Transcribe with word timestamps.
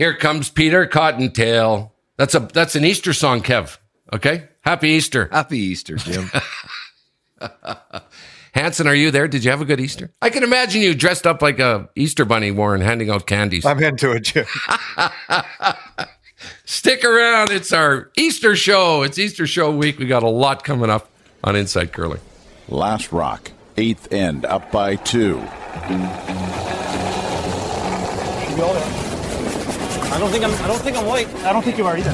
Here 0.00 0.14
comes 0.14 0.48
Peter 0.48 0.86
Cottontail. 0.86 1.92
That's 2.16 2.34
a 2.34 2.40
that's 2.40 2.74
an 2.74 2.86
Easter 2.86 3.12
song, 3.12 3.42
Kev. 3.42 3.76
Okay? 4.14 4.48
Happy 4.62 4.88
Easter. 4.88 5.28
Happy 5.30 5.58
Easter, 5.58 5.96
Jim. 5.96 6.30
Hansen, 8.54 8.86
are 8.86 8.94
you 8.94 9.10
there? 9.10 9.28
Did 9.28 9.44
you 9.44 9.50
have 9.50 9.60
a 9.60 9.66
good 9.66 9.78
Easter? 9.78 10.10
I 10.22 10.30
can 10.30 10.42
imagine 10.42 10.80
you 10.80 10.94
dressed 10.94 11.26
up 11.26 11.42
like 11.42 11.58
a 11.58 11.90
Easter 11.96 12.24
bunny, 12.24 12.50
Warren, 12.50 12.80
handing 12.80 13.10
out 13.10 13.26
candies. 13.26 13.66
I'm 13.66 13.78
into 13.82 14.12
it, 14.12 14.20
Jim. 14.20 14.46
Stick 16.64 17.04
around. 17.04 17.50
It's 17.50 17.70
our 17.70 18.10
Easter 18.16 18.56
show. 18.56 19.02
It's 19.02 19.18
Easter 19.18 19.46
show 19.46 19.70
week. 19.70 19.98
We 19.98 20.06
got 20.06 20.22
a 20.22 20.30
lot 20.30 20.64
coming 20.64 20.88
up 20.88 21.10
on 21.44 21.56
Inside 21.56 21.92
Curling. 21.92 22.20
Last 22.70 23.12
rock, 23.12 23.50
eighth 23.76 24.10
end, 24.14 24.46
up 24.46 24.72
by 24.72 24.96
two. 24.96 25.42
I 30.02 30.09
don't 30.20 30.30
think 30.30 30.44
I'm. 30.44 30.52
I 30.52 30.66
don't 30.68 30.80
think 30.82 30.96
I'm 30.96 31.06
white. 31.06 31.28
I 31.44 31.52
don't 31.52 31.64
think 31.64 31.78
you 31.78 31.86
are 31.86 31.96
either. 31.96 32.12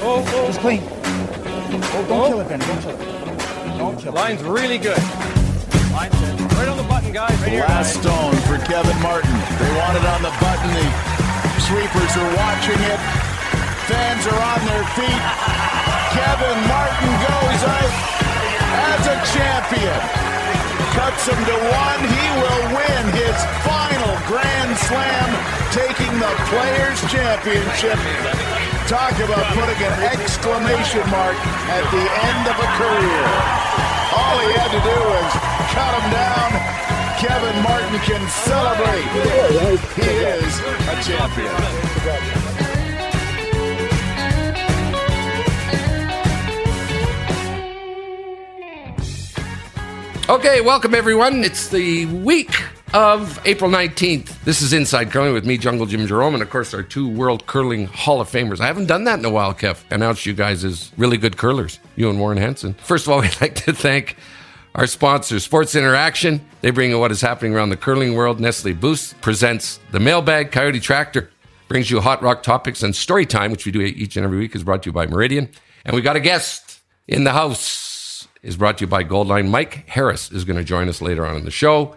Oh, 0.00 0.22
oh. 0.22 0.46
It's 0.48 0.58
clean. 0.58 0.80
Oh, 0.82 2.04
don't 2.08 2.20
Oh. 2.22 2.28
kill 2.28 2.40
it, 2.40 2.48
Ben. 2.48 2.60
Don't 2.60 2.80
kill 2.80 2.94
it. 2.94 3.78
Don't 3.78 3.96
kill 3.98 4.12
it. 4.12 4.16
Line's 4.16 4.42
really 4.44 4.78
good. 4.78 5.02
Line's 5.92 6.14
good. 6.14 6.38
Right 6.54 6.68
on 6.68 6.76
the 6.78 6.86
button, 6.86 7.12
guys. 7.12 7.34
Right 7.42 7.50
here. 7.50 7.66
Last 7.66 7.98
guys. 7.98 8.02
stone 8.02 8.34
for 8.46 8.58
Kevin 8.66 8.94
Martin. 9.02 9.34
They 9.58 9.70
want 9.78 9.94
it 9.98 10.06
on 10.06 10.22
the 10.22 10.34
button. 10.38 10.70
The 10.74 11.62
sweepers 11.66 12.12
are 12.18 12.30
watching 12.38 12.80
it. 12.86 13.00
Fans 13.90 14.22
are 14.30 14.38
on 14.54 14.60
their 14.68 14.84
feet. 14.94 15.22
Kevin 16.14 16.58
Martin 16.70 17.10
goes 17.26 17.60
out 17.66 17.92
as 18.94 19.02
a 19.10 19.16
champion. 19.34 20.00
Cuts 20.94 21.26
him 21.26 21.40
to 21.50 21.56
one. 21.74 22.00
He 22.06 22.26
will 22.42 22.64
win 22.78 23.02
his 23.14 23.38
final 23.66 24.14
Grand 24.30 24.76
Slam, 24.86 25.30
taking 25.78 26.18
the 26.18 26.34
Players' 26.50 27.00
Championship. 27.06 27.98
Talk 28.90 29.14
about 29.22 29.46
putting 29.54 29.78
an 29.78 29.94
exclamation 30.10 31.06
mark 31.06 31.38
at 31.70 31.84
the 31.94 32.02
end 32.02 32.44
of 32.50 32.56
a 32.58 32.68
career. 32.74 33.26
All 34.10 34.36
he 34.42 34.50
had 34.58 34.70
to 34.74 34.82
do 34.82 34.96
was 35.14 35.30
cut 35.70 35.92
him 35.94 36.10
down. 36.10 36.50
Kevin 37.22 37.62
Martin 37.62 37.94
can 38.00 38.22
celebrate. 38.42 39.06
He 39.94 40.10
is 40.34 40.52
a 40.82 40.96
champion. 41.06 41.54
Okay, 50.28 50.60
welcome 50.60 50.94
everyone. 50.94 51.44
It's 51.44 51.68
the 51.68 52.06
week 52.06 52.64
of 52.94 53.38
April 53.46 53.70
19th. 53.70 54.42
This 54.44 54.62
is 54.62 54.72
Inside 54.72 55.10
Curling 55.10 55.34
with 55.34 55.44
me, 55.44 55.58
Jungle 55.58 55.86
Jim 55.86 56.06
Jerome, 56.06 56.34
and 56.34 56.42
of 56.42 56.48
course 56.48 56.72
our 56.72 56.82
two 56.82 57.08
World 57.08 57.46
Curling 57.46 57.86
Hall 57.86 58.20
of 58.20 58.30
Famers. 58.30 58.60
I 58.60 58.66
haven't 58.66 58.86
done 58.86 59.04
that 59.04 59.18
in 59.18 59.24
a 59.24 59.30
while, 59.30 59.52
Kev. 59.52 59.84
Announced 59.90 60.24
you 60.24 60.32
guys 60.32 60.64
as 60.64 60.90
really 60.96 61.18
good 61.18 61.36
curlers, 61.36 61.80
you 61.96 62.08
and 62.08 62.18
Warren 62.18 62.38
Hansen. 62.38 62.74
First 62.74 63.06
of 63.06 63.12
all, 63.12 63.20
we'd 63.22 63.40
like 63.40 63.54
to 63.56 63.72
thank 63.72 64.16
our 64.74 64.86
sponsor, 64.86 65.38
Sports 65.38 65.74
Interaction. 65.74 66.40
They 66.62 66.70
bring 66.70 66.90
you 66.90 66.98
what 66.98 67.10
is 67.10 67.20
happening 67.20 67.54
around 67.54 67.70
the 67.70 67.76
curling 67.76 68.14
world. 68.14 68.40
Nestle 68.40 68.72
Boost 68.72 69.20
presents 69.20 69.80
the 69.92 70.00
mailbag. 70.00 70.50
Coyote 70.50 70.80
Tractor 70.80 71.30
brings 71.68 71.90
you 71.90 72.00
hot 72.00 72.22
rock 72.22 72.42
topics 72.42 72.82
and 72.82 72.96
story 72.96 73.26
time, 73.26 73.50
which 73.50 73.66
we 73.66 73.72
do 73.72 73.80
each 73.80 74.16
and 74.16 74.24
every 74.24 74.38
week, 74.38 74.54
is 74.54 74.64
brought 74.64 74.82
to 74.84 74.88
you 74.88 74.92
by 74.92 75.06
Meridian. 75.06 75.50
And 75.84 75.94
we 75.94 76.00
got 76.00 76.16
a 76.16 76.20
guest 76.20 76.80
in 77.06 77.24
the 77.24 77.32
house. 77.32 78.28
Is 78.40 78.56
brought 78.56 78.78
to 78.78 78.84
you 78.84 78.88
by 78.88 79.02
Goldline. 79.02 79.50
Mike 79.50 79.88
Harris 79.88 80.30
is 80.30 80.44
going 80.44 80.56
to 80.56 80.62
join 80.62 80.88
us 80.88 81.02
later 81.02 81.26
on 81.26 81.36
in 81.36 81.44
the 81.44 81.50
show. 81.50 81.96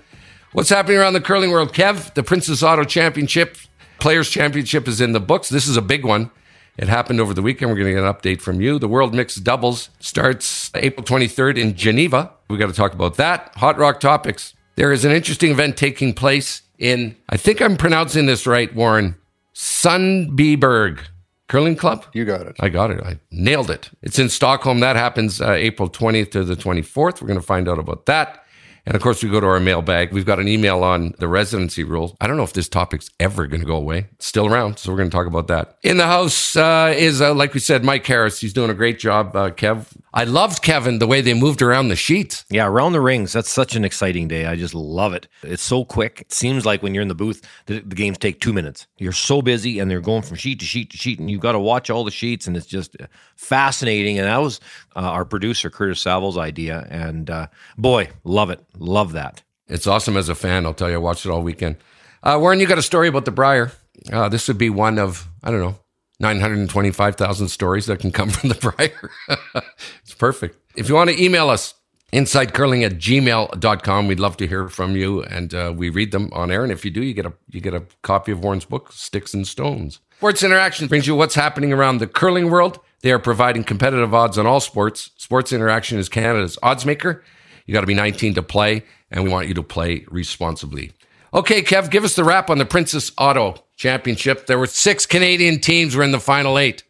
What's 0.53 0.67
happening 0.67 0.97
around 0.97 1.13
the 1.13 1.21
curling 1.21 1.49
world, 1.51 1.71
Kev? 1.71 2.13
The 2.13 2.23
Princess 2.23 2.61
Auto 2.61 2.83
Championship, 2.83 3.55
Players 3.99 4.29
Championship 4.29 4.85
is 4.85 4.99
in 4.99 5.13
the 5.13 5.21
books. 5.21 5.47
This 5.47 5.65
is 5.65 5.77
a 5.77 5.81
big 5.81 6.03
one. 6.03 6.29
It 6.77 6.89
happened 6.89 7.21
over 7.21 7.33
the 7.33 7.41
weekend. 7.41 7.71
We're 7.71 7.77
going 7.77 7.95
to 7.95 8.01
get 8.01 8.03
an 8.03 8.13
update 8.13 8.41
from 8.41 8.59
you. 8.59 8.77
The 8.77 8.89
World 8.89 9.15
Mixed 9.15 9.45
Doubles 9.45 9.89
starts 10.01 10.69
April 10.75 11.05
23rd 11.05 11.57
in 11.57 11.75
Geneva. 11.75 12.31
We 12.49 12.57
got 12.57 12.67
to 12.67 12.73
talk 12.73 12.93
about 12.93 13.15
that. 13.15 13.53
Hot 13.55 13.77
Rock 13.77 14.01
Topics. 14.01 14.53
There 14.75 14.91
is 14.91 15.05
an 15.05 15.13
interesting 15.13 15.51
event 15.51 15.77
taking 15.77 16.13
place 16.13 16.63
in, 16.77 17.15
I 17.29 17.37
think 17.37 17.61
I'm 17.61 17.77
pronouncing 17.77 18.25
this 18.25 18.45
right, 18.45 18.75
Warren, 18.75 19.15
Sundbyberg 19.55 20.99
Curling 21.47 21.77
Club. 21.77 22.03
You 22.11 22.25
got 22.25 22.41
it. 22.41 22.57
I 22.59 22.67
got 22.67 22.91
it. 22.91 23.01
I 23.01 23.19
nailed 23.31 23.71
it. 23.71 23.89
It's 24.01 24.19
in 24.19 24.27
Stockholm. 24.27 24.81
That 24.81 24.97
happens 24.97 25.39
uh, 25.39 25.51
April 25.51 25.89
20th 25.89 26.31
to 26.31 26.43
the 26.43 26.55
24th. 26.55 27.21
We're 27.21 27.27
going 27.27 27.39
to 27.39 27.45
find 27.45 27.69
out 27.69 27.79
about 27.79 28.05
that. 28.07 28.43
And 28.85 28.95
of 28.95 29.01
course, 29.01 29.23
we 29.23 29.29
go 29.29 29.39
to 29.39 29.47
our 29.47 29.59
mailbag. 29.59 30.11
We've 30.11 30.25
got 30.25 30.39
an 30.39 30.47
email 30.47 30.83
on 30.83 31.13
the 31.19 31.27
residency 31.27 31.83
rules. 31.83 32.15
I 32.19 32.27
don't 32.27 32.37
know 32.37 32.43
if 32.43 32.53
this 32.53 32.67
topic's 32.67 33.09
ever 33.19 33.47
going 33.47 33.61
to 33.61 33.67
go 33.67 33.75
away. 33.75 34.07
It's 34.13 34.25
still 34.25 34.47
around, 34.47 34.79
so 34.79 34.91
we're 34.91 34.97
going 34.97 35.09
to 35.09 35.15
talk 35.15 35.27
about 35.27 35.47
that. 35.47 35.77
In 35.83 35.97
the 35.97 36.07
house 36.07 36.55
uh, 36.55 36.93
is, 36.95 37.21
uh, 37.21 37.33
like 37.33 37.53
we 37.53 37.59
said, 37.59 37.83
Mike 37.83 38.05
Harris. 38.05 38.39
He's 38.39 38.53
doing 38.53 38.69
a 38.69 38.73
great 38.73 38.99
job, 38.99 39.35
uh, 39.35 39.51
Kev. 39.51 39.87
I 40.13 40.25
loved 40.25 40.61
Kevin 40.61 40.99
the 40.99 41.07
way 41.07 41.21
they 41.21 41.33
moved 41.33 41.61
around 41.61 41.87
the 41.87 41.95
sheets. 41.95 42.43
yeah, 42.49 42.65
around 42.65 42.91
the 42.91 42.99
rings. 43.01 43.31
That's 43.31 43.49
such 43.49 43.75
an 43.75 43.85
exciting 43.85 44.27
day. 44.27 44.45
I 44.45 44.55
just 44.55 44.73
love 44.73 45.13
it. 45.13 45.27
It's 45.43 45.63
so 45.63 45.85
quick. 45.85 46.21
It 46.21 46.33
seems 46.33 46.65
like 46.65 46.83
when 46.83 46.93
you're 46.93 47.01
in 47.01 47.07
the 47.07 47.15
booth, 47.15 47.47
the, 47.67 47.79
the 47.79 47.95
games 47.95 48.17
take 48.17 48.41
two 48.41 48.51
minutes. 48.51 48.87
You're 48.97 49.13
so 49.13 49.41
busy, 49.41 49.79
and 49.79 49.89
they're 49.89 50.01
going 50.01 50.23
from 50.23 50.37
sheet 50.37 50.59
to 50.59 50.65
sheet 50.65 50.89
to 50.91 50.97
sheet, 50.97 51.19
and 51.19 51.29
you've 51.31 51.39
got 51.39 51.53
to 51.53 51.59
watch 51.59 51.89
all 51.89 52.03
the 52.03 52.11
sheets, 52.11 52.47
and 52.47 52.57
it's 52.57 52.65
just 52.65 52.99
uh, 52.99 53.05
fascinating. 53.35 54.19
And 54.19 54.27
that 54.27 54.37
was 54.37 54.59
uh, 54.95 54.99
our 54.99 55.23
producer 55.23 55.69
Curtis 55.69 56.01
Savil's 56.01 56.37
idea, 56.37 56.87
and 56.89 57.29
uh, 57.29 57.47
boy, 57.77 58.09
love 58.23 58.49
it, 58.49 58.59
love 58.77 59.13
that. 59.13 59.41
It's 59.67 59.87
awesome 59.87 60.17
as 60.17 60.29
a 60.29 60.35
fan. 60.35 60.65
I'll 60.65 60.73
tell 60.73 60.89
you, 60.89 60.95
I 60.95 60.99
watched 60.99 61.25
it 61.25 61.29
all 61.29 61.41
weekend. 61.41 61.77
Uh, 62.23 62.37
Warren, 62.39 62.59
you 62.59 62.67
got 62.67 62.77
a 62.77 62.83
story 62.83 63.07
about 63.07 63.25
the 63.25 63.31
Brier. 63.31 63.71
Uh, 64.11 64.29
this 64.29 64.47
would 64.47 64.57
be 64.57 64.69
one 64.69 64.99
of, 64.99 65.27
I 65.43 65.51
don't 65.51 65.61
know, 65.61 65.77
925,000 66.19 67.47
stories 67.47 67.85
that 67.87 67.99
can 67.99 68.11
come 68.11 68.29
from 68.31 68.49
the 68.49 68.55
Brier. 68.55 69.11
it's 70.01 70.13
perfect. 70.13 70.57
If 70.75 70.89
you 70.89 70.95
want 70.95 71.09
to 71.09 71.23
email 71.23 71.49
us, 71.49 71.73
insidecurling 72.13 72.85
at 72.85 72.93
gmail.com, 72.93 74.07
we'd 74.07 74.19
love 74.19 74.37
to 74.37 74.47
hear 74.47 74.67
from 74.67 74.95
you 74.95 75.23
and 75.23 75.53
uh, 75.53 75.73
we 75.75 75.89
read 75.89 76.11
them 76.11 76.29
on 76.33 76.51
air. 76.51 76.63
And 76.63 76.71
if 76.71 76.85
you 76.85 76.91
do, 76.91 77.01
you 77.01 77.13
get 77.13 77.25
a 77.25 77.33
you 77.49 77.61
get 77.61 77.73
a 77.73 77.85
copy 78.01 78.31
of 78.31 78.43
Warren's 78.43 78.65
book, 78.65 78.91
Sticks 78.91 79.33
and 79.33 79.47
Stones. 79.47 79.99
Sports 80.17 80.43
Interaction 80.43 80.87
brings 80.87 81.07
you 81.07 81.15
what's 81.15 81.35
happening 81.35 81.73
around 81.73 81.97
the 81.97 82.07
curling 82.07 82.51
world. 82.51 82.79
They 83.01 83.11
are 83.11 83.19
providing 83.19 83.63
competitive 83.63 84.13
odds 84.13 84.37
on 84.37 84.45
all 84.45 84.59
sports. 84.59 85.11
Sports 85.17 85.51
Interaction 85.51 85.97
is 85.97 86.09
Canada's 86.09 86.59
odds 86.61 86.85
maker. 86.85 87.23
You 87.71 87.75
got 87.75 87.81
to 87.81 87.87
be 87.87 87.93
19 87.93 88.33
to 88.33 88.43
play, 88.43 88.83
and 89.09 89.23
we 89.23 89.29
want 89.29 89.47
you 89.47 89.53
to 89.53 89.63
play 89.63 90.03
responsibly. 90.09 90.91
Okay, 91.33 91.61
Kev, 91.61 91.89
give 91.89 92.03
us 92.03 92.17
the 92.17 92.23
wrap 92.25 92.49
on 92.49 92.57
the 92.57 92.65
Princess 92.65 93.13
Auto 93.17 93.63
Championship. 93.77 94.45
There 94.45 94.59
were 94.59 94.67
six 94.67 95.05
Canadian 95.05 95.61
teams 95.61 95.95
were 95.95 96.03
in 96.03 96.11
the 96.11 96.19
final 96.19 96.59
eight. 96.59 96.83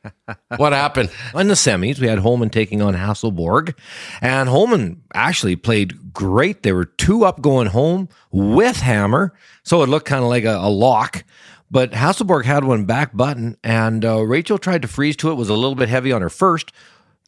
What 0.58 0.74
happened? 0.74 1.12
In 1.36 1.50
the 1.50 1.53
semis, 1.53 2.00
we 2.00 2.08
had 2.08 2.18
Homan 2.18 2.50
taking 2.50 2.81
on 2.81 2.96
Hasselborg, 2.96 3.75
and 4.22 4.50
Homan 4.50 5.03
actually 5.14 5.56
played 5.56 6.14
great. 6.14 6.64
They 6.64 6.74
were 6.74 6.86
two 6.86 7.25
up 7.25 7.42
going 7.42 7.68
home 7.68 8.09
with 8.31 8.78
Hammer, 8.78 9.36
so 9.62 9.84
it 9.84 9.88
looked 9.90 10.08
kind 10.08 10.24
of 10.24 10.30
like 10.30 10.46
a, 10.46 10.56
a 10.56 10.69
lock. 10.72 11.24
But 11.69 11.92
Hasselborg 11.92 12.46
had 12.46 12.63
one 12.63 12.86
back 12.86 13.16
button, 13.16 13.56
and 13.63 14.03
uh, 14.03 14.22
Rachel 14.22 14.58
tried 14.58 14.81
to 14.81 14.88
freeze 14.88 15.16
to 15.18 15.30
it. 15.30 15.36
Was 15.36 15.50
a 15.50 15.53
little 15.53 15.75
bit 15.75 15.90
heavy 15.90 16.12
on 16.12 16.24
her 16.24 16.30
first. 16.31 16.72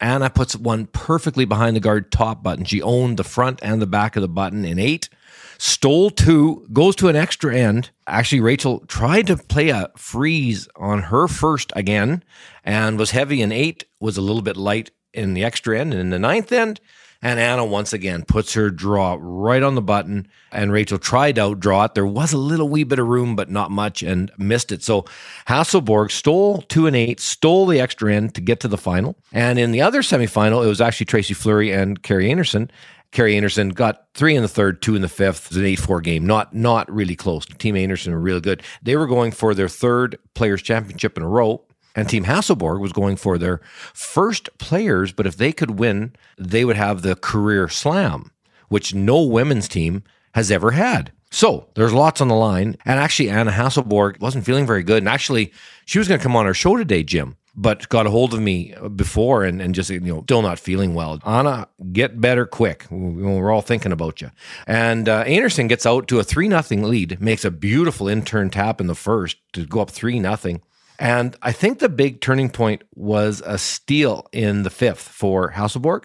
Anna 0.00 0.28
puts 0.28 0.56
one 0.56 0.86
perfectly 0.86 1.44
behind 1.44 1.76
the 1.76 1.80
guard 1.80 2.10
top 2.10 2.42
button. 2.42 2.64
She 2.64 2.82
owned 2.82 3.16
the 3.16 3.24
front 3.24 3.60
and 3.62 3.80
the 3.80 3.86
back 3.86 4.16
of 4.16 4.22
the 4.22 4.28
button 4.28 4.64
in 4.64 4.78
eight. 4.78 5.08
Stole 5.56 6.10
two, 6.10 6.66
goes 6.72 6.96
to 6.96 7.08
an 7.08 7.16
extra 7.16 7.56
end. 7.56 7.90
Actually, 8.06 8.40
Rachel 8.40 8.80
tried 8.86 9.26
to 9.28 9.36
play 9.36 9.68
a 9.68 9.90
freeze 9.96 10.68
on 10.76 11.02
her 11.02 11.28
first 11.28 11.72
again 11.76 12.24
and 12.64 12.98
was 12.98 13.12
heavy 13.12 13.40
in 13.40 13.52
eight, 13.52 13.84
was 14.00 14.16
a 14.16 14.22
little 14.22 14.42
bit 14.42 14.56
light 14.56 14.90
in 15.12 15.34
the 15.34 15.44
extra 15.44 15.78
end 15.78 15.92
and 15.92 16.00
in 16.00 16.10
the 16.10 16.18
ninth 16.18 16.50
end. 16.50 16.80
And 17.24 17.40
Anna 17.40 17.64
once 17.64 17.94
again 17.94 18.22
puts 18.22 18.52
her 18.52 18.70
draw 18.70 19.16
right 19.18 19.62
on 19.62 19.74
the 19.74 19.82
button. 19.82 20.28
And 20.52 20.70
Rachel 20.70 20.98
tried 20.98 21.38
out 21.38 21.58
draw 21.58 21.84
it. 21.84 21.94
There 21.94 22.06
was 22.06 22.34
a 22.34 22.38
little 22.38 22.68
wee 22.68 22.84
bit 22.84 22.98
of 22.98 23.08
room, 23.08 23.34
but 23.34 23.50
not 23.50 23.70
much, 23.70 24.02
and 24.02 24.30
missed 24.36 24.70
it. 24.70 24.82
So 24.82 25.06
Hasselborg 25.48 26.10
stole 26.10 26.60
two 26.62 26.86
and 26.86 26.94
eight, 26.94 27.20
stole 27.20 27.64
the 27.64 27.80
extra 27.80 28.14
end 28.14 28.34
to 28.34 28.42
get 28.42 28.60
to 28.60 28.68
the 28.68 28.76
final. 28.76 29.16
And 29.32 29.58
in 29.58 29.72
the 29.72 29.80
other 29.80 30.02
semifinal, 30.02 30.62
it 30.62 30.68
was 30.68 30.82
actually 30.82 31.06
Tracy 31.06 31.32
Fleury 31.32 31.72
and 31.72 32.02
Kerri 32.02 32.30
Einarson. 32.30 32.68
Kerri 33.10 33.40
Einarson 33.40 33.72
got 33.72 34.06
three 34.12 34.36
in 34.36 34.42
the 34.42 34.48
third, 34.48 34.82
two 34.82 34.94
in 34.94 35.00
the 35.00 35.08
fifth. 35.08 35.46
It 35.46 35.50
was 35.50 35.56
an 35.58 35.64
eight-four 35.64 36.02
game. 36.02 36.26
Not 36.26 36.52
not 36.52 36.92
really 36.92 37.16
close. 37.16 37.46
Team 37.46 37.76
Einarson 37.76 38.12
were 38.12 38.20
really 38.20 38.40
good. 38.40 38.62
They 38.82 38.96
were 38.96 39.06
going 39.06 39.30
for 39.30 39.54
their 39.54 39.68
third 39.68 40.18
Players 40.34 40.60
Championship 40.60 41.16
in 41.16 41.22
a 41.22 41.28
row. 41.28 41.64
And 41.94 42.08
Team 42.08 42.24
Hasselborg 42.24 42.80
was 42.80 42.92
going 42.92 43.16
for 43.16 43.38
their 43.38 43.60
first 43.92 44.48
players, 44.58 45.12
but 45.12 45.26
if 45.26 45.36
they 45.36 45.52
could 45.52 45.78
win, 45.78 46.14
they 46.36 46.64
would 46.64 46.76
have 46.76 47.02
the 47.02 47.14
career 47.14 47.68
slam, 47.68 48.32
which 48.68 48.94
no 48.94 49.22
women's 49.22 49.68
team 49.68 50.02
has 50.34 50.50
ever 50.50 50.72
had. 50.72 51.12
So 51.30 51.68
there's 51.74 51.92
lots 51.92 52.20
on 52.20 52.28
the 52.28 52.34
line. 52.34 52.76
And 52.84 53.00
actually, 53.00 53.30
Anna 53.30 53.50
Hasselborg 53.50 54.20
wasn't 54.20 54.44
feeling 54.44 54.66
very 54.66 54.84
good. 54.84 54.98
And 54.98 55.08
actually, 55.08 55.52
she 55.84 55.98
was 55.98 56.06
going 56.06 56.20
to 56.20 56.22
come 56.22 56.36
on 56.36 56.46
our 56.46 56.54
show 56.54 56.76
today, 56.76 57.02
Jim, 57.02 57.36
but 57.56 57.88
got 57.88 58.06
a 58.06 58.10
hold 58.10 58.34
of 58.34 58.40
me 58.40 58.72
before 58.94 59.42
and, 59.42 59.60
and 59.60 59.74
just, 59.74 59.90
you 59.90 59.98
know, 60.00 60.22
still 60.22 60.42
not 60.42 60.60
feeling 60.60 60.94
well. 60.94 61.18
Anna, 61.26 61.66
get 61.92 62.20
better 62.20 62.46
quick. 62.46 62.86
We're 62.88 63.50
all 63.50 63.62
thinking 63.62 63.90
about 63.90 64.20
you. 64.20 64.30
And 64.68 65.08
uh, 65.08 65.24
Einarson 65.24 65.68
gets 65.68 65.86
out 65.86 66.06
to 66.08 66.20
a 66.20 66.24
3 66.24 66.46
nothing 66.46 66.84
lead, 66.84 67.20
makes 67.20 67.44
a 67.44 67.50
beautiful 67.50 68.06
in-turn 68.08 68.50
tap 68.50 68.80
in 68.80 68.86
the 68.86 68.94
first 68.94 69.36
to 69.54 69.66
go 69.66 69.80
up 69.80 69.90
3 69.90 70.20
nothing. 70.20 70.62
And 70.98 71.36
I 71.42 71.52
think 71.52 71.78
the 71.78 71.88
big 71.88 72.20
turning 72.20 72.50
point 72.50 72.82
was 72.94 73.42
a 73.44 73.58
steal 73.58 74.26
in 74.32 74.62
the 74.62 74.70
fifth 74.70 75.08
for 75.08 75.52
Hasselborg. 75.52 76.04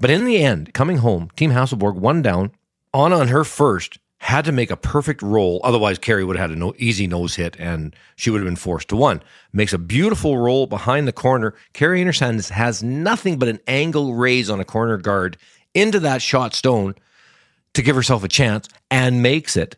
But 0.00 0.10
in 0.10 0.24
the 0.24 0.38
end, 0.38 0.74
coming 0.74 0.98
home, 0.98 1.30
Team 1.36 1.52
Hasselborg 1.52 1.94
one 1.94 2.22
down. 2.22 2.52
On 2.92 3.12
on 3.12 3.28
her 3.28 3.44
first 3.44 3.98
had 4.18 4.44
to 4.46 4.52
make 4.52 4.70
a 4.70 4.76
perfect 4.76 5.22
roll. 5.22 5.60
Otherwise, 5.62 5.98
Kerri 5.98 6.26
would 6.26 6.36
have 6.36 6.50
had 6.50 6.58
an 6.58 6.72
easy 6.78 7.06
nose 7.06 7.36
hit 7.36 7.56
and 7.58 7.94
she 8.16 8.30
would 8.30 8.40
have 8.40 8.46
been 8.46 8.56
forced 8.56 8.88
to 8.88 8.96
one. 8.96 9.22
Makes 9.52 9.72
a 9.72 9.78
beautiful 9.78 10.38
roll 10.38 10.66
behind 10.66 11.06
the 11.06 11.12
corner. 11.12 11.54
Kerri 11.74 12.02
Einarson 12.02 12.48
has 12.50 12.82
nothing 12.82 13.38
but 13.38 13.48
an 13.48 13.60
angle 13.66 14.14
raise 14.14 14.50
on 14.50 14.60
a 14.60 14.64
corner 14.64 14.96
guard 14.96 15.36
into 15.74 16.00
that 16.00 16.22
shot 16.22 16.54
stone 16.54 16.94
to 17.74 17.82
give 17.82 17.94
herself 17.94 18.24
a 18.24 18.28
chance 18.28 18.68
and 18.90 19.22
makes 19.22 19.56
it. 19.56 19.76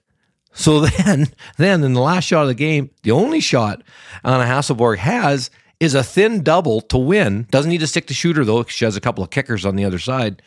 So 0.52 0.80
then, 0.86 1.28
then 1.56 1.84
in 1.84 1.94
the 1.94 2.00
last 2.00 2.24
shot 2.24 2.42
of 2.42 2.48
the 2.48 2.54
game, 2.54 2.90
the 3.02 3.12
only 3.12 3.40
shot 3.40 3.82
Anna 4.24 4.44
Hasselborg 4.44 4.98
has 4.98 5.50
is 5.80 5.94
a 5.94 6.02
thin 6.02 6.42
double 6.42 6.80
to 6.82 6.98
win. 6.98 7.46
Doesn't 7.50 7.70
need 7.70 7.80
to 7.80 7.86
stick 7.86 8.06
the 8.06 8.14
shooter 8.14 8.44
though. 8.44 8.64
She 8.64 8.84
has 8.84 8.96
a 8.96 9.00
couple 9.00 9.22
of 9.22 9.30
kickers 9.30 9.64
on 9.64 9.76
the 9.76 9.84
other 9.84 9.98
side. 9.98 10.42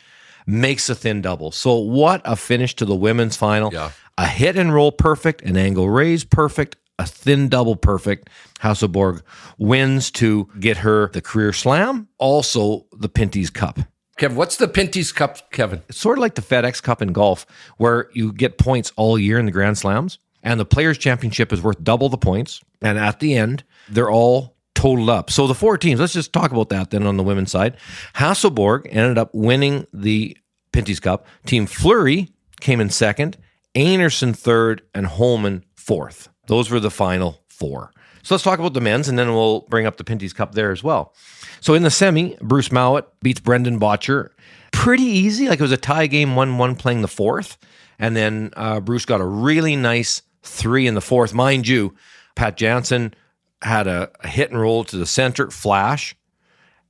Makes 0.46 0.88
a 0.88 0.94
thin 0.94 1.22
double. 1.22 1.52
So 1.52 1.76
what 1.76 2.20
a 2.24 2.36
finish 2.36 2.74
to 2.76 2.84
the 2.84 2.96
women's 2.96 3.36
final. 3.36 3.72
Yeah. 3.72 3.92
A 4.18 4.26
hit 4.26 4.56
and 4.56 4.74
roll 4.74 4.92
perfect, 4.92 5.40
an 5.42 5.56
angle 5.56 5.88
raise 5.88 6.24
perfect, 6.24 6.76
a 6.98 7.06
thin 7.06 7.48
double 7.48 7.76
perfect. 7.76 8.28
Hasselborg 8.60 9.22
wins 9.56 10.10
to 10.12 10.48
get 10.60 10.78
her 10.78 11.08
the 11.08 11.22
career 11.22 11.52
slam, 11.52 12.08
also 12.18 12.86
the 12.92 13.08
Pinty's 13.08 13.50
Cup. 13.50 13.78
Kev, 14.18 14.34
what's 14.34 14.56
the 14.56 14.68
Pinty's 14.68 15.10
Cup, 15.12 15.50
Kevin? 15.50 15.82
It's 15.88 15.98
sort 15.98 16.18
of 16.18 16.22
like 16.22 16.34
the 16.34 16.42
FedEx 16.42 16.82
Cup 16.82 17.00
in 17.02 17.12
golf, 17.12 17.46
where 17.78 18.10
you 18.12 18.32
get 18.32 18.58
points 18.58 18.92
all 18.96 19.18
year 19.18 19.38
in 19.38 19.46
the 19.46 19.52
Grand 19.52 19.78
Slams, 19.78 20.18
and 20.42 20.60
the 20.60 20.64
Players' 20.64 20.98
Championship 20.98 21.52
is 21.52 21.62
worth 21.62 21.82
double 21.82 22.08
the 22.08 22.18
points. 22.18 22.60
And 22.82 22.98
at 22.98 23.20
the 23.20 23.34
end, 23.34 23.64
they're 23.88 24.10
all 24.10 24.56
totaled 24.74 25.08
up. 25.10 25.30
So 25.30 25.46
the 25.46 25.54
four 25.54 25.78
teams, 25.78 26.00
let's 26.00 26.12
just 26.12 26.32
talk 26.32 26.50
about 26.50 26.68
that 26.70 26.90
then 26.90 27.06
on 27.06 27.16
the 27.16 27.22
women's 27.22 27.52
side. 27.52 27.76
Hasselborg 28.14 28.86
ended 28.90 29.18
up 29.18 29.30
winning 29.32 29.86
the 29.92 30.36
Pinty's 30.72 31.00
Cup. 31.00 31.26
Team 31.46 31.66
Fleury 31.66 32.28
came 32.60 32.80
in 32.80 32.90
second, 32.90 33.36
Einarson 33.74 34.36
third, 34.36 34.82
and 34.94 35.06
Homan 35.06 35.64
fourth. 35.74 36.28
Those 36.46 36.70
were 36.70 36.80
the 36.80 36.90
final 36.90 37.42
four. 37.48 37.92
So 38.22 38.34
let's 38.34 38.44
talk 38.44 38.58
about 38.58 38.74
the 38.74 38.80
men's, 38.80 39.08
and 39.08 39.18
then 39.18 39.34
we'll 39.34 39.62
bring 39.62 39.86
up 39.86 39.96
the 39.96 40.04
Pinty's 40.04 40.32
Cup 40.32 40.54
there 40.54 40.70
as 40.70 40.82
well. 40.82 41.14
So 41.60 41.74
in 41.74 41.82
the 41.82 41.90
semi, 41.90 42.36
Bruce 42.40 42.70
Mouat 42.70 43.06
beats 43.20 43.40
Brendan 43.40 43.80
Bottcher 43.80 44.30
pretty 44.72 45.04
easy. 45.04 45.48
Like 45.48 45.60
it 45.60 45.62
was 45.62 45.72
a 45.72 45.76
tie 45.76 46.06
game, 46.06 46.34
1 46.34 46.58
1 46.58 46.76
playing 46.76 47.02
the 47.02 47.08
fourth. 47.08 47.58
And 47.98 48.16
then 48.16 48.50
uh, 48.56 48.80
Bruce 48.80 49.04
got 49.04 49.20
a 49.20 49.24
really 49.24 49.76
nice 49.76 50.22
three 50.42 50.86
in 50.86 50.94
the 50.94 51.00
fourth. 51.00 51.32
Mind 51.32 51.68
you, 51.68 51.94
Pat 52.34 52.56
Janssen 52.56 53.14
had 53.62 53.86
a, 53.86 54.10
a 54.20 54.28
hit 54.28 54.50
and 54.50 54.60
roll 54.60 54.82
to 54.84 54.96
the 54.96 55.06
center, 55.06 55.50
flash, 55.50 56.16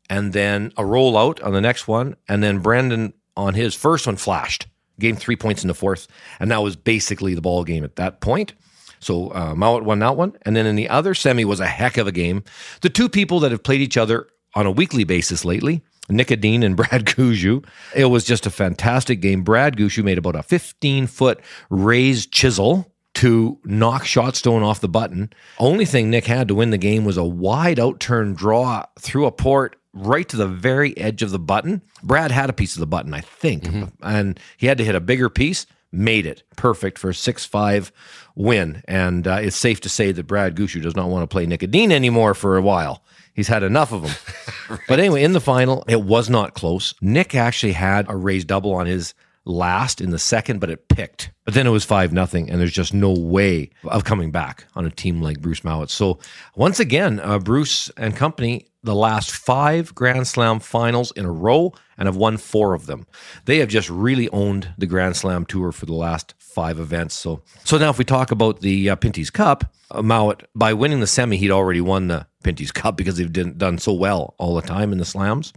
and 0.08 0.32
then 0.32 0.72
a 0.78 0.82
rollout 0.82 1.44
on 1.44 1.52
the 1.52 1.60
next 1.60 1.86
one. 1.86 2.16
And 2.28 2.42
then 2.42 2.60
Brendan 2.60 3.12
on 3.36 3.54
his 3.54 3.74
first 3.74 4.06
one 4.06 4.16
flashed, 4.16 4.66
gained 4.98 5.18
three 5.18 5.36
points 5.36 5.62
in 5.62 5.68
the 5.68 5.74
fourth. 5.74 6.08
And 6.40 6.50
that 6.50 6.62
was 6.62 6.76
basically 6.76 7.34
the 7.34 7.42
ball 7.42 7.64
game 7.64 7.84
at 7.84 7.96
that 7.96 8.20
point. 8.20 8.54
So 9.02 9.30
uh, 9.30 9.54
Mouat 9.54 9.84
won 9.84 9.98
that 9.98 10.16
one. 10.16 10.36
And 10.42 10.54
then 10.54 10.66
in 10.66 10.76
the 10.76 10.88
other 10.88 11.14
semi 11.14 11.44
was 11.44 11.60
a 11.60 11.66
heck 11.66 11.96
of 11.96 12.06
a 12.06 12.12
game. 12.12 12.44
The 12.80 12.90
two 12.90 13.08
people 13.08 13.40
that 13.40 13.50
have 13.50 13.62
played 13.62 13.80
each 13.80 13.96
other 13.96 14.28
on 14.54 14.66
a 14.66 14.70
weekly 14.70 15.04
basis 15.04 15.44
lately, 15.44 15.82
Nick 16.08 16.30
Edin 16.30 16.62
and 16.62 16.76
Brad 16.78 17.04
Gushue. 17.04 17.64
It 17.94 18.06
was 18.06 18.24
just 18.24 18.46
a 18.46 18.50
fantastic 18.50 19.20
game. 19.20 19.42
Brad 19.42 19.76
Gushue 19.76 20.04
made 20.04 20.18
about 20.18 20.36
a 20.36 20.42
15 20.42 21.06
foot 21.06 21.40
raised 21.70 22.32
chisel 22.32 22.92
to 23.14 23.58
knock 23.64 24.04
shot 24.04 24.36
stone 24.36 24.62
off 24.62 24.80
the 24.80 24.88
button. 24.88 25.30
Only 25.58 25.84
thing 25.84 26.08
Nick 26.08 26.24
had 26.26 26.48
to 26.48 26.54
win 26.54 26.70
the 26.70 26.78
game 26.78 27.04
was 27.04 27.16
a 27.18 27.24
wide 27.24 27.78
out 27.78 28.00
turn 28.00 28.34
draw 28.34 28.86
through 28.98 29.26
a 29.26 29.32
port 29.32 29.76
right 29.92 30.26
to 30.30 30.36
the 30.38 30.48
very 30.48 30.96
edge 30.96 31.22
of 31.22 31.30
the 31.30 31.38
button. 31.38 31.82
Brad 32.02 32.30
had 32.30 32.48
a 32.48 32.54
piece 32.54 32.74
of 32.74 32.80
the 32.80 32.86
button, 32.86 33.12
I 33.12 33.20
think, 33.20 33.66
and 34.00 34.40
he 34.56 34.66
had 34.66 34.78
to 34.78 34.84
hit 34.84 34.94
a 34.94 35.00
bigger 35.00 35.28
piece. 35.28 35.66
Made 35.92 36.26
it 36.26 36.42
perfect 36.56 36.98
for 36.98 37.10
a 37.10 37.14
6 37.14 37.44
5 37.44 37.92
win. 38.34 38.82
And 38.88 39.26
uh, 39.26 39.38
it's 39.42 39.56
safe 39.56 39.80
to 39.82 39.88
say 39.88 40.10
that 40.12 40.26
Brad 40.26 40.56
Gushue 40.56 40.82
does 40.82 40.96
not 40.96 41.08
want 41.10 41.22
to 41.22 41.32
play 41.32 41.46
Nick 41.46 41.62
Edin 41.62 41.92
anymore 41.92 42.34
for 42.34 42.56
a 42.56 42.62
while. 42.62 43.02
He's 43.34 43.48
had 43.48 43.62
enough 43.62 43.92
of 43.92 44.02
them. 44.02 44.14
But 44.88 45.00
anyway, 45.00 45.22
in 45.22 45.32
the 45.32 45.40
final, 45.40 45.84
it 45.86 46.02
was 46.02 46.30
not 46.30 46.54
close. 46.54 46.94
Nick 47.02 47.34
actually 47.34 47.72
had 47.72 48.06
a 48.08 48.16
raised 48.16 48.46
double 48.46 48.72
on 48.72 48.86
his 48.86 49.12
last 49.44 50.00
in 50.00 50.10
the 50.10 50.18
second, 50.18 50.60
but 50.60 50.70
it 50.70 50.88
picked. 50.88 51.30
But 51.44 51.52
then 51.52 51.66
it 51.66 51.70
was 51.70 51.84
five 51.84 52.12
nothing, 52.12 52.48
and 52.48 52.60
there's 52.60 52.72
just 52.72 52.94
no 52.94 53.12
way 53.12 53.70
of 53.84 54.04
coming 54.04 54.30
back 54.30 54.66
on 54.74 54.86
a 54.86 54.90
team 54.90 55.20
like 55.20 55.40
Bruce 55.40 55.62
Mouat. 55.62 55.90
So 55.90 56.18
once 56.54 56.80
again, 56.80 57.20
uh, 57.20 57.38
Bruce 57.38 57.90
and 57.96 58.16
company, 58.16 58.66
the 58.82 58.94
last 58.94 59.30
five 59.30 59.94
Grand 59.94 60.26
Slam 60.26 60.60
finals 60.60 61.12
in 61.12 61.24
a 61.24 61.32
row, 61.32 61.72
and 61.96 62.06
have 62.06 62.16
won 62.16 62.36
four 62.36 62.74
of 62.74 62.86
them. 62.86 63.06
They 63.44 63.58
have 63.58 63.68
just 63.68 63.88
really 63.88 64.28
owned 64.30 64.74
the 64.76 64.86
Grand 64.86 65.16
Slam 65.16 65.44
tour 65.46 65.72
for 65.72 65.86
the 65.86 65.94
last 65.94 66.34
five 66.38 66.80
events. 66.80 67.14
So, 67.14 67.42
so 67.64 67.78
now 67.78 67.90
if 67.90 67.98
we 67.98 68.04
talk 68.04 68.30
about 68.30 68.60
the 68.60 68.90
uh, 68.90 68.96
Pinty's 68.96 69.30
Cup, 69.30 69.72
uh, 69.90 70.02
Mouat 70.02 70.44
by 70.54 70.72
winning 70.72 71.00
the 71.00 71.06
semi, 71.06 71.36
he'd 71.36 71.50
already 71.50 71.80
won 71.80 72.08
the 72.08 72.26
Pinty's 72.42 72.72
Cup 72.72 72.96
because 72.96 73.16
they've 73.16 73.32
done, 73.32 73.78
so 73.78 73.92
well 73.92 74.34
all 74.38 74.54
the 74.54 74.62
time 74.62 74.92
in 74.92 74.98
the 74.98 75.04
slams. 75.04 75.52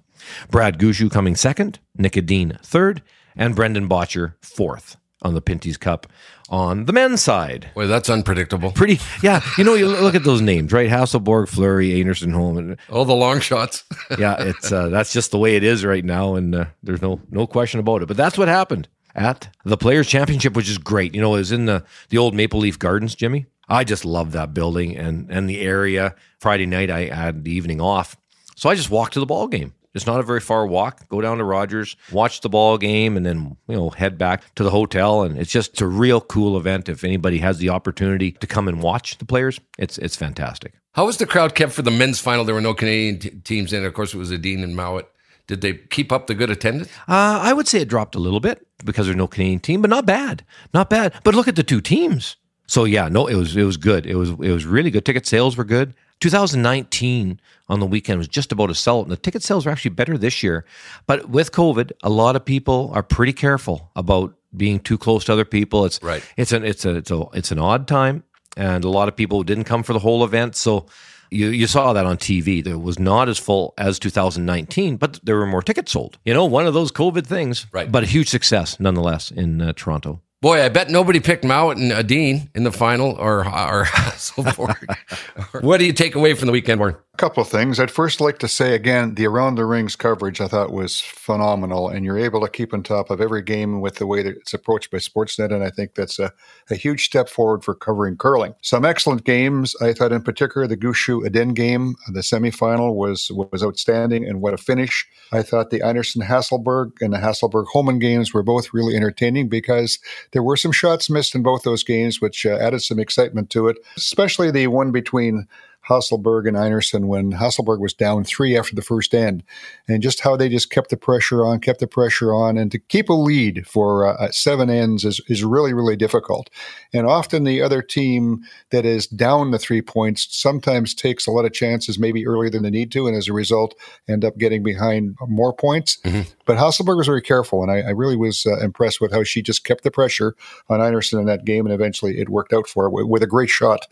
Brad 0.50 0.80
Gushue 0.80 1.12
coming 1.12 1.36
second, 1.36 1.80
Nick 1.98 2.18
Edin 2.18 2.57
third, 2.63 3.01
and 3.36 3.56
Brendan 3.56 3.89
Bottcher 3.89 4.36
fourth 4.42 4.98
on 5.25 5.33
the 5.33 5.42
Pinty's 5.42 5.77
Cup 5.77 6.07
on 6.50 6.86
the 6.86 6.94
men's 6.94 7.22
side. 7.22 7.72
Boy, 7.74 7.88
that's 7.88 8.10
unpredictable. 8.10 8.72
Pretty, 8.72 9.00
yeah. 9.24 9.42
You 9.57 9.63
know, 9.63 9.74
you 9.74 9.88
look 9.88 10.16
at 10.16 10.24
those 10.24 10.42
names, 10.42 10.72
right? 10.72 10.89
Hasselborg, 10.89 11.50
Fleury, 11.50 11.89
Einarson, 11.89 12.31
Homan. 12.31 12.77
All 12.89 13.06
the 13.06 13.16
long 13.16 13.39
shots. 13.39 13.83
Yeah, 14.19 14.36
it's 14.39 14.72
uh, 14.72 14.89
that's 14.89 15.12
just 15.12 15.31
the 15.31 15.38
way 15.39 15.56
it 15.56 15.63
is 15.63 15.83
right 15.83 16.06
now, 16.06 16.36
and 16.36 16.54
uh, 16.54 16.66
there's 16.83 17.01
no 17.01 17.19
no 17.31 17.48
question 17.48 17.80
about 17.80 18.04
it. 18.04 18.07
But 18.07 18.18
that's 18.18 18.38
what 18.38 18.48
happened 18.48 18.88
at 19.16 19.50
the 19.66 19.77
Players 19.77 20.07
Championship, 20.07 20.56
which 20.56 20.69
is 20.69 20.77
great. 20.77 21.16
You 21.16 21.22
know, 21.22 21.33
it 21.33 21.39
was 21.39 21.51
in 21.51 21.66
the 21.66 21.83
the 22.10 22.18
old 22.19 22.36
Maple 22.36 22.60
Leaf 22.60 22.77
Gardens, 22.77 23.16
Jimmy. 23.16 23.48
I 23.68 23.83
just 23.83 24.06
love 24.06 24.31
that 24.33 24.54
building 24.54 24.95
and 24.95 25.30
and 25.31 25.50
the 25.50 25.60
area. 25.60 26.16
Friday 26.39 26.68
night, 26.68 26.92
I 26.92 27.06
had 27.07 27.44
the 27.44 27.51
evening 27.51 27.81
off, 27.81 28.16
so 28.56 28.69
I 28.69 28.75
just 28.75 28.92
walked 28.92 29.13
to 29.13 29.19
the 29.19 29.25
ball 29.25 29.48
game. 29.48 29.74
It's 29.96 30.06
not 30.06 30.20
a 30.20 30.24
very 30.24 30.42
far 30.42 30.68
walk. 30.68 31.08
Go 31.10 31.22
down 31.22 31.38
to 31.38 31.44
Rogers, 31.44 31.96
watch 32.12 32.42
the 32.42 32.50
ball 32.50 32.78
game, 32.78 33.16
and 33.18 33.26
then 33.26 33.58
you 33.68 33.76
know 33.76 33.90
head 33.90 34.18
back 34.18 34.54
to 34.56 34.64
the 34.64 34.70
hotel. 34.70 35.24
And 35.24 35.38
it's 35.38 35.52
just 35.52 35.72
it's 35.72 35.82
a 35.82 35.88
real 35.88 36.22
cool 36.22 36.58
event. 36.58 36.90
If 36.90 37.04
anybody 37.04 37.40
has 37.40 37.58
the 37.60 37.70
opportunity 37.70 38.34
to 38.34 38.48
come 38.48 38.68
and 38.68 38.82
watch 38.82 39.18
the 39.18 39.26
players, 39.26 39.60
it's 39.78 39.98
it's 39.98 40.16
fantastic. 40.16 40.74
How 40.94 41.06
was 41.06 41.18
the 41.18 41.26
crowd 41.26 41.56
kept 41.56 41.72
for 41.72 41.82
the 41.82 41.92
men's 41.92 42.20
final? 42.20 42.46
There 42.46 42.56
were 42.56 42.62
no 42.62 42.74
Canadian 42.74 43.20
t- 43.20 43.30
teams 43.44 43.74
in. 43.74 43.84
Of 43.84 43.94
course, 43.94 44.14
it 44.14 44.18
was 44.18 44.32
Edin 44.32 44.64
and 44.64 44.75
Mouat. 44.75 45.08
Did 45.48 45.62
they 45.62 45.74
keep 45.74 46.12
up 46.12 46.28
the 46.28 46.34
good 46.34 46.50
attendance? 46.50 46.90
Uh, 47.08 47.40
I 47.42 47.54
would 47.54 47.68
say 47.68 47.80
it 47.80 47.88
dropped 47.88 48.16
a 48.16 48.20
little 48.20 48.40
bit 48.40 48.66
because 48.84 49.06
there's 49.06 49.18
no 49.18 49.28
Canadian 49.28 49.60
team, 49.60 49.82
but 49.82 49.90
not 49.90 50.06
bad, 50.06 50.44
not 50.74 50.90
bad. 50.90 51.14
But 51.24 51.36
look 51.36 51.48
at 51.48 51.56
the 51.56 51.64
two 51.64 51.82
teams. 51.82 52.36
So 52.68 52.84
yeah, 52.86 53.08
no, 53.10 53.28
it 53.28 53.36
was 53.36 53.56
it 53.56 53.64
was 53.64 53.78
good. 53.78 54.06
It 54.06 54.16
was 54.16 54.32
it 54.32 54.52
was 54.52 54.66
really 54.66 54.90
good. 54.90 55.06
Ticket 55.06 55.28
sales 55.28 55.56
were 55.56 55.64
good. 55.64 55.94
2019 56.19 57.39
on 57.67 57.79
the 57.79 57.86
weekend 57.86 58.17
was 58.17 58.27
just 58.27 58.51
about 58.51 58.69
a 58.69 58.74
sellout, 58.74 59.03
and 59.03 59.12
the 59.12 59.17
ticket 59.17 59.43
sales 59.43 59.65
were 59.65 59.72
actually 59.72 59.91
better 59.91 60.17
this 60.17 60.43
year. 60.43 60.65
But 61.07 61.29
with 61.29 61.51
COVID, 61.51 61.91
a 62.03 62.10
lot 62.10 62.36
of 62.36 62.45
people 62.45 62.91
are 62.93 63.03
pretty 63.03 63.34
careful 63.34 63.91
about 63.95 64.36
being 64.55 64.79
too 64.79 64.98
close 64.98 65.25
to 65.25 65.34
other 65.34 65.45
people. 65.45 65.86
It's 65.86 66.01
Right. 66.01 66.24
It's 66.38 66.51
an 66.51 66.63
it's 66.63 66.86
a 66.86 66.95
it's 66.95 67.12
a 67.12 67.25
it's 67.34 67.51
an 67.51 67.60
odd 67.60 67.88
time, 67.88 68.24
and 68.55 68.84
a 68.84 68.89
lot 68.89 69.07
of 69.07 69.15
people 69.15 69.43
didn't 69.43 69.65
come 69.65 69.84
for 69.84 69.93
the 69.93 70.00
whole 70.00 70.24
event. 70.24 70.55
So 70.55 70.86
you 71.31 71.50
you 71.50 71.67
saw 71.67 71.93
that 71.93 72.05
on 72.05 72.17
TV. 72.17 72.65
It 72.65 72.81
was 72.81 73.00
not 73.00 73.27
as 73.29 73.38
full 73.38 73.74
as 73.77 74.00
2019, 74.00 74.98
but 74.98 75.19
there 75.24 75.38
were 75.38 75.48
more 75.48 75.62
tickets 75.62 75.91
sold. 75.91 76.17
You 76.24 76.34
know, 76.34 76.45
one 76.45 76.65
of 76.67 76.74
those 76.74 76.91
COVID 76.91 77.25
things, 77.25 77.67
Right. 77.72 77.91
But 77.91 78.03
a 78.03 78.07
huge 78.07 78.29
success 78.29 78.79
nonetheless 78.79 79.31
in 79.31 79.62
uh, 79.62 79.74
Toronto. 79.75 80.22
Boy, 80.46 80.62
I 80.62 80.70
bet 80.70 80.92
nobody 80.92 81.20
picked 81.20 81.44
Mouat 81.44 81.78
and 81.78 81.92
Edin 81.92 82.52
in 82.54 82.66
the 82.66 82.72
final 82.72 83.14
or 83.14 83.40
or 83.40 83.86
Hasselborg. 83.86 84.96
what 85.64 85.80
do 85.80 85.86
you 85.86 85.92
take 85.92 86.14
away 86.14 86.36
from 86.36 86.46
the 86.46 86.52
weekend, 86.52 86.80
Warren? 86.80 86.98
Couple 87.17 87.41
of 87.41 87.48
things. 87.48 87.79
I'd 87.79 87.91
first 87.91 88.19
like 88.19 88.39
to 88.39 88.48
say 88.48 88.75
again, 88.75 89.15
the 89.15 89.25
around 89.25 89.55
the 89.55 89.65
rings 89.65 89.95
coverage 89.95 90.41
I 90.41 90.50
thought 90.50 90.74
was 90.74 91.00
phenomenal, 91.00 91.88
and 91.88 92.03
you're 92.03 92.19
able 92.19 92.41
to 92.41 92.50
keep 92.50 92.74
on 92.74 92.84
top 92.84 93.10
of 93.10 93.22
every 93.22 93.41
game 93.41 93.79
with 93.79 93.95
the 93.95 94.05
way 94.05 94.22
that 94.22 94.36
it's 94.36 94.53
approached 94.53 94.91
by 94.91 94.98
Sportsnet, 94.98 95.53
and 95.53 95.63
I 95.63 95.69
think 95.69 95.95
that's 95.95 96.19
a, 96.19 96.34
a 96.69 96.75
huge 96.75 97.05
step 97.05 97.29
forward 97.29 97.63
for 97.63 97.74
covering 97.74 98.17
curling. 98.17 98.53
Some 98.62 98.84
excellent 98.84 99.24
games. 99.24 99.75
I 99.81 99.93
thought, 99.93 100.12
in 100.12 100.24
particular, 100.24 100.67
the 100.67 100.75
Gushue 100.75 101.25
Edin 101.25 101.53
game, 101.53 101.95
the 102.12 102.19
semifinal 102.19 102.95
was 102.95 103.31
was 103.31 103.63
outstanding, 103.63 104.25
and 104.25 104.41
what 104.41 104.53
a 104.53 104.57
finish! 104.57 105.07
I 105.31 105.41
thought 105.41 105.69
the 105.69 105.79
Einarson 105.79 106.27
Hasselborg 106.27 107.01
and 107.01 107.13
the 107.13 107.19
Hasselborg 107.19 107.67
Homan 107.67 108.00
games 108.00 108.34
were 108.34 108.43
both 108.43 108.74
really 108.74 108.95
entertaining 108.95 109.48
because 109.48 110.00
there 110.34 110.43
were 110.43 110.57
some 110.57 110.74
shots 110.74 111.10
missed 111.10 111.34
in 111.34 111.43
both 111.43 111.63
those 111.63 111.84
games, 111.84 112.19
which 112.19 112.45
uh, 112.45 112.57
added 112.57 112.81
some 112.81 113.00
excitement 113.00 113.50
to 113.51 113.69
it, 113.69 113.77
especially 113.95 114.51
the 114.51 114.67
one 114.67 114.91
between 114.91 115.48
Hasselborg 115.88 116.48
and 116.48 116.58
Einarson 116.58 117.06
when 117.06 117.34
Hasselborg 117.34 117.80
was 117.80 117.94
down 117.94 118.24
three 118.24 118.58
after 118.58 118.75
the 118.75 118.82
first 118.82 119.13
end, 119.13 119.44
and 119.88 120.01
just 120.01 120.22
how 120.22 120.36
they 120.36 120.50
just 120.50 120.72
kept 120.72 120.89
the 120.89 120.98
pressure 120.98 121.46
on, 121.46 121.60
kept 121.60 121.80
the 121.80 121.88
pressure 121.88 122.34
on, 122.34 122.58
and 122.58 122.72
to 122.72 122.80
keep 122.80 123.10
a 123.10 123.13
lead 123.13 123.68
for 123.68 124.08
uh, 124.08 124.32
seven 124.32 124.70
ends 124.70 125.06
is, 125.06 125.22
is 125.27 125.44
really, 125.44 125.74
really 125.74 125.96
difficult. 125.96 126.50
And 126.94 127.06
often 127.06 127.44
the 127.44 127.62
other 127.62 127.82
team 127.82 128.42
that 128.72 128.86
is 128.86 129.08
down 129.08 129.51
the 129.51 129.60
three 129.60 129.82
points 129.82 130.27
sometimes 130.32 130.94
takes 130.94 131.27
a 131.27 131.32
lot 131.32 131.46
of 131.46 131.54
chances, 131.54 132.00
maybe 132.00 132.25
earlier 132.25 132.50
than 132.50 132.63
they 132.63 132.70
need 132.70 132.92
to, 132.94 133.08
and 133.08 133.15
as 133.15 133.27
a 133.27 133.34
result, 133.34 133.75
end 134.08 134.25
up 134.25 134.38
getting 134.38 134.63
behind 134.63 135.15
more 135.27 135.54
points. 135.54 135.98
Mm-hmm. 136.04 136.22
But 136.46 136.58
Hasselborg 136.58 136.98
was 136.98 137.08
very 137.08 137.22
careful, 137.22 137.62
and 137.62 137.72
I, 137.72 137.82
I 137.82 137.89
really 137.92 138.18
was 138.18 138.46
uh, 138.46 138.60
impressed 138.60 139.01
with 139.01 139.12
how 139.12 139.24
she 139.24 139.42
just 139.42 139.63
kept 139.63 139.84
the 139.84 139.92
pressure 139.92 140.36
on 140.70 140.80
Einarson 140.80 141.20
in 141.20 141.25
that 141.25 141.46
game, 141.46 141.65
and 141.65 141.74
eventually 141.74 142.20
it 142.20 142.30
worked 142.30 142.54
out 142.54 142.68
for 142.68 142.84
her 142.84 142.89
with, 142.89 143.06
with 143.06 143.24
a 143.24 143.27
great 143.27 143.50
shot 143.50 143.86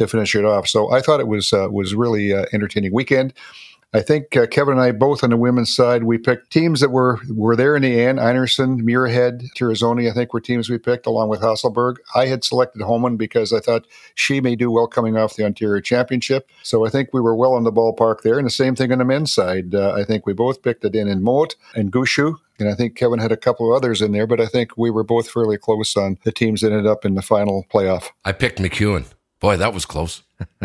to 0.00 0.08
finish 0.08 0.34
it 0.34 0.44
off. 0.44 0.66
So 0.66 0.90
I 0.90 1.00
thought 1.00 1.20
it 1.20 1.28
was 1.28 1.52
uh, 1.52 1.68
was 1.70 1.94
really 1.94 2.32
uh, 2.32 2.46
entertaining 2.52 2.92
weekend. 2.92 3.34
I 3.92 4.00
think 4.02 4.36
uh, 4.36 4.46
Kevin 4.46 4.74
and 4.74 4.80
I 4.80 4.92
both 4.92 5.24
on 5.24 5.30
the 5.30 5.36
women's 5.36 5.74
side 5.74 6.04
we 6.04 6.16
picked 6.16 6.52
teams 6.52 6.80
that 6.80 6.90
were 6.90 7.18
were 7.28 7.56
there 7.56 7.74
in 7.74 7.82
the 7.82 8.00
end. 8.00 8.18
Einarson, 8.18 8.82
Muirhead, 8.82 9.48
Tirinzoni, 9.56 10.08
I 10.08 10.14
think 10.14 10.32
were 10.32 10.40
teams 10.40 10.70
we 10.70 10.78
picked 10.78 11.06
along 11.06 11.28
with 11.28 11.40
Hasselborg. 11.40 11.96
I 12.14 12.26
had 12.26 12.44
selected 12.44 12.82
Homan 12.82 13.16
because 13.16 13.52
I 13.52 13.58
thought 13.58 13.86
she 14.14 14.40
may 14.40 14.54
do 14.54 14.70
well 14.70 14.86
coming 14.86 15.16
off 15.16 15.34
the 15.34 15.44
Ontario 15.44 15.80
Championship. 15.80 16.48
So 16.62 16.86
I 16.86 16.88
think 16.88 17.10
we 17.12 17.20
were 17.20 17.34
well 17.34 17.56
in 17.56 17.64
the 17.64 17.72
ballpark 17.72 18.22
there. 18.22 18.38
And 18.38 18.46
the 18.46 18.50
same 18.50 18.76
thing 18.76 18.92
on 18.92 18.98
the 18.98 19.04
men's 19.04 19.34
side. 19.34 19.74
Uh, 19.74 19.92
I 19.92 20.04
think 20.04 20.24
we 20.24 20.32
both 20.32 20.62
picked 20.62 20.84
it 20.84 20.94
in 20.94 21.08
in 21.08 21.22
Mouat 21.22 21.56
and 21.74 21.92
Gushue. 21.92 22.36
And 22.60 22.68
I 22.68 22.74
think 22.74 22.94
Kevin 22.94 23.18
had 23.18 23.32
a 23.32 23.36
couple 23.36 23.70
of 23.70 23.76
others 23.76 24.02
in 24.02 24.12
there, 24.12 24.26
but 24.26 24.40
I 24.40 24.46
think 24.46 24.76
we 24.76 24.90
were 24.90 25.02
both 25.02 25.30
fairly 25.30 25.58
close 25.58 25.96
on 25.96 26.18
the 26.24 26.32
teams 26.32 26.60
that 26.60 26.70
ended 26.70 26.86
up 26.86 27.04
in 27.04 27.14
the 27.14 27.22
final 27.22 27.66
playoff. 27.72 28.10
I 28.24 28.32
picked 28.32 28.58
McEwen. 28.58 29.06
Boy, 29.40 29.56
that 29.56 29.72
was 29.72 29.86
close. 29.86 30.22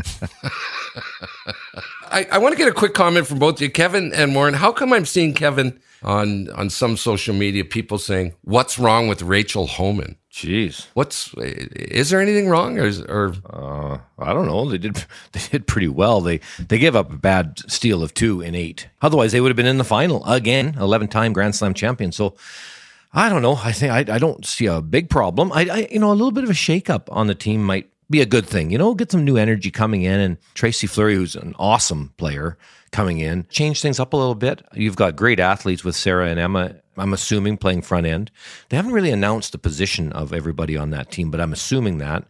I, 2.12 2.28
I 2.32 2.38
want 2.38 2.54
to 2.54 2.58
get 2.58 2.68
a 2.68 2.74
quick 2.74 2.94
comment 2.94 3.26
from 3.26 3.40
both 3.40 3.62
you, 3.62 3.70
Kevin 3.70 4.14
and 4.14 4.36
Warren. 4.36 4.54
How 4.54 4.72
come 4.72 4.94
I'm 4.94 5.06
seeing 5.06 5.34
Kevin 5.34 5.80
on 6.04 6.50
on 6.52 6.70
some 6.70 6.98
social 6.98 7.34
media, 7.34 7.66
people 7.66 7.98
saying, 7.98 8.34
"What's 8.42 8.78
wrong 8.78 9.08
with 9.08 9.22
Rachel 9.22 9.68
Homan?" 9.68 10.18
Jeez, 10.32 10.88
what's 10.94 11.34
is 11.36 12.10
there 12.10 12.20
anything 12.20 12.50
wrong, 12.50 12.78
or, 12.78 12.86
is, 12.86 13.02
or 13.02 13.34
uh, 13.50 13.98
I 14.20 14.34
don't 14.34 14.48
know. 14.48 14.70
They 14.70 14.78
did 14.78 15.06
they 15.32 15.40
did 15.52 15.68
pretty 15.68 15.88
well. 15.88 16.22
They 16.22 16.42
they 16.60 16.78
gave 16.78 16.96
up 16.96 17.12
a 17.12 17.18
bad 17.18 17.60
steal 17.72 18.04
of 18.04 18.14
two 18.14 18.42
in 18.42 18.56
eight. 18.56 18.90
Otherwise, 19.02 19.32
they 19.32 19.40
would 19.42 19.50
have 19.50 19.58
been 19.58 19.66
in 19.66 19.78
the 19.78 19.86
final 19.86 20.24
again, 20.26 20.76
eleven 20.80 21.08
time 21.08 21.34
Grand 21.34 21.56
Slam 21.56 21.74
champion. 21.74 22.12
So. 22.12 22.36
I 23.18 23.30
don't 23.30 23.42
know. 23.42 23.56
I 23.64 23.72
think 23.72 23.94
I, 23.94 24.16
I 24.16 24.20
don't 24.20 24.46
see 24.46 24.66
a 24.66 24.82
big 24.82 25.10
problem. 25.10 25.50
I, 25.54 25.62
I 25.72 25.88
you 25.90 26.00
know 26.00 26.12
a 26.12 26.20
little 26.20 26.34
bit 26.34 26.44
of 26.44 26.50
a 26.50 26.54
shakeup 26.54 27.04
on 27.08 27.28
the 27.28 27.36
team 27.36 27.64
might 27.64 27.90
be 28.10 28.22
a 28.22 28.26
good 28.26 28.46
thing. 28.46 28.70
You 28.70 28.78
know, 28.78 28.94
get 28.94 29.12
some 29.12 29.26
new 29.26 29.38
energy 29.38 29.72
coming 29.72 30.04
in. 30.04 30.20
And 30.20 30.38
Tracy 30.54 30.88
Fleury, 30.88 31.16
who's 31.16 31.36
an 31.36 31.56
awesome 31.58 32.14
player 32.18 32.58
coming 32.92 33.20
in, 33.20 33.46
change 33.50 33.82
things 33.82 34.00
up 34.00 34.14
a 34.14 34.18
little 34.18 34.36
bit. 34.36 34.62
You've 34.74 34.96
got 34.96 35.16
great 35.16 35.40
athletes 35.40 35.84
with 35.84 35.96
Sarah 35.96 36.30
and 36.30 36.40
Emma. 36.40 36.76
I'm 36.98 37.14
assuming 37.14 37.58
playing 37.58 37.82
front 37.82 38.08
end. 38.08 38.32
They 38.70 38.78
haven't 38.78 38.94
really 38.94 39.12
announced 39.12 39.52
the 39.52 39.58
position 39.58 40.14
of 40.14 40.32
everybody 40.32 40.78
on 40.78 40.92
that 40.92 41.12
team, 41.12 41.30
but 41.30 41.42
I'm 41.42 41.52
assuming 41.52 41.98
that 41.98 42.26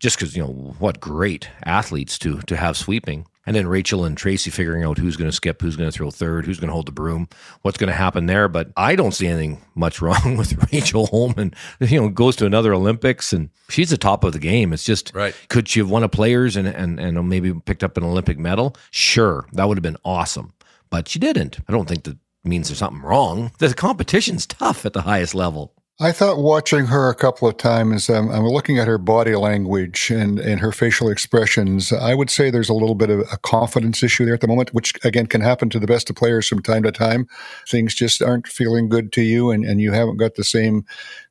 just 0.00 0.18
because 0.18 0.36
you 0.36 0.42
know 0.42 0.74
what 0.78 0.98
great 1.00 1.48
athletes 1.64 2.18
to 2.20 2.40
to 2.40 2.56
have 2.56 2.76
sweeping 2.76 3.26
and 3.48 3.56
then 3.56 3.66
Rachel 3.66 4.04
and 4.04 4.14
Tracy 4.14 4.50
figuring 4.50 4.84
out 4.84 4.98
who's 4.98 5.16
going 5.16 5.30
to 5.30 5.34
skip, 5.34 5.62
who's 5.62 5.74
going 5.74 5.90
to 5.90 5.96
throw 5.96 6.10
third, 6.10 6.44
who's 6.44 6.60
going 6.60 6.68
to 6.68 6.74
hold 6.74 6.84
the 6.84 6.92
broom, 6.92 7.30
what's 7.62 7.78
going 7.78 7.88
to 7.88 7.96
happen 7.96 8.26
there. 8.26 8.46
But 8.46 8.70
I 8.76 8.94
don't 8.94 9.12
see 9.12 9.26
anything 9.26 9.62
much 9.74 10.02
wrong 10.02 10.36
with 10.36 10.70
Rachel 10.70 11.06
Homan. 11.06 11.54
You 11.80 12.02
know, 12.02 12.08
goes 12.10 12.36
to 12.36 12.44
another 12.44 12.74
Olympics 12.74 13.32
and 13.32 13.48
she's 13.70 13.88
the 13.88 13.96
top 13.96 14.22
of 14.22 14.34
the 14.34 14.38
game. 14.38 14.74
It's 14.74 14.84
just 14.84 15.14
right. 15.14 15.34
Could 15.48 15.66
she 15.66 15.80
have 15.80 15.88
won 15.88 16.02
a 16.02 16.10
players 16.10 16.56
and 16.56 16.68
and 16.68 17.00
and 17.00 17.26
maybe 17.26 17.54
picked 17.54 17.82
up 17.82 17.96
an 17.96 18.04
Olympic 18.04 18.38
medal? 18.38 18.76
Sure, 18.90 19.46
that 19.52 19.66
would 19.66 19.78
have 19.78 19.82
been 19.82 19.96
awesome. 20.04 20.52
But 20.90 21.08
she 21.08 21.18
didn't. 21.18 21.58
I 21.66 21.72
don't 21.72 21.88
think 21.88 22.04
that 22.04 22.18
means 22.44 22.68
there's 22.68 22.78
something 22.80 23.00
wrong. 23.00 23.52
The 23.60 23.72
competition's 23.72 24.46
tough 24.46 24.84
at 24.84 24.92
the 24.92 25.02
highest 25.02 25.34
level. 25.34 25.72
I 26.00 26.12
thought 26.12 26.38
watching 26.38 26.86
her 26.86 27.10
a 27.10 27.14
couple 27.14 27.48
of 27.48 27.56
times, 27.56 28.08
um, 28.08 28.30
I'm 28.30 28.44
looking 28.44 28.78
at 28.78 28.86
her 28.86 28.98
body 28.98 29.34
language 29.34 30.10
and, 30.10 30.38
and 30.38 30.60
her 30.60 30.70
facial 30.70 31.08
expressions. 31.08 31.92
I 31.92 32.14
would 32.14 32.30
say 32.30 32.50
there's 32.50 32.68
a 32.68 32.74
little 32.74 32.94
bit 32.94 33.10
of 33.10 33.20
a 33.32 33.36
confidence 33.38 34.00
issue 34.04 34.24
there 34.24 34.34
at 34.34 34.40
the 34.40 34.46
moment, 34.46 34.72
which 34.72 34.92
again 35.02 35.26
can 35.26 35.40
happen 35.40 35.70
to 35.70 35.80
the 35.80 35.88
best 35.88 36.08
of 36.08 36.14
players 36.14 36.46
from 36.46 36.62
time 36.62 36.84
to 36.84 36.92
time. 36.92 37.26
Things 37.68 37.96
just 37.96 38.22
aren't 38.22 38.46
feeling 38.46 38.88
good 38.88 39.10
to 39.14 39.22
you, 39.22 39.50
and, 39.50 39.64
and 39.64 39.80
you 39.80 39.90
haven't 39.90 40.18
got 40.18 40.36
the 40.36 40.44
same 40.44 40.84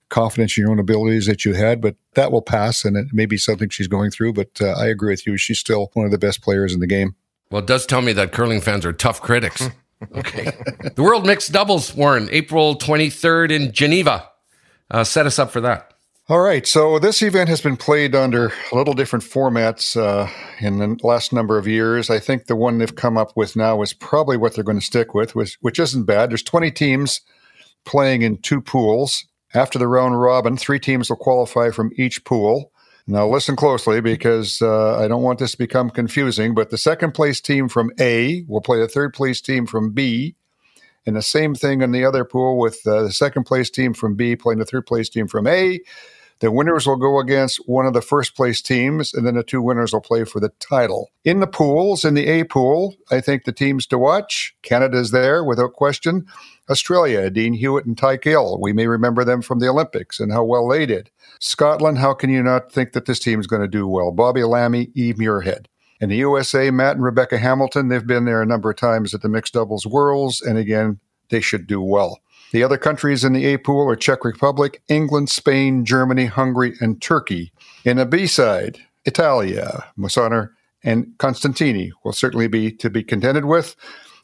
confidence 0.09 0.57
in 0.57 0.63
your 0.63 0.71
own 0.71 0.79
abilities 0.79 1.27
that 1.27 1.45
you 1.45 1.53
had, 1.53 1.79
but 1.79 1.95
that 2.15 2.33
will 2.33 2.41
pass, 2.41 2.83
and 2.83 2.97
it 2.97 3.07
may 3.13 3.25
be 3.25 3.37
something 3.37 3.69
she's 3.69 3.87
going 3.87 4.11
through. 4.11 4.33
But 4.33 4.59
uh, 4.59 4.71
I 4.71 4.87
agree 4.87 5.13
with 5.13 5.25
you; 5.25 5.37
she's 5.37 5.59
still 5.59 5.91
one 5.93 6.05
of 6.05 6.11
the 6.11 6.17
best 6.17 6.41
players 6.41 6.73
in 6.73 6.81
the 6.81 6.87
game. 6.87 7.15
Well, 7.51 7.61
it 7.61 7.67
does 7.67 7.85
tell 7.85 8.01
me 8.01 8.11
that 8.13 8.33
curling 8.33 8.59
fans 8.59 8.85
are 8.85 8.91
tough 8.91 9.21
critics. 9.21 9.69
okay, 10.17 10.51
the 10.93 11.03
World 11.03 11.25
Mixed 11.25 11.53
Doubles, 11.53 11.95
Warren, 11.95 12.27
April 12.33 12.75
23rd 12.77 13.51
in 13.51 13.71
Geneva. 13.71 14.29
Uh, 14.89 15.03
set 15.03 15.25
us 15.25 15.39
up 15.39 15.51
for 15.51 15.61
that. 15.61 15.93
All 16.29 16.39
right. 16.39 16.67
So 16.67 16.99
this 16.99 17.21
event 17.21 17.47
has 17.47 17.61
been 17.61 17.77
played 17.77 18.13
under 18.13 18.51
a 18.71 18.75
little 18.75 18.93
different 18.93 19.23
formats 19.23 19.95
uh, 19.95 20.29
in 20.59 20.79
the 20.79 20.97
last 21.01 21.31
number 21.31 21.57
of 21.57 21.67
years. 21.67 22.09
I 22.09 22.19
think 22.19 22.45
the 22.45 22.55
one 22.55 22.77
they've 22.77 22.95
come 22.95 23.17
up 23.17 23.31
with 23.37 23.55
now 23.55 23.81
is 23.81 23.93
probably 23.93 24.35
what 24.35 24.53
they're 24.53 24.63
going 24.63 24.79
to 24.79 24.85
stick 24.85 25.13
with, 25.13 25.35
which, 25.35 25.57
which 25.61 25.79
isn't 25.79 26.03
bad. 26.03 26.29
There's 26.29 26.43
20 26.43 26.69
teams 26.71 27.21
playing 27.85 28.23
in 28.23 28.41
two 28.41 28.59
pools. 28.59 29.25
After 29.53 29.79
the 29.79 29.87
round 29.87 30.19
robin, 30.19 30.57
three 30.57 30.79
teams 30.79 31.09
will 31.09 31.15
qualify 31.15 31.71
from 31.71 31.91
each 31.95 32.25
pool. 32.25 32.73
Now, 33.07 33.25
listen 33.25 33.55
closely 33.55 34.01
because 34.01 34.61
uh, 34.61 34.99
I 34.99 35.07
don't 35.07 35.23
want 35.23 35.39
this 35.39 35.51
to 35.51 35.57
become 35.57 35.89
confusing, 35.89 36.53
but 36.53 36.69
the 36.71 36.77
second 36.77 37.13
place 37.13 37.39
team 37.39 37.69
from 37.69 37.89
A 38.01 38.43
will 38.49 38.59
play 38.59 38.79
the 38.81 38.89
third 38.89 39.13
place 39.13 39.39
team 39.39 39.65
from 39.65 39.93
B 39.93 40.35
and 41.07 41.15
the 41.15 41.21
same 41.21 41.55
thing 41.55 41.81
in 41.81 41.91
the 41.93 42.05
other 42.05 42.25
pool 42.25 42.59
with 42.59 42.85
uh, 42.85 43.03
the 43.03 43.11
second 43.11 43.45
place 43.45 43.69
team 43.69 43.93
from 43.93 44.15
B 44.15 44.35
playing 44.35 44.59
the 44.59 44.65
third 44.65 44.85
place 44.85 45.09
team 45.09 45.27
from 45.27 45.47
A. 45.47 45.79
The 46.39 46.51
winners 46.51 46.85
will 46.85 46.97
go 46.97 47.19
against 47.19 47.67
one 47.67 47.87
of 47.87 47.93
the 47.93 48.01
first 48.01 48.35
place 48.35 48.61
teams, 48.61 49.11
and 49.11 49.25
then 49.25 49.33
the 49.33 49.43
two 49.43 49.59
winners 49.59 49.91
will 49.91 50.01
play 50.01 50.23
for 50.23 50.39
the 50.39 50.51
title. 50.59 51.09
In 51.23 51.39
the 51.39 51.47
pools, 51.47 52.05
in 52.05 52.13
the 52.13 52.27
A 52.27 52.43
pool, 52.43 52.95
I 53.09 53.21
think 53.21 53.45
the 53.45 53.51
teams 53.51 53.87
to 53.87 53.97
watch 53.97 54.55
Canada's 54.61 55.09
there 55.09 55.43
without 55.43 55.73
question. 55.73 56.27
Australia, 56.69 57.31
Dean 57.31 57.53
Hewitt 57.53 57.85
and 57.85 57.97
Tahli 57.97 58.21
Gill. 58.21 58.59
We 58.61 58.71
may 58.71 58.85
remember 58.85 59.23
them 59.23 59.41
from 59.41 59.59
the 59.59 59.69
Olympics 59.69 60.19
and 60.19 60.31
how 60.31 60.43
well 60.43 60.67
they 60.67 60.85
did. 60.85 61.09
Scotland, 61.39 61.97
how 61.97 62.13
can 62.13 62.29
you 62.29 62.43
not 62.43 62.71
think 62.71 62.91
that 62.91 63.05
this 63.05 63.19
team 63.19 63.39
is 63.39 63.47
going 63.47 63.63
to 63.63 63.67
do 63.67 63.87
well? 63.87 64.11
Bobby 64.11 64.41
Lammie, 64.41 64.91
Eve 64.93 65.15
Muirhead. 65.15 65.65
In 65.99 66.09
the 66.09 66.17
USA, 66.17 66.69
Matt 66.69 66.95
and 66.95 67.03
Rebecca 67.03 67.37
Hamilton, 67.37 67.87
they've 67.87 68.05
been 68.05 68.25
there 68.25 68.41
a 68.41 68.45
number 68.45 68.69
of 68.69 68.77
times 68.77 69.13
at 69.13 69.21
the 69.21 69.29
mixed 69.29 69.53
doubles 69.53 69.85
worlds, 69.85 70.41
and 70.41 70.57
again, 70.57 70.99
they 71.29 71.41
should 71.41 71.67
do 71.67 71.81
well. 71.81 72.19
The 72.51 72.63
other 72.63 72.77
countries 72.77 73.23
in 73.23 73.33
the 73.33 73.45
A 73.47 73.57
pool 73.57 73.89
are 73.89 73.95
Czech 73.95 74.23
Republic, 74.23 74.81
England, 74.87 75.29
Spain, 75.29 75.83
Germany, 75.85 76.25
Hungary, 76.25 76.75
and 76.79 77.01
Turkey. 77.01 77.51
In 77.83 77.97
the 77.97 78.05
B 78.05 78.27
side, 78.27 78.79
Italia, 79.05 79.85
Mosaner, 79.97 80.51
and 80.83 81.07
Constantini 81.17 81.91
will 82.03 82.13
certainly 82.13 82.47
be 82.47 82.71
to 82.71 82.89
be 82.89 83.03
contended 83.03 83.45
with. 83.45 83.75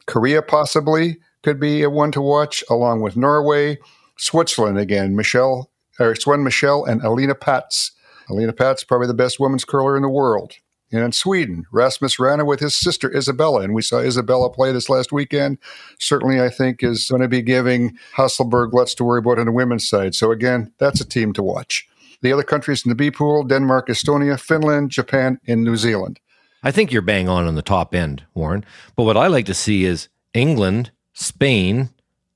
Korea 0.06 0.42
possibly 0.42 1.18
could 1.42 1.60
be 1.60 1.82
a 1.82 1.90
one 1.90 2.12
to 2.12 2.22
watch, 2.22 2.64
along 2.70 3.02
with 3.02 3.18
Norway, 3.18 3.78
Switzerland 4.18 4.78
again, 4.78 5.16
Michel 5.16 5.70
or 6.00 6.16
Michel 6.38 6.86
and 6.86 7.02
Alina 7.02 7.36
Pätz. 7.36 7.92
Alina 8.30 8.54
Pätz 8.54 8.88
probably 8.88 9.08
the 9.08 9.14
best 9.14 9.40
women's 9.40 9.66
curler 9.66 9.96
in 9.96 10.04
the 10.04 10.10
world. 10.10 10.54
And 10.94 11.04
in 11.04 11.12
Sweden, 11.12 11.66
Rasmus 11.72 12.18
Wranå 12.18 12.46
with 12.46 12.60
his 12.60 12.76
sister 12.76 13.14
Isabella, 13.14 13.62
and 13.62 13.74
we 13.74 13.82
saw 13.82 13.98
Isabella 13.98 14.52
play 14.52 14.72
this 14.72 14.90
last 14.90 15.12
weekend. 15.12 15.58
Certainly, 16.00 16.40
I 16.40 16.50
think 16.50 16.84
is 16.84 17.08
going 17.10 17.24
to 17.24 17.28
be 17.28 17.42
giving 17.42 17.98
Hasselborg 18.16 18.74
lots 18.74 18.94
to 18.96 19.04
worry 19.04 19.18
about 19.18 19.40
on 19.40 19.48
the 19.48 19.52
women's 19.52 19.90
side. 19.90 20.14
So 20.14 20.32
again, 20.32 20.72
that's 20.78 21.02
a 21.02 21.10
team 21.10 21.34
to 21.34 21.42
watch. 21.44 21.88
The 22.22 22.32
other 22.32 22.44
countries 22.44 22.86
in 22.86 22.90
the 22.90 22.96
B 22.96 23.10
pool: 23.10 23.44
Denmark, 23.44 23.88
Estonia, 23.88 24.40
Finland, 24.40 24.92
Japan, 24.92 25.40
and 25.48 25.64
New 25.64 25.78
Zealand. 25.78 26.20
I 26.62 26.72
think 26.72 26.92
you're 26.92 27.02
bang 27.02 27.28
on 27.28 27.48
on 27.48 27.56
the 27.56 27.64
top 27.64 27.96
end, 27.96 28.24
Warren. 28.36 28.64
But 28.96 29.04
what 29.04 29.18
I 29.18 29.28
like 29.28 29.48
to 29.48 29.54
see 29.54 29.86
is 29.86 30.10
England, 30.34 30.92
Spain, 31.14 31.90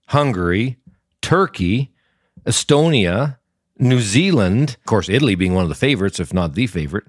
Hungary, 0.08 0.78
Turkey, 1.22 1.94
Estonia, 2.46 3.38
New 3.80 4.00
Zealand, 4.00 4.78
of 4.80 4.86
course, 4.86 5.10
Italy 5.10 5.36
being 5.36 5.54
one 5.54 5.64
of 5.64 5.70
the 5.70 5.76
favorites, 5.76 6.20
if 6.20 6.34
not 6.34 6.56
the 6.56 6.68
favorite, 6.68 7.06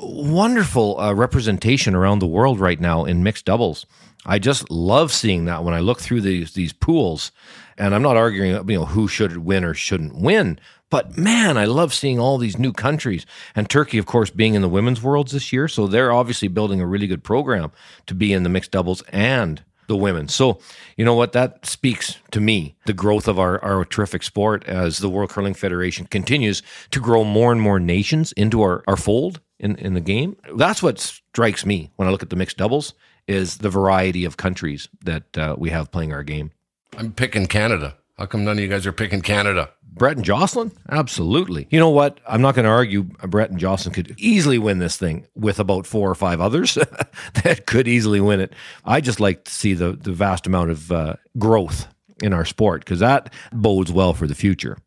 wonderful 0.00 0.98
uh, 1.00 1.12
representation 1.12 1.94
around 1.94 2.18
the 2.18 2.26
world 2.26 2.60
right 2.60 2.80
now 2.80 3.04
in 3.04 3.22
mixed 3.22 3.44
doubles. 3.44 3.86
I 4.26 4.38
just 4.38 4.70
love 4.70 5.12
seeing 5.12 5.44
that 5.46 5.64
when 5.64 5.74
I 5.74 5.80
look 5.80 6.00
through 6.00 6.20
these 6.22 6.52
these 6.52 6.72
pools, 6.72 7.32
and 7.76 7.94
I'm 7.94 8.02
not 8.02 8.16
arguing 8.16 8.52
you 8.68 8.78
know 8.78 8.84
who 8.84 9.08
should 9.08 9.38
win 9.38 9.64
or 9.64 9.74
shouldn't 9.74 10.16
win, 10.16 10.58
but 10.90 11.16
man, 11.18 11.58
I 11.58 11.66
love 11.66 11.92
seeing 11.92 12.18
all 12.18 12.38
these 12.38 12.58
new 12.58 12.72
countries 12.72 13.26
and 13.54 13.68
Turkey, 13.68 13.98
of 13.98 14.06
course, 14.06 14.30
being 14.30 14.54
in 14.54 14.62
the 14.62 14.68
women's 14.68 15.02
worlds 15.02 15.32
this 15.32 15.52
year. 15.52 15.68
So 15.68 15.86
they're 15.86 16.12
obviously 16.12 16.48
building 16.48 16.80
a 16.80 16.86
really 16.86 17.06
good 17.06 17.24
program 17.24 17.72
to 18.06 18.14
be 18.14 18.32
in 18.32 18.42
the 18.42 18.48
mixed 18.48 18.70
doubles 18.70 19.02
and 19.12 19.62
the 19.86 19.96
women. 19.96 20.28
So, 20.28 20.60
you 20.96 21.04
know 21.04 21.14
what? 21.14 21.32
That 21.32 21.64
speaks 21.64 22.18
to 22.30 22.40
me 22.40 22.76
the 22.86 22.92
growth 22.92 23.26
of 23.26 23.38
our, 23.38 23.62
our 23.64 23.84
terrific 23.84 24.22
sport 24.22 24.64
as 24.66 24.98
the 24.98 25.08
World 25.08 25.30
Curling 25.30 25.54
Federation 25.54 26.06
continues 26.06 26.62
to 26.90 27.00
grow 27.00 27.24
more 27.24 27.52
and 27.52 27.60
more 27.60 27.80
nations 27.80 28.32
into 28.32 28.60
our, 28.62 28.84
our 28.86 28.96
fold 28.96 29.40
in, 29.58 29.76
in 29.76 29.94
the 29.94 30.00
game. 30.00 30.36
That's 30.56 30.82
what 30.82 30.98
strikes 30.98 31.66
me 31.66 31.90
when 31.96 32.08
I 32.08 32.10
look 32.10 32.22
at 32.22 32.30
the 32.30 32.36
mixed 32.36 32.56
doubles 32.56 32.94
is 33.26 33.58
the 33.58 33.70
variety 33.70 34.24
of 34.24 34.36
countries 34.36 34.88
that 35.04 35.36
uh, 35.36 35.54
we 35.58 35.70
have 35.70 35.90
playing 35.90 36.12
our 36.12 36.22
game. 36.22 36.50
I'm 36.96 37.12
picking 37.12 37.46
Canada. 37.46 37.96
How 38.16 38.26
come 38.26 38.44
none 38.44 38.56
of 38.56 38.62
you 38.62 38.68
guys 38.68 38.86
are 38.86 38.92
picking 38.92 39.20
Canada? 39.20 39.70
Brett 39.82 40.16
and 40.16 40.24
Jocelyn? 40.24 40.72
Absolutely. 40.90 41.66
You 41.70 41.78
know 41.78 41.90
what? 41.90 42.20
I'm 42.26 42.40
not 42.40 42.54
going 42.54 42.64
to 42.64 42.70
argue 42.70 43.02
Brett 43.02 43.50
and 43.50 43.58
Jocelyn 43.58 43.94
could 43.94 44.14
easily 44.16 44.58
win 44.58 44.78
this 44.78 44.96
thing 44.96 45.26
with 45.34 45.58
about 45.58 45.86
four 45.86 46.10
or 46.10 46.14
five 46.14 46.40
others 46.40 46.74
that 47.44 47.66
could 47.66 47.86
easily 47.88 48.20
win 48.20 48.40
it. 48.40 48.54
I 48.84 49.00
just 49.00 49.20
like 49.20 49.44
to 49.44 49.52
see 49.52 49.74
the, 49.74 49.92
the 49.92 50.12
vast 50.12 50.46
amount 50.46 50.70
of 50.70 50.92
uh, 50.92 51.16
growth 51.38 51.88
in 52.22 52.32
our 52.32 52.44
sport 52.44 52.84
because 52.84 53.00
that 53.00 53.32
bodes 53.52 53.92
well 53.92 54.14
for 54.14 54.26
the 54.26 54.34
future. 54.34 54.78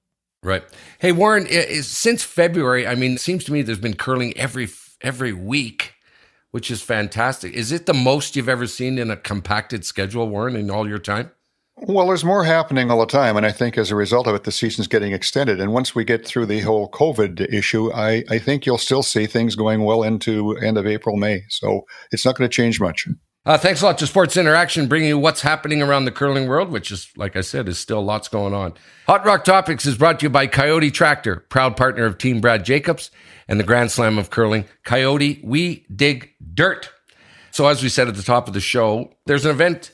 Right. 0.44 0.64
Hey, 0.98 1.12
Warren, 1.12 1.46
since 1.84 2.24
February, 2.24 2.88
I 2.88 2.96
mean, 2.96 3.14
it 3.14 3.22
seems 3.22 3.44
to 3.44 3.54
me 3.54 3.62
there's 3.62 3.78
been 3.78 3.96
curling 3.96 4.36
every 4.36 4.68
every 5.02 5.34
week, 5.34 5.94
which 6.50 6.72
is 6.72 6.82
fantastic. 6.82 7.54
Is 7.54 7.72
it 7.72 7.86
the 7.86 7.94
most 7.94 8.36
you've 8.36 8.50
ever 8.50 8.66
seen 8.66 8.98
in 8.98 9.12
a 9.12 9.18
compacted 9.18 9.86
schedule, 9.86 10.28
Warren, 10.28 10.56
in 10.56 10.72
all 10.72 10.88
your 10.88 10.98
time? 10.98 11.32
Well, 11.78 12.08
there's 12.08 12.26
more 12.26 12.44
happening 12.44 12.90
all 12.90 13.00
the 13.00 13.06
time, 13.06 13.38
and 13.38 13.46
I 13.46 13.52
think 13.52 13.78
as 13.78 13.92
a 13.92 13.96
result 13.96 14.28
of 14.28 14.36
it, 14.36 14.44
the 14.44 14.52
season's 14.52 14.88
getting 14.88 15.14
extended. 15.14 15.60
And 15.60 15.74
once 15.74 15.96
we 15.96 16.04
get 16.04 16.26
through 16.26 16.48
the 16.48 16.60
whole 16.62 16.90
COVID 16.90 17.52
issue, 17.54 17.92
I, 17.94 18.24
I 18.30 18.38
think 18.40 18.66
you'll 18.66 18.78
still 18.78 19.04
see 19.04 19.26
things 19.26 19.56
going 19.56 19.84
well 19.84 20.04
into 20.04 20.56
end 20.58 20.78
of 20.78 20.86
April, 20.86 21.18
May. 21.18 21.44
So 21.50 21.86
it's 22.12 22.26
not 22.26 22.36
going 22.36 22.50
to 22.50 22.54
change 22.56 22.80
much. 22.80 23.08
Uh, 23.44 23.58
thanks 23.58 23.82
a 23.82 23.86
lot 23.86 23.98
to 23.98 24.06
Sports 24.06 24.38
Interaction, 24.38 24.88
bringing 24.88 25.10
you 25.10 25.18
what's 25.18 25.42
happening 25.42 25.82
around 25.82 26.06
the 26.06 26.12
curling 26.12 26.48
world, 26.48 26.70
which 26.70 26.92
is, 26.92 27.12
like 27.18 27.36
I 27.36 27.42
said, 27.42 27.68
is 27.68 27.80
still 27.80 28.04
lots 28.04 28.28
going 28.28 28.54
on. 28.54 28.76
Hot 29.08 29.26
Rock 29.26 29.44
Topics 29.44 29.88
is 29.88 29.98
brought 29.98 30.20
to 30.20 30.28
you 30.28 30.30
by 30.30 30.46
Coyote 30.46 30.92
Tractor, 30.92 31.38
proud 31.50 31.76
partner 31.76 32.06
of 32.06 32.20
Team 32.20 32.40
Brad 32.40 32.64
Jacobs 32.64 33.10
and 33.48 33.60
the 33.60 33.64
Grand 33.64 33.90
Slam 33.90 34.20
of 34.20 34.30
Curling. 34.30 34.66
Coyote, 34.84 35.42
we 35.44 35.88
dig 35.94 36.30
dirt. 36.54 36.92
So, 37.50 37.66
as 37.66 37.82
we 37.82 37.90
said 37.90 38.08
at 38.08 38.16
the 38.16 38.22
top 38.22 38.48
of 38.48 38.54
the 38.54 38.62
show, 38.62 39.12
there's 39.26 39.46
an 39.46 39.52
event 39.52 39.92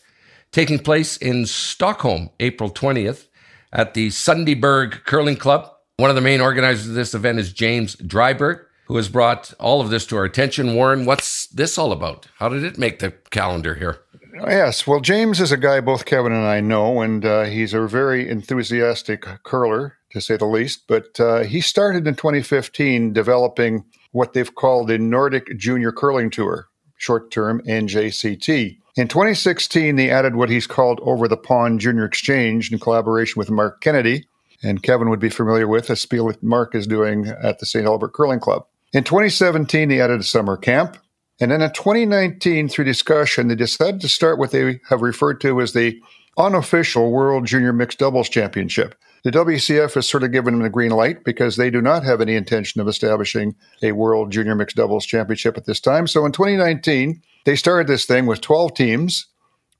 taking 0.51 0.77
place 0.77 1.16
in 1.16 1.46
Stockholm, 1.46 2.30
April 2.42 2.70
20th, 2.70 3.27
at 3.72 3.94
the 3.94 4.10
Sundbyberg 4.10 5.06
Curling 5.06 5.38
Club. 5.38 5.72
One 5.96 6.10
of 6.10 6.18
the 6.18 6.22
main 6.22 6.42
organizers 6.42 6.89
of 6.89 6.96
this 6.96 7.13
event 7.13 7.39
is 7.39 7.54
James 7.54 7.96
Dryberg, 7.96 8.66
who 8.88 8.96
has 8.96 9.10
brought 9.10 9.53
all 9.60 9.82
of 9.82 9.89
this 9.89 10.06
to 10.08 10.17
our 10.17 10.24
attention. 10.24 10.74
Warren, 10.74 11.06
what's 11.06 11.48
this 11.48 11.77
all 11.77 11.91
about? 11.91 12.27
How 12.39 12.50
did 12.50 12.63
it 12.63 12.77
make 12.77 13.00
the 13.00 13.12
calendar 13.29 13.75
here? 13.75 14.00
Yes, 14.34 14.86
well, 14.86 15.00
James 15.00 15.41
is 15.41 15.51
a 15.51 15.58
guy 15.58 15.82
both 15.82 16.06
Kevin 16.06 16.32
and 16.32 16.46
I 16.46 16.62
know, 16.62 17.01
and 17.01 17.25
uh, 17.25 17.44
he's 17.46 17.74
a 17.74 17.88
very 17.88 18.29
enthusiastic 18.29 19.25
curler, 19.44 19.98
to 20.12 20.22
say 20.22 20.38
the 20.38 20.46
least. 20.46 20.88
But 20.88 21.20
uh, 21.20 21.44
he 21.44 21.60
started 21.60 22.08
in 22.08 22.15
2015 22.15 23.13
developing 23.13 23.84
what 24.12 24.34
they've 24.34 24.53
called 24.53 24.88
the 24.88 25.00
Nordic 25.00 25.58
Junior 25.58 25.91
Curling 25.91 26.29
Tour, 26.29 26.67
short 26.98 27.32
term 27.32 27.62
NJCT. 27.67 28.77
In 28.96 29.08
2016, 29.08 29.96
they 29.96 30.10
added 30.10 30.36
what 30.36 30.50
he's 30.50 30.67
called 30.67 31.00
Over 31.01 31.27
the 31.27 31.38
Pond 31.38 31.79
Junior 31.79 32.06
Exchange 32.06 32.72
in 32.72 32.79
collaboration 32.79 33.39
with 33.39 33.51
Mark 33.51 33.82
Kennedy, 33.82 34.27
and 34.63 34.82
Kevin 34.82 35.10
would 35.10 35.20
be 35.20 35.29
familiar 35.29 35.67
with, 35.67 35.89
a 35.89 35.96
spiel 35.96 36.27
that 36.27 36.41
Mark 36.41 36.74
is 36.74 36.88
doing 36.88 37.27
at 37.27 37.60
the 37.60 37.65
St. 37.65 37.86
Albert 37.86 38.13
Curling 38.13 38.39
Club. 38.39 38.65
In 38.94 39.03
2017, 39.03 39.89
they 39.89 40.01
added 40.01 40.22
a 40.22 40.24
summer 40.24 40.58
camp. 40.58 40.98
And 41.39 41.51
then 41.51 41.62
in 41.62 41.72
2019, 41.72 42.70
through 42.70 42.86
discussion, 42.86 43.48
they 43.48 43.56
decided 43.56 44.01
to 44.01 44.10
start 44.10 44.39
what 44.39 44.51
they 44.51 44.79
have 44.89 45.01
referred 45.01 45.39
to 45.41 45.62
as 45.62 45.74
the 45.74 46.01
unofficial 46.38 47.12
World 47.12 47.46
Junior 47.46 47.74
Mixed 47.74 48.00
Doubles 48.00 48.29
Championship. 48.29 48.96
The 49.24 49.32
WCF 49.32 49.94
has 49.96 50.08
sort 50.08 50.24
of 50.24 50.32
given 50.32 50.53
them 50.53 50.63
the 50.63 50.70
green 50.70 50.91
light 50.91 51.24
because 51.24 51.58
they 51.58 51.70
do 51.70 51.82
not 51.82 52.03
have 52.03 52.22
any 52.22 52.36
intention 52.36 52.79
of 52.79 52.88
establishing 52.88 53.56
a 53.84 53.91
World 53.91 54.32
Junior 54.32 54.56
Mixed 54.56 54.77
Doubles 54.77 55.06
Championship 55.06 55.58
at 55.58 55.65
this 55.65 55.79
time. 55.79 56.08
So 56.08 56.25
in 56.25 56.32
2019, 56.32 57.22
they 57.46 57.56
started 57.56 57.88
this 57.88 58.06
thing 58.06 58.25
with 58.25 58.41
12 58.41 58.74
teams. 58.74 59.27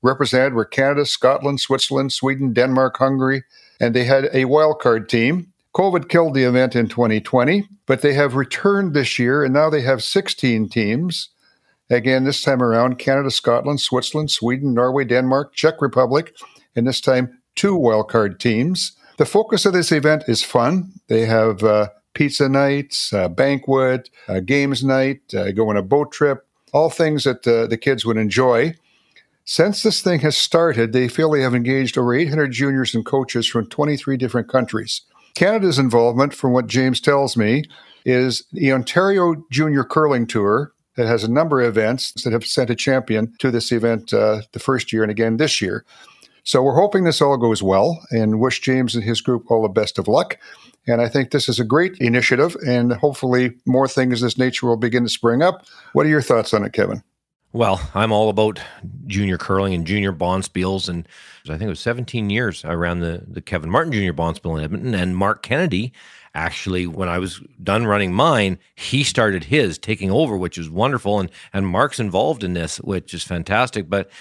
Represented 0.02 0.54
were 0.54 0.66
Canada, 0.66 1.06
Scotland, 1.06 1.60
Switzerland, 1.60 2.12
Sweden, 2.12 2.54
Denmark, 2.54 2.98
Hungary, 2.98 3.44
and 3.80 3.96
they 3.96 4.04
had 4.04 4.30
a 4.34 4.46
wild 4.46 4.80
card 4.80 5.10
team. 5.10 5.54
COVID 5.78 6.10
killed 6.10 6.34
the 6.34 6.46
event 6.46 6.76
in 6.76 6.88
2020, 6.88 7.70
but 7.86 8.02
they 8.02 8.14
have 8.14 8.34
returned 8.34 8.96
this 8.96 9.20
year, 9.20 9.44
and 9.44 9.54
now 9.54 9.70
they 9.70 9.82
have 9.82 10.02
16 10.02 10.70
teams. 10.70 11.30
Again, 11.88 12.24
this 12.24 12.42
time 12.42 12.64
around, 12.64 12.98
Canada, 12.98 13.30
Scotland, 13.30 13.80
Switzerland, 13.80 14.32
Sweden, 14.32 14.74
Norway, 14.74 15.06
Denmark, 15.06 15.54
Czech 15.54 15.80
Republic, 15.80 16.36
and 16.76 16.88
this 16.88 17.00
time 17.00 17.38
two 17.54 17.78
wildcard 17.78 18.40
teams. 18.40 18.94
The 19.18 19.28
focus 19.28 19.68
of 19.68 19.74
this 19.74 19.92
event 19.92 20.24
is 20.28 20.42
fun. 20.42 20.94
They 21.10 21.28
have 21.28 21.62
uh, 21.62 21.90
pizza 22.16 22.50
nights, 22.50 23.14
uh, 23.14 23.28
banquet, 23.30 24.10
uh, 24.28 24.40
games 24.40 24.84
night, 24.84 25.32
uh, 25.36 25.52
go 25.52 25.70
on 25.70 25.78
a 25.78 25.84
boat 25.84 26.12
trip, 26.12 26.48
all 26.74 26.90
things 26.90 27.24
that 27.26 27.48
uh, 27.48 27.68
the 27.68 27.78
kids 27.78 28.04
would 28.04 28.18
enjoy. 28.18 28.74
Since 29.46 29.84
this 29.84 30.02
thing 30.02 30.22
has 30.22 30.36
started, 30.36 30.92
they 30.92 31.08
feel 31.08 31.30
they 31.30 31.44
have 31.44 31.54
engaged 31.54 32.00
over 32.00 32.16
800 32.16 32.52
juniors 32.52 32.96
and 32.96 33.06
coaches 33.06 33.46
from 33.46 33.70
23 33.70 34.18
different 34.18 34.50
countries. 34.50 35.04
Canada's 35.38 35.78
involvement, 35.78 36.34
from 36.34 36.52
what 36.52 36.66
James 36.66 37.00
tells 37.00 37.38
me, 37.38 37.62
is 38.06 38.44
the 38.54 38.74
Ontario 38.74 39.36
Junior 39.52 39.84
Curling 39.84 40.26
Tour 40.26 40.74
that 40.96 41.06
has 41.06 41.24
a 41.24 41.32
number 41.32 41.62
of 41.62 41.68
events 41.68 42.12
that 42.24 42.34
have 42.34 42.44
sent 42.44 42.72
a 42.72 42.76
champion 42.76 43.32
to 43.38 43.52
this 43.52 43.72
event 43.72 44.12
uh, 44.12 44.42
the 44.54 44.60
first 44.60 44.92
year 44.92 45.04
and 45.04 45.12
again 45.12 45.38
this 45.38 45.62
year. 45.62 45.86
So 46.44 46.64
we're 46.64 46.74
hoping 46.74 47.04
this 47.04 47.22
all 47.22 47.38
goes 47.38 47.62
well 47.62 48.00
and 48.10 48.40
wish 48.40 48.62
James 48.62 48.96
and 48.96 49.04
his 49.04 49.22
group 49.22 49.44
all 49.52 49.62
the 49.62 49.70
best 49.70 50.00
of 50.00 50.08
luck. 50.08 50.40
And 50.88 51.04
I 51.04 51.08
think 51.08 51.30
this 51.30 51.48
is 51.48 51.60
a 51.60 51.64
great 51.64 51.96
initiative, 52.00 52.58
and 52.66 52.94
hopefully 52.94 53.52
more 53.68 53.88
things 53.88 54.24
of 54.24 54.26
this 54.26 54.40
nature 54.40 54.66
will 54.66 54.76
begin 54.76 55.04
to 55.04 55.10
spring 55.10 55.44
up. 55.44 55.68
What 55.94 56.08
are 56.08 56.10
your 56.10 56.24
thoughts 56.24 56.52
on 56.52 56.66
it, 56.66 56.74
Kevin? 56.74 57.04
Well, 57.58 57.90
I'm 57.96 58.12
all 58.12 58.30
about 58.30 58.60
junior 59.08 59.40
curling 59.40 59.74
and 59.74 59.84
junior 59.84 60.14
bonspiels, 60.14 60.88
and 60.88 61.08
I 61.46 61.54
think 61.54 61.64
it 61.64 61.70
was 61.70 61.80
17 61.80 62.30
years 62.30 62.64
I 62.64 62.74
ran 62.74 63.00
the 63.00 63.24
the 63.28 63.42
Kevin 63.42 63.72
Martin 63.72 63.92
Junior 63.92 64.14
Bonspiel 64.14 64.60
in 64.60 64.64
Edmonton, 64.64 64.94
and 64.94 65.18
Mark 65.18 65.42
Kennedy. 65.42 65.92
Actually, 66.36 66.86
when 66.86 67.10
I 67.10 67.18
was 67.18 67.42
done 67.64 67.88
running 67.88 68.14
mine, 68.14 68.60
he 68.76 69.04
started 69.04 69.46
his, 69.46 69.80
taking 69.80 70.12
over, 70.12 70.38
which 70.38 70.60
is 70.60 70.70
wonderful, 70.70 71.20
and 71.20 71.32
and 71.52 71.66
Mark's 71.66 72.00
involved 72.00 72.44
in 72.44 72.54
this, 72.54 72.78
which 72.78 73.12
is 73.16 73.24
fantastic. 73.24 73.90
But 73.90 74.12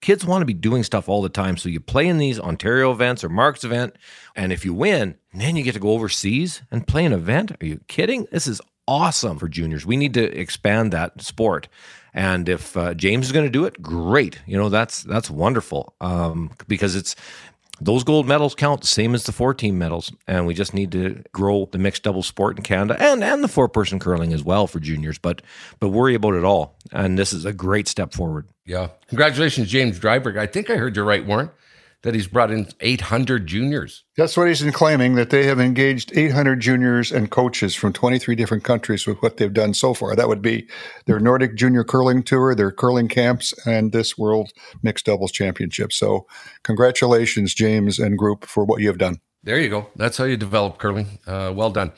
kids 0.00 0.24
want 0.24 0.40
to 0.40 0.46
be 0.46 0.54
doing 0.54 0.84
stuff 0.84 1.06
all 1.06 1.20
the 1.20 1.28
time, 1.28 1.58
so 1.58 1.68
you 1.68 1.80
play 1.80 2.08
in 2.08 2.16
these 2.16 2.40
Ontario 2.40 2.90
events 2.92 3.22
or 3.22 3.28
Mark's 3.28 3.64
event, 3.64 3.94
and 4.34 4.54
if 4.54 4.64
you 4.64 4.72
win, 4.72 5.16
then 5.34 5.56
you 5.56 5.64
get 5.64 5.74
to 5.74 5.80
go 5.80 5.90
overseas 5.90 6.62
and 6.70 6.86
play 6.86 7.04
an 7.04 7.12
event. 7.12 7.52
Are 7.60 7.66
you 7.66 7.80
kidding? 7.88 8.26
This 8.32 8.46
is 8.46 8.62
awesome 8.88 9.38
for 9.38 9.48
juniors. 9.48 9.84
We 9.84 9.98
need 9.98 10.14
to 10.14 10.24
expand 10.24 10.92
that 10.92 11.20
sport. 11.20 11.68
And 12.14 12.48
if 12.48 12.76
uh, 12.76 12.94
James 12.94 13.26
is 13.26 13.32
going 13.32 13.44
to 13.44 13.50
do 13.50 13.64
it, 13.64 13.82
great. 13.82 14.40
You 14.46 14.56
know 14.56 14.68
that's 14.68 15.02
that's 15.02 15.28
wonderful 15.28 15.94
um, 16.00 16.52
because 16.68 16.94
it's 16.94 17.16
those 17.80 18.04
gold 18.04 18.28
medals 18.28 18.54
count 18.54 18.82
the 18.82 18.86
same 18.86 19.14
as 19.14 19.24
the 19.24 19.32
four 19.32 19.52
team 19.52 19.78
medals, 19.78 20.12
and 20.28 20.46
we 20.46 20.54
just 20.54 20.74
need 20.74 20.92
to 20.92 21.22
grow 21.32 21.68
the 21.72 21.78
mixed 21.78 22.04
double 22.04 22.22
sport 22.22 22.56
in 22.56 22.62
Canada 22.62 22.96
and 23.02 23.24
and 23.24 23.42
the 23.42 23.48
four 23.48 23.68
person 23.68 23.98
curling 23.98 24.32
as 24.32 24.44
well 24.44 24.66
for 24.66 24.78
juniors. 24.78 25.18
But 25.18 25.42
but 25.80 25.88
worry 25.88 26.14
about 26.14 26.34
it 26.34 26.44
all, 26.44 26.76
and 26.92 27.18
this 27.18 27.32
is 27.32 27.44
a 27.44 27.52
great 27.52 27.88
step 27.88 28.12
forward. 28.12 28.46
Yeah. 28.64 28.88
Congratulations, 29.08 29.68
James 29.68 29.98
Dryberg. 29.98 30.38
I 30.38 30.46
think 30.46 30.70
I 30.70 30.76
heard 30.76 30.96
you 30.96 31.02
right, 31.02 31.26
Warren, 31.26 31.50
that 32.04 32.14
he's 32.14 32.26
brought 32.26 32.50
in 32.50 32.68
800 32.80 33.46
juniors. 33.46 34.04
That's 34.16 34.36
what 34.36 34.46
he's 34.46 34.60
been 34.60 34.72
claiming 34.72 35.14
that 35.14 35.30
they 35.30 35.46
have 35.46 35.58
engaged 35.58 36.12
800 36.14 36.60
juniors 36.60 37.10
and 37.10 37.30
coaches 37.30 37.74
from 37.74 37.94
23 37.94 38.34
different 38.34 38.62
countries 38.62 39.06
with 39.06 39.20
what 39.22 39.38
they've 39.38 39.52
done 39.52 39.72
so 39.72 39.94
far. 39.94 40.14
That 40.14 40.28
would 40.28 40.42
be 40.42 40.68
their 41.06 41.18
Nordic 41.18 41.56
Junior 41.56 41.82
Curling 41.82 42.22
Tour, 42.22 42.54
their 42.54 42.70
curling 42.70 43.08
camps, 43.08 43.54
and 43.66 43.90
this 43.90 44.18
World 44.18 44.52
Mixed 44.82 45.06
Doubles 45.06 45.32
Championship. 45.32 45.94
So, 45.94 46.26
congratulations, 46.62 47.54
James 47.54 47.98
and 47.98 48.18
group, 48.18 48.44
for 48.44 48.66
what 48.66 48.82
you 48.82 48.88
have 48.88 48.98
done. 48.98 49.20
There 49.42 49.58
you 49.58 49.70
go. 49.70 49.88
That's 49.96 50.18
how 50.18 50.24
you 50.24 50.36
develop 50.36 50.76
curling. 50.76 51.18
Uh, 51.26 51.52
well 51.56 51.70
done. 51.70 51.92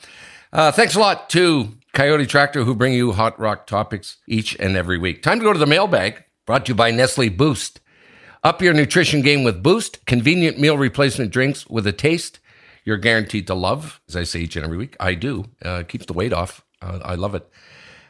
Uh, 0.53 0.71
thanks 0.71 0.95
a 0.95 0.99
lot 0.99 1.29
to 1.31 1.73
Coyote 1.93 2.25
Tractor, 2.25 2.63
who 2.63 2.75
bring 2.75 2.93
you 2.93 3.11
hot 3.11 3.37
rock 3.37 3.67
topics 3.67 4.17
each 4.25 4.55
and 4.57 4.77
every 4.77 4.97
week. 4.97 5.21
Time 5.21 5.39
to 5.39 5.43
go 5.43 5.51
to 5.51 5.59
the 5.59 5.65
mailbag, 5.65 6.23
brought 6.45 6.65
to 6.67 6.71
you 6.71 6.75
by 6.75 6.91
Nestle 6.91 7.27
Boost. 7.27 7.81
Up 8.43 8.61
your 8.61 8.73
nutrition 8.73 9.21
game 9.21 9.43
with 9.43 9.63
Boost, 9.63 10.05
convenient 10.05 10.59
meal 10.59 10.77
replacement 10.77 11.31
drinks 11.31 11.67
with 11.67 11.87
a 11.87 11.91
taste 11.91 12.39
you're 12.87 12.95
guaranteed 12.95 13.47
to 13.47 13.53
love. 13.53 13.99
As 14.07 14.15
I 14.15 14.23
say 14.23 14.39
each 14.39 14.55
and 14.55 14.63
every 14.63 14.77
week, 14.77 14.95
I 14.97 15.13
do. 15.13 15.43
Uh, 15.61 15.83
keeps 15.83 16.05
the 16.05 16.13
weight 16.13 16.31
off. 16.31 16.63
Uh, 16.81 16.99
I 17.03 17.15
love 17.15 17.35
it. 17.35 17.45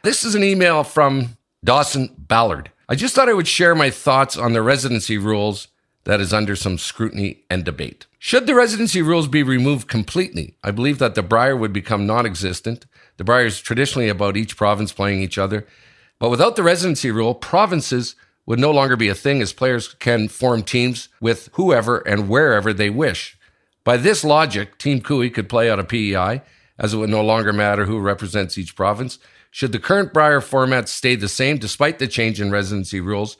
This 0.04 0.22
is 0.22 0.36
an 0.36 0.44
email 0.44 0.84
from 0.84 1.36
Dawson 1.64 2.14
Ballard. 2.16 2.70
I 2.88 2.94
just 2.94 3.16
thought 3.16 3.28
I 3.28 3.34
would 3.34 3.48
share 3.48 3.74
my 3.74 3.90
thoughts 3.90 4.36
on 4.36 4.52
the 4.52 4.62
residency 4.62 5.18
rules 5.18 5.66
that 6.04 6.20
is 6.20 6.32
under 6.32 6.54
some 6.54 6.78
scrutiny 6.78 7.42
and 7.50 7.64
debate. 7.64 8.06
Should 8.20 8.46
the 8.46 8.54
residency 8.54 9.02
rules 9.02 9.26
be 9.26 9.42
removed 9.42 9.88
completely, 9.88 10.56
I 10.62 10.70
believe 10.70 10.98
that 10.98 11.16
the 11.16 11.24
Brier 11.24 11.56
would 11.56 11.72
become 11.72 12.06
non 12.06 12.24
existent. 12.24 12.86
The 13.16 13.24
Brier 13.24 13.46
is 13.46 13.60
traditionally 13.60 14.08
about 14.08 14.36
each 14.36 14.56
province 14.56 14.92
playing 14.92 15.20
each 15.20 15.38
other. 15.38 15.66
But 16.20 16.30
without 16.30 16.54
the 16.54 16.62
residency 16.62 17.10
rule, 17.10 17.34
provinces 17.34 18.14
would 18.48 18.58
no 18.58 18.70
longer 18.70 18.96
be 18.96 19.10
a 19.10 19.14
thing 19.14 19.42
as 19.42 19.52
players 19.52 19.88
can 19.88 20.26
form 20.26 20.62
teams 20.62 21.10
with 21.20 21.50
whoever 21.52 21.98
and 21.98 22.30
wherever 22.30 22.72
they 22.72 22.88
wish. 22.88 23.36
By 23.84 23.98
this 23.98 24.24
logic, 24.24 24.78
Team 24.78 25.02
Koe 25.02 25.28
could 25.28 25.50
play 25.50 25.70
out 25.70 25.78
of 25.78 25.88
PEI, 25.88 26.40
as 26.78 26.94
it 26.94 26.96
would 26.96 27.10
no 27.10 27.22
longer 27.22 27.52
matter 27.52 27.84
who 27.84 28.00
represents 28.00 28.56
each 28.56 28.74
province. 28.74 29.18
Should 29.50 29.72
the 29.72 29.78
current 29.78 30.14
Brier 30.14 30.40
format 30.40 30.88
stay 30.88 31.14
the 31.14 31.28
same 31.28 31.58
despite 31.58 31.98
the 31.98 32.08
change 32.08 32.40
in 32.40 32.50
residency 32.50 33.00
rules? 33.00 33.36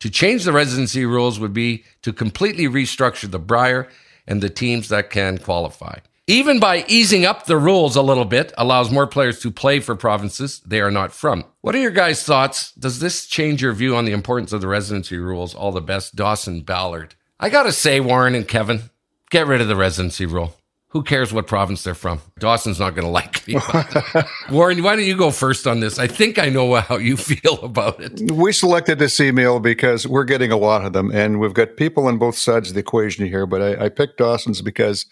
To 0.00 0.10
change 0.10 0.44
the 0.44 0.52
residency 0.52 1.06
rules 1.06 1.40
would 1.40 1.54
be 1.54 1.84
to 2.02 2.12
completely 2.12 2.66
restructure 2.66 3.30
the 3.30 3.38
Brier 3.38 3.88
and 4.26 4.42
the 4.42 4.50
teams 4.50 4.90
that 4.90 5.08
can 5.08 5.38
qualify. 5.38 6.00
Even 6.30 6.60
by 6.60 6.84
easing 6.86 7.24
up 7.24 7.46
the 7.46 7.56
rules 7.56 7.96
a 7.96 8.02
little 8.02 8.24
bit, 8.24 8.52
allows 8.56 8.88
more 8.88 9.08
players 9.08 9.40
to 9.40 9.50
play 9.50 9.80
for 9.80 9.96
provinces 9.96 10.60
they 10.60 10.80
are 10.80 10.92
not 10.92 11.10
from. 11.10 11.44
What 11.60 11.74
are 11.74 11.80
your 11.80 11.90
guys' 11.90 12.22
thoughts? 12.22 12.70
Does 12.74 13.00
this 13.00 13.26
change 13.26 13.60
your 13.60 13.72
view 13.72 13.96
on 13.96 14.04
the 14.04 14.12
importance 14.12 14.52
of 14.52 14.60
the 14.60 14.68
residency 14.68 15.18
rules? 15.18 15.56
All 15.56 15.72
the 15.72 15.80
best, 15.80 16.14
Dawson 16.14 16.60
Ballard. 16.60 17.16
I 17.40 17.48
gotta 17.48 17.72
say, 17.72 17.98
Warren 17.98 18.36
and 18.36 18.46
Kevin, 18.46 18.90
get 19.30 19.48
rid 19.48 19.60
of 19.60 19.66
the 19.66 19.74
residency 19.74 20.24
rule. 20.24 20.54
Who 20.90 21.02
cares 21.02 21.32
what 21.32 21.48
province 21.48 21.82
they're 21.82 21.94
from? 21.94 22.20
Dawson's 22.38 22.78
not 22.78 22.96
going 22.96 23.06
to 23.06 23.12
like 23.12 23.46
me. 23.46 23.56
Warren, 24.50 24.82
why 24.82 24.96
don't 24.96 25.04
you 25.04 25.16
go 25.16 25.30
first 25.30 25.68
on 25.68 25.78
this? 25.78 26.00
I 26.00 26.08
think 26.08 26.36
I 26.36 26.48
know 26.48 26.74
how 26.74 26.96
you 26.96 27.16
feel 27.16 27.60
about 27.60 28.00
it. 28.00 28.32
We 28.32 28.50
selected 28.52 28.98
this 28.98 29.20
email 29.20 29.60
because 29.60 30.04
we're 30.04 30.24
getting 30.24 30.50
a 30.50 30.56
lot 30.56 30.84
of 30.84 30.92
them, 30.92 31.12
and 31.12 31.38
we've 31.38 31.54
got 31.54 31.76
people 31.76 32.08
on 32.08 32.18
both 32.18 32.36
sides 32.36 32.70
of 32.70 32.74
the 32.74 32.80
equation 32.80 33.24
here. 33.24 33.46
But 33.46 33.62
I, 33.62 33.84
I 33.84 33.88
picked 33.88 34.18
Dawson's 34.18 34.62
because 34.62 35.06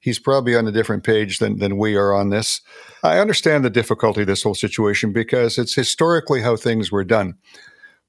he's 0.00 0.18
probably 0.18 0.54
on 0.56 0.66
a 0.66 0.72
different 0.72 1.04
page 1.04 1.38
than, 1.38 1.58
than 1.58 1.78
we 1.78 1.96
are 1.96 2.14
on 2.14 2.30
this. 2.30 2.60
I 3.02 3.18
understand 3.18 3.64
the 3.64 3.70
difficulty 3.70 4.22
of 4.22 4.26
this 4.26 4.42
whole 4.42 4.54
situation 4.54 5.12
because 5.12 5.58
it's 5.58 5.74
historically 5.74 6.42
how 6.42 6.56
things 6.56 6.90
were 6.90 7.04
done. 7.04 7.34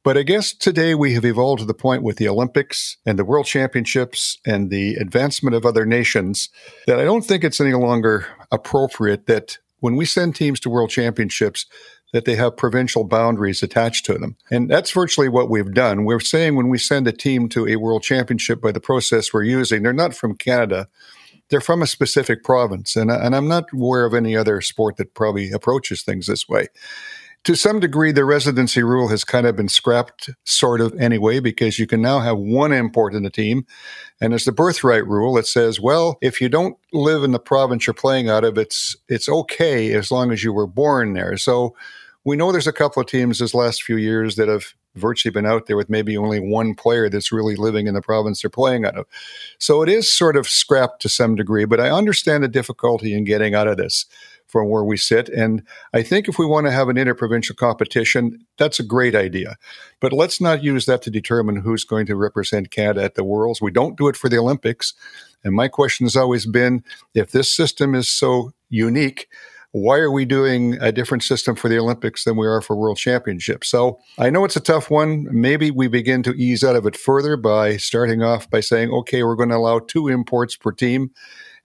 But 0.04 0.17
I 0.17 0.23
guess 0.23 0.54
today 0.54 0.95
we 0.95 1.13
have 1.15 1.26
evolved 1.26 1.60
to 1.60 1.65
the 1.65 1.73
point 1.73 2.02
with 2.02 2.17
the 2.17 2.30
Olympics 2.30 2.95
and 3.06 3.19
the 3.19 3.26
World 3.26 3.45
Championships 3.45 4.38
and 4.45 4.69
the 4.69 4.95
advancement 4.95 5.56
of 5.56 5.65
other 5.65 5.86
nations 5.86 6.50
that 6.86 7.00
I 7.00 7.04
don't 7.04 7.26
think 7.26 7.43
it's 7.43 7.60
any 7.60 7.73
longer 7.73 8.26
appropriate 8.52 9.26
that 9.26 9.58
when 9.80 9.95
we 9.95 10.06
send 10.06 10.36
teams 10.36 10.60
to 10.62 10.69
World 10.69 10.89
Championships, 10.89 11.65
that 12.13 12.26
they 12.26 12.36
have 12.36 12.56
provincial 12.56 13.04
boundaries 13.04 13.62
attached 13.62 14.06
to 14.06 14.13
them. 14.13 14.38
And 14.50 14.69
that's 14.69 14.91
virtually 14.91 15.28
what 15.28 15.50
we've 15.50 15.73
done. 15.73 16.06
We're 16.06 16.19
saying 16.19 16.56
when 16.56 16.69
we 16.69 16.78
send 16.78 17.06
a 17.08 17.12
team 17.12 17.50
to 17.50 17.67
a 17.67 17.76
World 17.76 18.04
Championship 18.04 18.62
by 18.62 18.71
the 18.71 18.80
process 18.80 19.34
we're 19.34 19.43
using, 19.43 19.84
they're 19.84 19.93
not 19.93 20.15
from 20.15 20.38
Canada. 20.38 20.88
They're 21.49 21.62
from 21.62 21.81
a 21.81 21.88
specific 21.88 22.43
province. 22.43 22.95
And, 22.95 23.10
and 23.10 23.36
I'm 23.36 23.47
not 23.47 23.65
aware 23.73 24.05
of 24.05 24.13
any 24.13 24.36
other 24.36 24.62
sport 24.62 24.97
that 24.97 25.13
probably 25.13 25.51
approaches 25.51 26.03
things 26.03 26.27
this 26.27 26.47
way 26.47 26.67
to 27.47 27.55
some 27.55 27.79
degree, 27.79 28.12
the 28.12 28.25
residency 28.25 28.83
rule 28.83 29.07
has 29.07 29.23
kind 29.23 29.47
of 29.47 29.55
been 29.55 29.69
scrapped, 29.69 30.29
sort 30.43 30.81
of 30.81 30.93
anyway, 30.99 31.39
because 31.39 31.79
you 31.79 31.88
can 31.88 32.01
now 32.01 32.19
have 32.19 32.38
one 32.38 32.73
import 32.73 33.13
in 33.13 33.25
a 33.25 33.29
team. 33.29 33.65
And 34.19 34.33
there's 34.33 34.43
the 34.43 34.51
birthright 34.51 35.07
rule 35.07 35.33
that 35.36 35.47
says, 35.47 35.79
well, 35.79 36.17
if 36.21 36.41
you 36.41 36.49
don't 36.49 36.77
live 36.91 37.23
in 37.23 37.31
the 37.31 37.39
province 37.39 37.88
you're 37.88 37.93
playing 37.93 38.29
out 38.29 38.43
of, 38.43 38.57
it's 38.57 38.97
it's 39.07 39.29
okay 39.29 39.93
as 39.93 40.12
long 40.12 40.33
as 40.33 40.43
you 40.43 40.51
were 40.51 40.67
born 40.67 41.13
there. 41.13 41.38
So 41.38 41.73
we 42.25 42.36
know 42.36 42.51
there's 42.51 42.67
a 42.67 42.73
couple 42.73 43.01
of 43.01 43.07
teams 43.07 43.39
this 43.39 43.53
last 43.53 43.81
few 43.81 43.95
years 43.95 44.36
that 44.36 44.49
have 44.49 44.73
virtually 44.97 45.31
been 45.31 45.45
out 45.45 45.67
there 45.67 45.77
with 45.77 45.89
maybe 45.89 46.17
only 46.17 46.39
one 46.39 46.73
player 46.73 47.10
that's 47.10 47.31
really 47.31 47.55
living 47.55 47.88
in 47.88 47.93
the 47.93 48.01
province 48.01 48.41
they're 48.41 48.49
playing 48.49 48.86
out 48.86 48.97
of. 48.97 49.05
So 49.60 49.81
it 49.81 49.89
is 49.89 50.12
sort 50.12 50.36
of 50.36 50.47
scrapped 50.47 51.01
to 51.03 51.10
some 51.10 51.36
degree, 51.36 51.65
but 51.65 51.79
I 51.79 51.89
understand 51.89 52.43
the 52.43 52.47
difficulty 52.47 53.13
in 53.13 53.23
getting 53.23 53.55
out 53.55 53.67
of 53.67 53.77
this 53.77 54.05
from 54.47 54.69
where 54.69 54.83
we 54.83 54.97
sit. 54.97 55.29
And 55.29 55.62
I 55.93 56.01
think 56.01 56.27
if 56.27 56.39
we 56.39 56.45
want 56.45 56.67
to 56.67 56.71
have 56.71 56.89
an 56.89 56.97
interprovincial 56.97 57.55
competition, 57.55 58.45
that's 58.57 58.79
a 58.79 58.83
great 58.83 59.13
idea. 59.13 59.57
But 59.99 60.13
let's 60.13 60.39
not 60.39 60.63
use 60.63 60.86
that 60.86 61.01
to 61.03 61.12
determine 61.12 61.57
who's 61.57 61.83
going 61.83 62.05
to 62.07 62.15
represent 62.15 62.71
Canada 62.71 63.03
at 63.03 63.15
the 63.15 63.23
Worlds. 63.23 63.62
We 63.62 63.71
don't 63.71 63.97
do 63.97 64.07
it 64.07 64.15
for 64.15 64.29
the 64.29 64.38
Olympics. 64.38 64.93
And 65.43 65.53
my 65.53 65.67
question 65.67 66.05
has 66.05 66.15
always 66.15 66.45
been 66.45 66.83
if 67.13 67.31
this 67.31 67.53
system 67.53 67.93
is 67.93 68.10
so 68.10 68.51
unique, 68.69 69.27
why 69.71 69.97
are 69.97 70.12
we 70.12 70.25
doing 70.25 70.77
a 70.82 70.91
different 70.91 71.23
system 71.23 71.56
for 71.56 71.69
the 71.69 71.77
Olympics 71.77 72.23
than 72.23 72.38
we 72.38 72.47
are 72.47 72.62
for 72.62 72.75
World 72.75 72.97
Championships? 72.97 73.69
So 73.69 73.99
I 74.17 74.30
know 74.30 74.45
it's 74.45 74.56
a 74.56 74.62
tough 74.62 74.89
one. 74.89 75.27
Maybe 75.30 75.71
we 75.71 75.88
begin 75.88 76.23
to 76.23 76.34
ease 76.34 76.63
out 76.63 76.75
of 76.75 76.86
it 76.86 76.95
further 76.95 77.38
by 77.38 77.77
starting 77.77 78.23
off 78.23 78.49
by 78.49 78.62
saying, 78.62 78.91
okay, 78.91 79.23
we're 79.23 79.36
going 79.36 79.49
to 79.49 79.58
allow 79.58 79.80
two 79.80 80.08
imports 80.08 80.56
per 80.56 80.71
team 80.71 81.12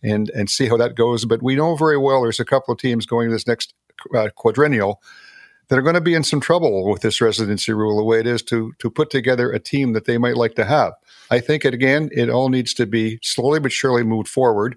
and 0.03 0.31
and 0.31 0.51
see 0.51 0.67
how 0.67 0.77
that 0.77 0.97
goes. 0.97 1.25
But 1.25 1.43
we 1.43 1.55
know 1.55 1.77
very 1.77 1.99
well 1.99 2.23
there's 2.23 2.41
a 2.41 2.45
couple 2.45 2.73
of 2.73 2.81
teams 2.81 3.07
going 3.07 3.31
this 3.31 3.47
next 3.47 3.75
uh, 4.15 4.29
quadrennial 4.35 5.01
that 5.69 5.79
are 5.79 5.83
going 5.83 5.95
to 5.95 6.01
be 6.01 6.15
in 6.15 6.25
some 6.25 6.41
trouble 6.41 6.91
with 6.91 7.03
this 7.03 7.21
residency 7.21 7.73
rule 7.73 7.97
the 7.97 8.05
way 8.05 8.19
it 8.19 8.27
is 8.27 8.43
to 8.43 8.73
to 8.79 8.91
put 8.91 9.11
together 9.11 9.51
a 9.51 9.61
team 9.61 9.93
that 9.93 10.05
they 10.05 10.19
might 10.19 10.37
like 10.37 10.55
to 10.57 10.65
have. 10.65 10.93
I 11.31 11.41
think 11.41 11.65
it 11.65 11.73
again 11.73 12.11
it 12.13 12.29
all 12.29 12.49
needs 12.49 12.75
to 12.75 12.87
be 12.87 13.19
slowly 13.23 13.61
but 13.61 13.73
surely 13.73 14.03
moved 14.03 14.29
forward. 14.29 14.77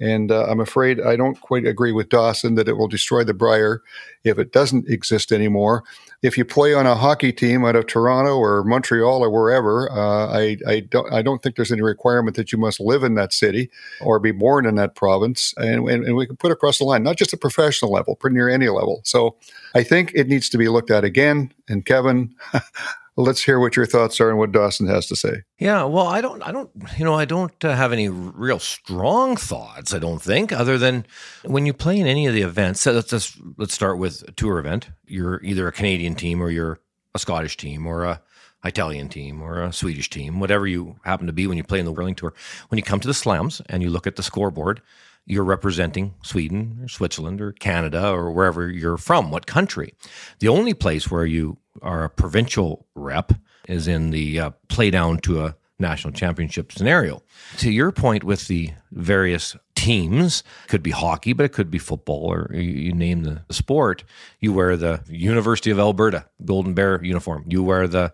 And 0.00 0.32
uh, 0.32 0.46
I'm 0.46 0.60
afraid 0.60 1.00
I 1.00 1.14
don't 1.14 1.40
quite 1.40 1.66
agree 1.66 1.92
with 1.92 2.08
Dawson 2.08 2.56
that 2.56 2.68
it 2.68 2.76
will 2.76 2.88
destroy 2.88 3.22
the 3.22 3.34
Brier 3.34 3.82
if 4.24 4.38
it 4.38 4.52
doesn't 4.52 4.88
exist 4.88 5.30
anymore. 5.30 5.84
If 6.22 6.36
you 6.36 6.44
play 6.44 6.74
on 6.74 6.86
a 6.86 6.96
hockey 6.96 7.32
team 7.32 7.64
out 7.64 7.76
of 7.76 7.86
Toronto 7.86 8.36
or 8.36 8.64
Montreal 8.64 9.22
or 9.22 9.30
wherever, 9.30 9.90
uh, 9.92 10.26
I, 10.32 10.56
I, 10.66 10.80
don't, 10.80 11.12
I 11.12 11.22
don't 11.22 11.42
think 11.42 11.54
there's 11.54 11.70
any 11.70 11.82
requirement 11.82 12.36
that 12.36 12.50
you 12.50 12.58
must 12.58 12.80
live 12.80 13.04
in 13.04 13.14
that 13.14 13.32
city 13.32 13.70
or 14.00 14.18
be 14.18 14.32
born 14.32 14.66
in 14.66 14.74
that 14.76 14.96
province. 14.96 15.54
And, 15.58 15.88
and, 15.88 16.04
and 16.04 16.16
we 16.16 16.26
can 16.26 16.36
put 16.36 16.50
across 16.50 16.78
the 16.78 16.84
line, 16.84 17.02
not 17.02 17.16
just 17.16 17.32
a 17.32 17.36
professional 17.36 17.92
level, 17.92 18.16
pretty 18.16 18.34
near 18.34 18.48
any 18.48 18.68
level. 18.68 19.00
So 19.04 19.36
I 19.74 19.84
think 19.84 20.12
it 20.14 20.28
needs 20.28 20.48
to 20.50 20.58
be 20.58 20.68
looked 20.68 20.90
at 20.90 21.04
again. 21.04 21.52
And 21.68 21.84
Kevin, 21.84 22.34
let's 23.16 23.42
hear 23.42 23.60
what 23.60 23.76
your 23.76 23.86
thoughts 23.86 24.20
are 24.20 24.28
and 24.28 24.38
what 24.38 24.52
Dawson 24.52 24.86
has 24.86 25.06
to 25.06 25.16
say. 25.16 25.42
Yeah, 25.58 25.84
well, 25.84 26.06
I 26.06 26.20
don't, 26.20 26.42
I 26.42 26.52
don't, 26.52 26.70
you 26.96 27.04
know, 27.04 27.14
I 27.14 27.24
don't 27.24 27.64
uh, 27.64 27.74
have 27.74 27.92
any 27.92 28.08
real 28.08 28.58
strong 28.58 29.36
thoughts. 29.36 29.94
I 29.94 29.98
don't 29.98 30.20
think, 30.20 30.52
other 30.52 30.78
than 30.78 31.06
when 31.44 31.66
you 31.66 31.72
play 31.72 31.98
in 31.98 32.06
any 32.06 32.26
of 32.26 32.34
the 32.34 32.42
events. 32.42 32.80
So 32.80 32.92
let's 32.92 33.10
just 33.10 33.38
let's 33.56 33.74
start 33.74 33.98
with 33.98 34.22
a 34.28 34.32
tour 34.32 34.58
event. 34.58 34.90
You're 35.06 35.42
either 35.42 35.68
a 35.68 35.72
Canadian 35.72 36.14
team 36.14 36.42
or 36.42 36.50
you're 36.50 36.80
a 37.14 37.18
Scottish 37.18 37.56
team 37.56 37.86
or 37.86 38.04
a 38.04 38.20
Italian 38.64 39.08
team 39.08 39.42
or 39.42 39.62
a 39.62 39.72
Swedish 39.72 40.08
team, 40.10 40.40
whatever 40.40 40.66
you 40.66 40.96
happen 41.04 41.26
to 41.26 41.32
be 41.32 41.46
when 41.46 41.56
you 41.56 41.64
play 41.64 41.78
in 41.78 41.84
the 41.84 41.92
Whirling 41.92 42.14
Tour. 42.14 42.32
When 42.68 42.78
you 42.78 42.82
come 42.82 43.00
to 43.00 43.08
the 43.08 43.14
slams 43.14 43.60
and 43.68 43.82
you 43.82 43.90
look 43.90 44.06
at 44.06 44.16
the 44.16 44.22
scoreboard, 44.22 44.80
you're 45.26 45.44
representing 45.44 46.14
Sweden 46.22 46.78
or 46.82 46.88
Switzerland 46.88 47.40
or 47.40 47.52
Canada 47.52 48.10
or 48.10 48.30
wherever 48.30 48.70
you're 48.70 48.96
from, 48.96 49.30
what 49.30 49.46
country. 49.46 49.94
The 50.40 50.48
only 50.48 50.74
place 50.74 51.10
where 51.10 51.26
you 51.26 51.58
are 51.82 52.04
a 52.04 52.10
provincial 52.10 52.86
rep 52.94 53.32
is 53.68 53.88
in 53.88 54.10
the 54.10 54.40
uh, 54.40 54.50
play 54.68 54.90
down 54.90 55.18
to 55.18 55.44
a 55.44 55.56
national 55.78 56.12
championship 56.12 56.70
scenario. 56.72 57.22
To 57.58 57.70
your 57.70 57.90
point 57.90 58.22
with 58.22 58.46
the 58.48 58.70
various 58.92 59.56
teams, 59.74 60.42
could 60.68 60.82
be 60.82 60.90
hockey, 60.90 61.32
but 61.32 61.44
it 61.44 61.52
could 61.52 61.70
be 61.70 61.78
football 61.78 62.30
or 62.30 62.50
you, 62.54 62.60
you 62.60 62.92
name 62.92 63.24
the 63.24 63.42
sport. 63.50 64.04
You 64.40 64.52
wear 64.52 64.76
the 64.76 65.02
University 65.08 65.70
of 65.70 65.78
Alberta 65.78 66.26
Golden 66.44 66.74
Bear 66.74 67.02
uniform. 67.02 67.44
You 67.48 67.62
wear 67.62 67.88
the 67.88 68.12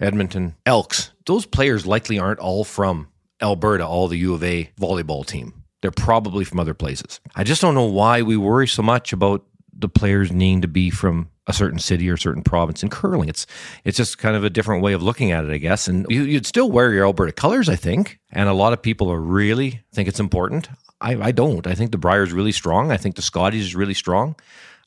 Edmonton 0.00 0.54
Elks. 0.64 1.10
Those 1.26 1.44
players 1.44 1.86
likely 1.86 2.18
aren't 2.18 2.40
all 2.40 2.64
from 2.64 3.08
Alberta, 3.40 3.86
all 3.86 4.08
the 4.08 4.18
U 4.18 4.34
of 4.34 4.42
A 4.42 4.70
volleyball 4.80 5.26
team 5.26 5.61
they're 5.82 5.90
probably 5.90 6.44
from 6.44 6.60
other 6.60 6.74
places. 6.74 7.20
I 7.34 7.44
just 7.44 7.60
don't 7.60 7.74
know 7.74 7.84
why 7.84 8.22
we 8.22 8.36
worry 8.36 8.66
so 8.66 8.82
much 8.82 9.12
about 9.12 9.44
the 9.76 9.88
players 9.88 10.32
needing 10.32 10.62
to 10.62 10.68
be 10.68 10.90
from 10.90 11.28
a 11.48 11.52
certain 11.52 11.80
city 11.80 12.08
or 12.08 12.16
certain 12.16 12.42
province 12.42 12.82
in 12.82 12.88
curling. 12.88 13.28
It's 13.28 13.46
it's 13.84 13.96
just 13.96 14.18
kind 14.18 14.36
of 14.36 14.44
a 14.44 14.50
different 14.50 14.82
way 14.82 14.92
of 14.92 15.02
looking 15.02 15.32
at 15.32 15.44
it, 15.44 15.50
I 15.50 15.58
guess. 15.58 15.88
And 15.88 16.06
you, 16.08 16.34
would 16.34 16.46
still 16.46 16.70
wear 16.70 16.92
your 16.92 17.04
Alberta 17.04 17.32
colors, 17.32 17.68
I 17.68 17.76
think. 17.76 18.20
And 18.30 18.48
a 18.48 18.54
lot 18.54 18.72
of 18.72 18.80
people 18.80 19.10
are 19.10 19.20
really 19.20 19.82
think 19.92 20.08
it's 20.08 20.20
important. 20.20 20.68
I, 21.00 21.20
I 21.20 21.32
don't. 21.32 21.66
I 21.66 21.74
think 21.74 21.90
the 21.90 21.98
Brier 21.98 22.22
is 22.22 22.32
really 22.32 22.52
strong. 22.52 22.92
I 22.92 22.96
think 22.96 23.16
the 23.16 23.22
Scotties 23.22 23.64
is 23.64 23.74
really 23.74 23.94
strong. 23.94 24.36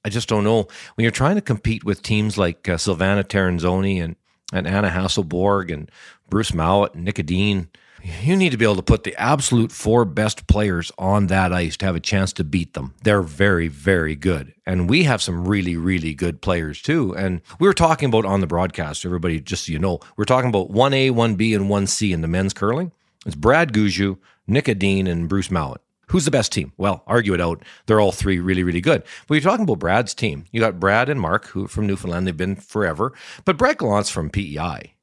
I 0.05 0.09
just 0.09 0.29
don't 0.29 0.45
know 0.45 0.67
when 0.95 1.03
you're 1.03 1.11
trying 1.11 1.35
to 1.35 1.41
compete 1.41 1.83
with 1.83 2.01
teams 2.01 2.37
like 2.37 2.69
uh, 2.69 2.75
Silvana 2.75 3.23
Tirinzoni 3.23 4.01
and 4.01 4.15
and 4.53 4.67
Anna 4.67 4.89
Hasselborg 4.89 5.73
and 5.73 5.91
Bruce 6.29 6.53
Mouat 6.53 6.93
and 6.93 7.11
Dean 7.25 7.67
you 8.05 8.35
need 8.35 8.51
to 8.51 8.57
be 8.57 8.65
able 8.65 8.75
to 8.75 8.83
put 8.83 9.03
the 9.03 9.15
absolute 9.19 9.71
four 9.71 10.05
best 10.05 10.45
players 10.45 10.91
on 10.97 11.27
that 11.27 11.51
ice 11.51 11.75
to 11.77 11.85
have 11.85 11.95
a 11.95 11.99
chance 11.99 12.31
to 12.33 12.43
beat 12.43 12.73
them. 12.73 12.93
They're 13.03 13.23
very, 13.23 13.67
very 13.67 14.15
good. 14.15 14.53
And 14.65 14.87
we 14.87 15.03
have 15.03 15.23
some 15.23 15.47
really, 15.47 15.75
really 15.75 16.13
good 16.13 16.39
players 16.41 16.81
too. 16.81 17.15
And 17.15 17.41
we 17.59 17.67
were 17.67 17.73
talking 17.73 18.07
about 18.07 18.25
on 18.25 18.41
the 18.41 18.47
broadcast, 18.47 19.05
everybody, 19.05 19.39
just 19.39 19.65
so 19.65 19.71
you 19.71 19.79
know, 19.79 19.99
we're 20.17 20.25
talking 20.25 20.49
about 20.49 20.71
1A, 20.71 21.11
1B, 21.11 21.55
and 21.55 21.65
1C 21.65 22.13
in 22.13 22.21
the 22.21 22.27
men's 22.27 22.53
curling. 22.53 22.91
It's 23.25 23.35
Brad 23.35 23.73
Gushue, 23.73 24.19
Nick 24.45 24.69
Edin, 24.69 25.07
and 25.07 25.27
Bruce 25.27 25.49
Mouat. 25.49 25.81
Who's 26.09 26.25
the 26.25 26.31
best 26.31 26.51
team? 26.51 26.73
Well, 26.77 27.01
argue 27.07 27.33
it 27.33 27.41
out. 27.41 27.63
They're 27.87 27.99
all 27.99 28.11
three 28.11 28.39
really, 28.39 28.61
really 28.61 28.81
good. 28.81 29.01
But 29.27 29.33
you're 29.33 29.41
talking 29.41 29.63
about 29.63 29.79
Brad's 29.79 30.13
team. 30.13 30.45
You 30.51 30.59
got 30.59 30.79
Brad 30.79 31.09
and 31.09 31.19
Mark, 31.19 31.47
who 31.47 31.65
from 31.65 31.87
Newfoundland, 31.87 32.27
they've 32.27 32.37
been 32.37 32.55
forever. 32.55 33.13
But 33.43 33.57
Brett 33.57 33.79
Gallant's 33.79 34.11
from 34.11 34.29
PEI, 34.29 34.93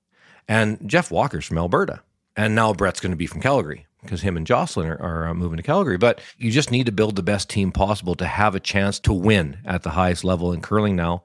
and 0.47 0.79
Jeff 0.89 1.11
Walker's 1.11 1.47
from 1.47 1.59
Alberta. 1.59 2.03
And 2.37 2.55
now 2.55 2.73
Brett's 2.73 3.01
going 3.01 3.13
to 3.13 3.17
be 3.17 3.27
from 3.27 3.41
Calgary 3.41 3.87
because 4.03 4.23
him 4.23 4.37
and 4.37 4.47
Jocelyn 4.47 4.89
are, 4.89 5.01
are 5.01 5.29
uh, 5.29 5.35
moving 5.35 5.59
to 5.59 5.63
Calgary. 5.63 5.97
But 5.97 6.21
you 6.39 6.51
just 6.51 6.71
need 6.71 6.87
to 6.87 6.93
build 6.93 7.17
the 7.17 7.23
best 7.23 7.49
team 7.49 7.73
possible 7.73 8.15
to 8.17 8.27
have 8.27 8.55
a 8.55 8.61
chance 8.61 8.99
to 9.01 9.13
win 9.13 9.59
at 9.65 9.83
the 9.83 9.91
highest 9.91 10.25
level 10.25 10.53
in 10.53 10.61
curling 10.61 10.97
now. 10.97 11.23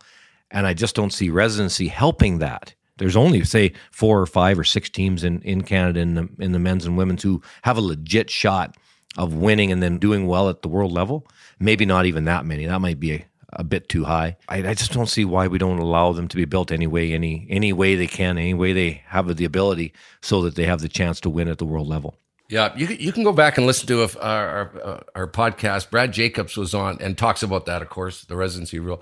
And 0.52 0.68
I 0.68 0.74
just 0.74 0.96
don't 0.96 1.14
see 1.14 1.30
residency 1.30 1.88
helping 1.88 2.40
that. 2.40 2.74
There's 2.98 3.16
only 3.16 3.44
say 3.44 3.74
four 3.92 4.20
or 4.20 4.26
five 4.26 4.58
or 4.58 4.64
six 4.64 4.90
teams 4.90 5.24
in, 5.24 5.42
in 5.42 5.62
Canada 5.64 6.00
in 6.00 6.16
the 6.16 6.30
in 6.40 6.52
the 6.52 6.60
men's 6.60 6.86
and 6.86 6.98
women's 6.98 7.22
who 7.22 7.42
have 7.62 7.78
a 7.78 7.82
legit 7.82 8.30
shot 8.30 8.76
of 9.18 9.34
winning 9.34 9.72
and 9.72 9.84
then 9.84 9.98
doing 10.00 10.28
well 10.28 10.50
at 10.50 10.62
the 10.62 10.68
world 10.68 10.92
level. 10.92 11.28
Maybe 11.60 11.86
not 11.86 12.06
even 12.06 12.26
that 12.26 12.46
many. 12.46 12.66
That 12.66 12.82
might 12.82 13.00
be 13.00 13.14
a, 13.14 13.26
a 13.54 13.64
bit 13.64 13.88
too 13.90 14.04
high. 14.04 14.36
I, 14.50 14.58
I 14.70 14.74
just 14.74 14.92
don't 14.92 15.08
see 15.10 15.24
why 15.26 15.48
we 15.48 15.58
don't 15.58 15.80
allow 15.80 16.12
them 16.14 16.28
to 16.28 16.36
be 16.36 16.46
built 16.46 16.72
any 16.72 16.88
way, 16.88 17.14
any 17.14 17.48
any 17.50 17.72
way 17.74 17.96
they 17.96 18.08
can, 18.08 18.38
any 18.38 18.54
way 18.54 18.74
they 18.74 19.02
have 19.08 19.36
the 19.36 19.46
ability, 19.46 19.94
so 20.22 20.42
that 20.42 20.56
they 20.56 20.66
have 20.66 20.82
the 20.82 20.90
chance 20.90 21.20
to 21.22 21.30
win 21.30 21.48
at 21.48 21.58
the 21.58 21.66
world 21.66 21.88
level. 21.88 22.18
Yeah, 22.50 22.74
you 22.78 22.88
can- 22.88 23.00
you 23.00 23.12
can 23.12 23.24
go 23.24 23.34
back 23.34 23.58
and 23.58 23.68
listen 23.68 23.88
to 23.88 24.04
a, 24.04 24.10
our 24.22 24.48
our, 24.48 24.82
uh, 24.84 25.00
our 25.16 25.28
podcast. 25.28 25.90
Brad 25.90 26.12
Jacobs 26.14 26.56
was 26.58 26.74
on 26.74 26.98
and 27.02 27.18
talks 27.18 27.44
about 27.44 27.66
that. 27.66 27.82
Of 27.82 27.90
course, 27.90 28.24
the 28.26 28.36
residency 28.36 28.80
rule. 28.80 29.02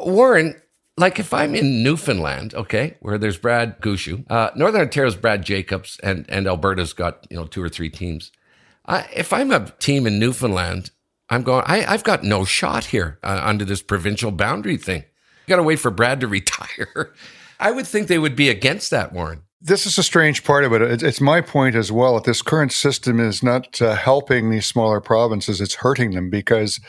Warren, 0.00 0.60
like 0.96 1.18
if 1.18 1.32
I'm 1.32 1.54
in 1.54 1.82
Newfoundland, 1.82 2.54
okay, 2.54 2.96
where 3.00 3.18
there's 3.18 3.38
Brad 3.38 3.80
Gushue, 3.80 4.24
uh, 4.30 4.50
Northern 4.54 4.82
Ontario's 4.82 5.16
Brad 5.16 5.44
Jacobs, 5.44 5.98
and 6.02 6.26
and 6.28 6.46
Alberta's 6.46 6.92
got 6.92 7.26
you 7.30 7.36
know 7.36 7.46
two 7.46 7.62
or 7.62 7.68
three 7.68 7.90
teams. 7.90 8.30
I, 8.86 9.08
if 9.14 9.32
I'm 9.32 9.50
a 9.52 9.70
team 9.78 10.06
in 10.06 10.18
Newfoundland, 10.18 10.90
I'm 11.32 11.42
going. 11.42 11.64
I, 11.66 11.90
I've 11.90 12.04
got 12.04 12.22
no 12.22 12.44
shot 12.44 12.84
here 12.84 13.18
uh, 13.22 13.40
under 13.42 13.64
this 13.64 13.80
provincial 13.80 14.30
boundary 14.30 14.76
thing. 14.76 15.04
Got 15.46 15.56
to 15.56 15.62
wait 15.62 15.76
for 15.76 15.90
Brad 15.90 16.20
to 16.20 16.28
retire. 16.28 17.14
I 17.58 17.70
would 17.70 17.86
think 17.86 18.08
they 18.08 18.18
would 18.18 18.36
be 18.36 18.50
against 18.50 18.90
that, 18.90 19.14
Warren. 19.14 19.42
This 19.58 19.86
is 19.86 19.96
a 19.96 20.02
strange 20.02 20.44
part 20.44 20.64
of 20.64 20.74
it. 20.74 20.82
It's, 20.82 21.02
it's 21.02 21.20
my 21.22 21.40
point 21.40 21.74
as 21.74 21.90
well. 21.90 22.14
That 22.14 22.24
this 22.24 22.42
current 22.42 22.72
system 22.72 23.18
is 23.18 23.42
not 23.42 23.80
uh, 23.80 23.94
helping 23.94 24.50
these 24.50 24.66
smaller 24.66 25.00
provinces; 25.00 25.62
it's 25.62 25.76
hurting 25.76 26.10
them 26.10 26.28
because, 26.28 26.80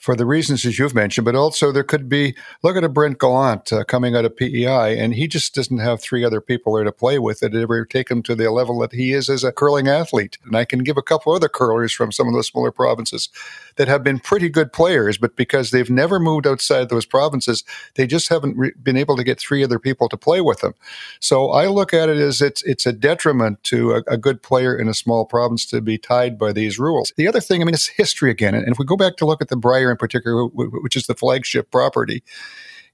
for 0.00 0.16
the 0.16 0.24
reasons 0.24 0.62
that 0.62 0.78
you've 0.78 0.94
mentioned, 0.94 1.26
but 1.26 1.34
also 1.34 1.70
there 1.70 1.84
could 1.84 2.08
be. 2.08 2.34
Look 2.62 2.74
at 2.74 2.84
a 2.84 2.88
Brett 2.88 3.18
Gallant 3.18 3.70
uh, 3.70 3.84
coming 3.84 4.16
out 4.16 4.24
of 4.24 4.34
PEI, 4.34 4.98
and 4.98 5.14
he 5.14 5.28
just 5.28 5.54
doesn't 5.54 5.78
have 5.78 6.00
three 6.00 6.24
other 6.24 6.40
people 6.40 6.74
there 6.74 6.84
to 6.84 6.90
play 6.90 7.18
with 7.18 7.40
that 7.40 7.54
ever 7.54 7.84
take 7.84 8.10
him 8.10 8.22
to 8.22 8.34
the 8.34 8.50
level 8.50 8.78
that 8.80 8.92
he 8.92 9.12
is 9.12 9.28
as 9.28 9.44
a 9.44 9.52
curling 9.52 9.88
athlete. 9.88 10.38
And 10.44 10.56
I 10.56 10.64
can 10.64 10.80
give 10.80 10.96
a 10.96 11.02
couple 11.02 11.34
other 11.34 11.50
curlers 11.50 11.92
from 11.92 12.12
some 12.12 12.28
of 12.28 12.34
the 12.34 12.42
smaller 12.42 12.72
provinces 12.72 13.28
that 13.76 13.88
have 13.88 14.02
been 14.02 14.18
pretty 14.18 14.48
good 14.48 14.72
players, 14.72 15.18
but 15.18 15.36
because 15.36 15.70
they've 15.70 15.90
never 15.90 16.18
moved 16.18 16.46
outside 16.46 16.88
those 16.88 17.04
provinces, 17.04 17.62
they 17.94 18.06
just 18.06 18.30
haven't 18.30 18.56
re- 18.56 18.72
been 18.82 18.96
able 18.96 19.16
to 19.18 19.24
get 19.24 19.38
three 19.38 19.62
other 19.62 19.78
people 19.78 20.08
to 20.08 20.16
play 20.16 20.40
with 20.40 20.60
them. 20.60 20.72
So 21.20 21.50
I 21.50 21.66
look 21.66 21.92
at 21.92 22.08
it 22.08 22.16
as 22.16 22.40
it's 22.40 22.62
it's 22.62 22.86
a 22.86 22.92
detriment 22.92 23.62
to 23.64 23.92
a, 23.92 24.02
a 24.06 24.16
good 24.16 24.42
player 24.42 24.74
in 24.74 24.88
a 24.88 24.94
small 24.94 25.26
province 25.26 25.66
to 25.66 25.82
be 25.82 25.98
tied 25.98 26.38
by 26.38 26.54
these 26.54 26.78
rules. 26.78 27.12
The 27.16 27.28
other 27.28 27.40
thing, 27.40 27.60
I 27.60 27.66
mean, 27.66 27.74
it's 27.74 27.88
history 27.88 28.30
again, 28.30 28.54
and 28.54 28.68
if 28.68 28.78
we 28.78 28.86
go 28.86 28.96
back 28.96 29.16
to 29.18 29.26
look 29.26 29.42
at 29.42 29.48
the 29.48 29.56
Brier 29.56 29.89
in 29.90 29.96
particular, 29.96 30.46
wh- 30.46 30.70
wh- 30.70 30.82
which 30.82 30.96
is 30.96 31.06
the 31.06 31.14
flagship 31.14 31.70
property. 31.70 32.22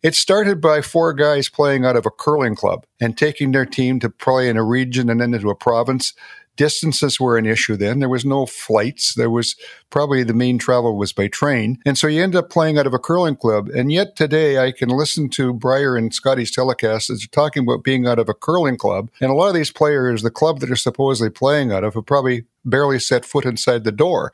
It 0.02 0.14
started 0.14 0.60
by 0.60 0.82
four 0.82 1.12
guys 1.14 1.48
playing 1.48 1.84
out 1.84 1.96
of 1.96 2.06
a 2.06 2.10
curling 2.10 2.54
club 2.54 2.84
and 3.00 3.16
taking 3.16 3.52
their 3.52 3.66
team 3.66 3.98
to 4.00 4.10
play 4.10 4.48
in 4.48 4.56
a 4.56 4.64
region 4.64 5.08
and 5.08 5.20
then 5.20 5.34
into 5.34 5.50
a 5.50 5.54
province 5.54 6.12
distances 6.56 7.20
were 7.20 7.38
an 7.38 7.46
issue 7.46 7.76
then. 7.76 8.00
There 8.00 8.08
was 8.08 8.24
no 8.24 8.46
flights. 8.46 9.14
There 9.14 9.30
was 9.30 9.54
probably 9.90 10.22
the 10.22 10.34
main 10.34 10.58
travel 10.58 10.96
was 10.96 11.12
by 11.12 11.28
train. 11.28 11.78
And 11.86 11.96
so 11.96 12.06
you 12.06 12.22
end 12.22 12.34
up 12.34 12.50
playing 12.50 12.78
out 12.78 12.86
of 12.86 12.94
a 12.94 12.98
curling 12.98 13.36
club. 13.36 13.68
And 13.68 13.92
yet 13.92 14.16
today 14.16 14.58
I 14.58 14.72
can 14.72 14.88
listen 14.88 15.28
to 15.30 15.52
Brier 15.52 15.96
and 15.96 16.12
Scotties 16.12 16.54
telecasts 16.54 17.10
as 17.10 17.20
they're 17.20 17.28
talking 17.30 17.62
about 17.62 17.84
being 17.84 18.06
out 18.06 18.18
of 18.18 18.28
a 18.28 18.34
curling 18.34 18.76
club. 18.76 19.10
And 19.20 19.30
a 19.30 19.34
lot 19.34 19.48
of 19.48 19.54
these 19.54 19.70
players, 19.70 20.22
the 20.22 20.30
club 20.30 20.60
that 20.60 20.66
they're 20.66 20.76
supposedly 20.76 21.30
playing 21.30 21.72
out 21.72 21.84
of, 21.84 21.94
have 21.94 22.06
probably 22.06 22.44
barely 22.64 22.98
set 22.98 23.24
foot 23.24 23.44
inside 23.44 23.84
the 23.84 23.92
door. 23.92 24.32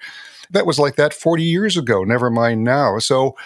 That 0.53 0.67
was 0.67 0.79
like 0.79 0.97
that 0.97 1.13
40 1.15 1.43
years 1.43 1.77
ago, 1.77 2.05
never 2.05 2.31
mind 2.31 2.65
now. 2.65 2.99
So 2.99 3.37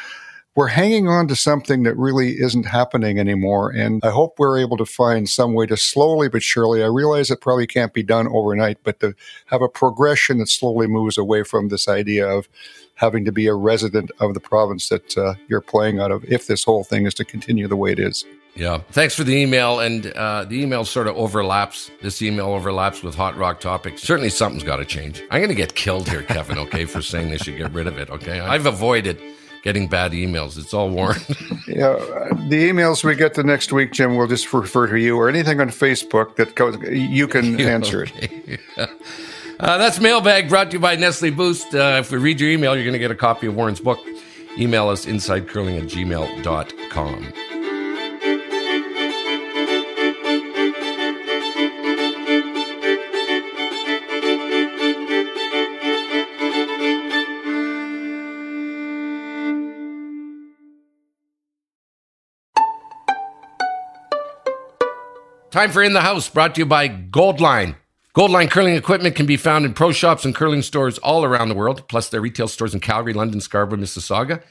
we're 0.56 0.68
hanging 0.68 1.06
on 1.06 1.28
to 1.28 1.36
something 1.36 1.82
that 1.82 1.96
really 1.98 2.40
isn't 2.40 2.64
happening 2.64 3.18
anymore. 3.18 3.70
And 3.70 4.02
I 4.02 4.10
hope 4.10 4.38
we're 4.38 4.58
able 4.58 4.78
to 4.78 4.86
find 4.86 5.28
some 5.28 5.52
way 5.52 5.66
to 5.66 5.76
slowly 5.76 6.30
but 6.30 6.42
surely, 6.42 6.82
I 6.82 6.86
realize 6.86 7.30
it 7.30 7.42
probably 7.42 7.66
can't 7.66 7.92
be 7.92 8.02
done 8.02 8.26
overnight, 8.28 8.78
but 8.82 8.98
to 9.00 9.14
have 9.46 9.60
a 9.60 9.68
progression 9.68 10.38
that 10.38 10.48
slowly 10.48 10.86
moves 10.86 11.18
away 11.18 11.42
from 11.42 11.68
this 11.68 11.88
idea 11.88 12.26
of 12.26 12.48
having 12.94 13.26
to 13.26 13.32
be 13.32 13.46
a 13.46 13.54
resident 13.54 14.10
of 14.18 14.32
the 14.32 14.40
province 14.40 14.88
that 14.88 15.16
uh, 15.18 15.34
you're 15.46 15.60
playing 15.60 16.00
out 16.00 16.10
of 16.10 16.24
if 16.24 16.46
this 16.46 16.64
whole 16.64 16.84
thing 16.84 17.04
is 17.04 17.12
to 17.14 17.24
continue 17.24 17.68
the 17.68 17.76
way 17.76 17.92
it 17.92 17.98
is. 17.98 18.24
Yeah. 18.56 18.78
Thanks 18.90 19.14
for 19.14 19.22
the 19.22 19.34
email. 19.36 19.80
And 19.80 20.06
uh, 20.08 20.44
the 20.44 20.60
email 20.62 20.84
sort 20.84 21.06
of 21.08 21.16
overlaps. 21.16 21.90
This 22.02 22.22
email 22.22 22.46
overlaps 22.46 23.02
with 23.02 23.14
Hot 23.14 23.36
Rock 23.36 23.60
Topics. 23.60 24.02
Certainly 24.02 24.30
something's 24.30 24.64
got 24.64 24.76
to 24.76 24.84
change. 24.84 25.22
I'm 25.30 25.40
going 25.40 25.48
to 25.50 25.54
get 25.54 25.74
killed 25.74 26.08
here, 26.08 26.22
Kevin, 26.22 26.58
okay, 26.58 26.86
for 26.86 27.02
saying 27.02 27.30
they 27.30 27.36
should 27.38 27.58
get 27.58 27.72
rid 27.72 27.86
of 27.86 27.98
it, 27.98 28.08
okay? 28.10 28.40
I've 28.40 28.66
avoided 28.66 29.20
getting 29.62 29.88
bad 29.88 30.12
emails. 30.12 30.56
It's 30.58 30.72
all 30.72 30.90
Warren. 30.90 31.20
Yeah, 31.68 31.88
uh, 31.88 32.28
the 32.48 32.70
emails 32.70 33.02
we 33.02 33.16
get 33.16 33.34
the 33.34 33.42
next 33.42 33.72
week, 33.72 33.90
Jim, 33.92 34.16
we'll 34.16 34.28
just 34.28 34.52
refer 34.52 34.86
to 34.86 34.96
you 35.00 35.16
or 35.16 35.28
anything 35.28 35.60
on 35.60 35.68
Facebook 35.70 36.36
that 36.36 36.54
goes, 36.54 36.76
you 36.88 37.26
can 37.26 37.60
answer 37.76 38.04
it. 38.04 38.12
Okay. 38.16 38.58
Uh, 39.58 39.78
that's 39.78 39.98
Mailbag 40.00 40.50
brought 40.50 40.70
to 40.70 40.74
you 40.76 40.80
by 40.80 40.96
Nestle 40.96 41.30
Boost. 41.30 41.74
Uh, 41.74 41.96
if 42.00 42.10
we 42.12 42.18
read 42.18 42.38
your 42.38 42.50
email, 42.50 42.74
you're 42.74 42.84
going 42.84 42.92
to 42.92 42.98
get 42.98 43.10
a 43.10 43.14
copy 43.14 43.46
of 43.46 43.56
Warren's 43.56 43.80
book. 43.80 43.98
Email 44.58 44.90
us 44.90 45.06
insidecurling 45.06 45.78
at 45.78 45.84
gmail.com. 45.84 47.32
Time 65.56 65.70
for 65.70 65.82
In 65.82 65.94
the 65.94 66.02
House, 66.02 66.28
brought 66.28 66.54
to 66.54 66.60
you 66.60 66.66
by 66.66 66.86
Goldline. 66.86 67.76
Goldline 68.14 68.50
curling 68.50 68.74
equipment 68.74 69.16
can 69.16 69.24
be 69.24 69.38
found 69.38 69.64
in 69.64 69.72
pro 69.72 69.90
shops 69.90 70.26
and 70.26 70.34
curling 70.34 70.60
stores 70.60 70.98
all 70.98 71.24
around 71.24 71.48
the 71.48 71.54
world, 71.54 71.88
plus 71.88 72.10
their 72.10 72.20
retail 72.20 72.46
stores 72.46 72.74
in 72.74 72.80
Calgary, 72.80 73.14
London, 73.14 73.40
Scarborough, 73.40 73.78
Mississauga. 73.78 74.42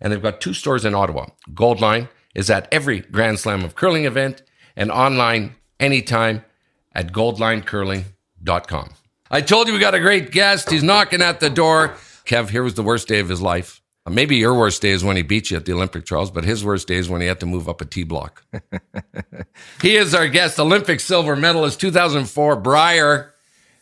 And 0.00 0.12
they've 0.12 0.22
got 0.22 0.40
two 0.40 0.54
stores 0.54 0.84
in 0.84 0.94
Ottawa. 0.94 1.26
Goldline 1.50 2.08
is 2.36 2.48
at 2.48 2.68
every 2.70 3.00
Grand 3.00 3.40
Slam 3.40 3.64
of 3.64 3.74
curling 3.74 4.04
event 4.04 4.44
and 4.76 4.92
online 4.92 5.56
anytime 5.80 6.44
at 6.92 7.10
goldlinecurling.com. 7.10 8.90
I 9.32 9.40
told 9.40 9.66
you 9.66 9.72
we 9.72 9.80
got 9.80 9.96
a 9.96 10.00
great 10.00 10.30
guest. 10.30 10.70
He's 10.70 10.84
knocking 10.84 11.22
at 11.22 11.40
the 11.40 11.50
door. 11.50 11.96
Kev, 12.24 12.50
here 12.50 12.62
was 12.62 12.74
the 12.74 12.84
worst 12.84 13.08
day 13.08 13.18
of 13.18 13.28
his 13.28 13.42
life. 13.42 13.81
Maybe 14.08 14.36
your 14.36 14.54
worst 14.54 14.82
day 14.82 14.90
is 14.90 15.04
when 15.04 15.16
he 15.16 15.22
beat 15.22 15.50
you 15.50 15.56
at 15.56 15.64
the 15.64 15.72
Olympic 15.72 16.04
trials, 16.04 16.30
but 16.30 16.42
his 16.42 16.64
worst 16.64 16.88
day 16.88 16.96
is 16.96 17.08
when 17.08 17.20
he 17.20 17.28
had 17.28 17.38
to 17.40 17.46
move 17.46 17.68
up 17.68 17.80
a 17.80 17.84
T 17.84 18.02
block. 18.02 18.44
he 19.80 19.96
is 19.96 20.12
our 20.12 20.26
guest, 20.26 20.58
Olympic 20.58 20.98
silver 20.98 21.36
medalist 21.36 21.80
2004, 21.80 22.56
Brier, 22.56 23.32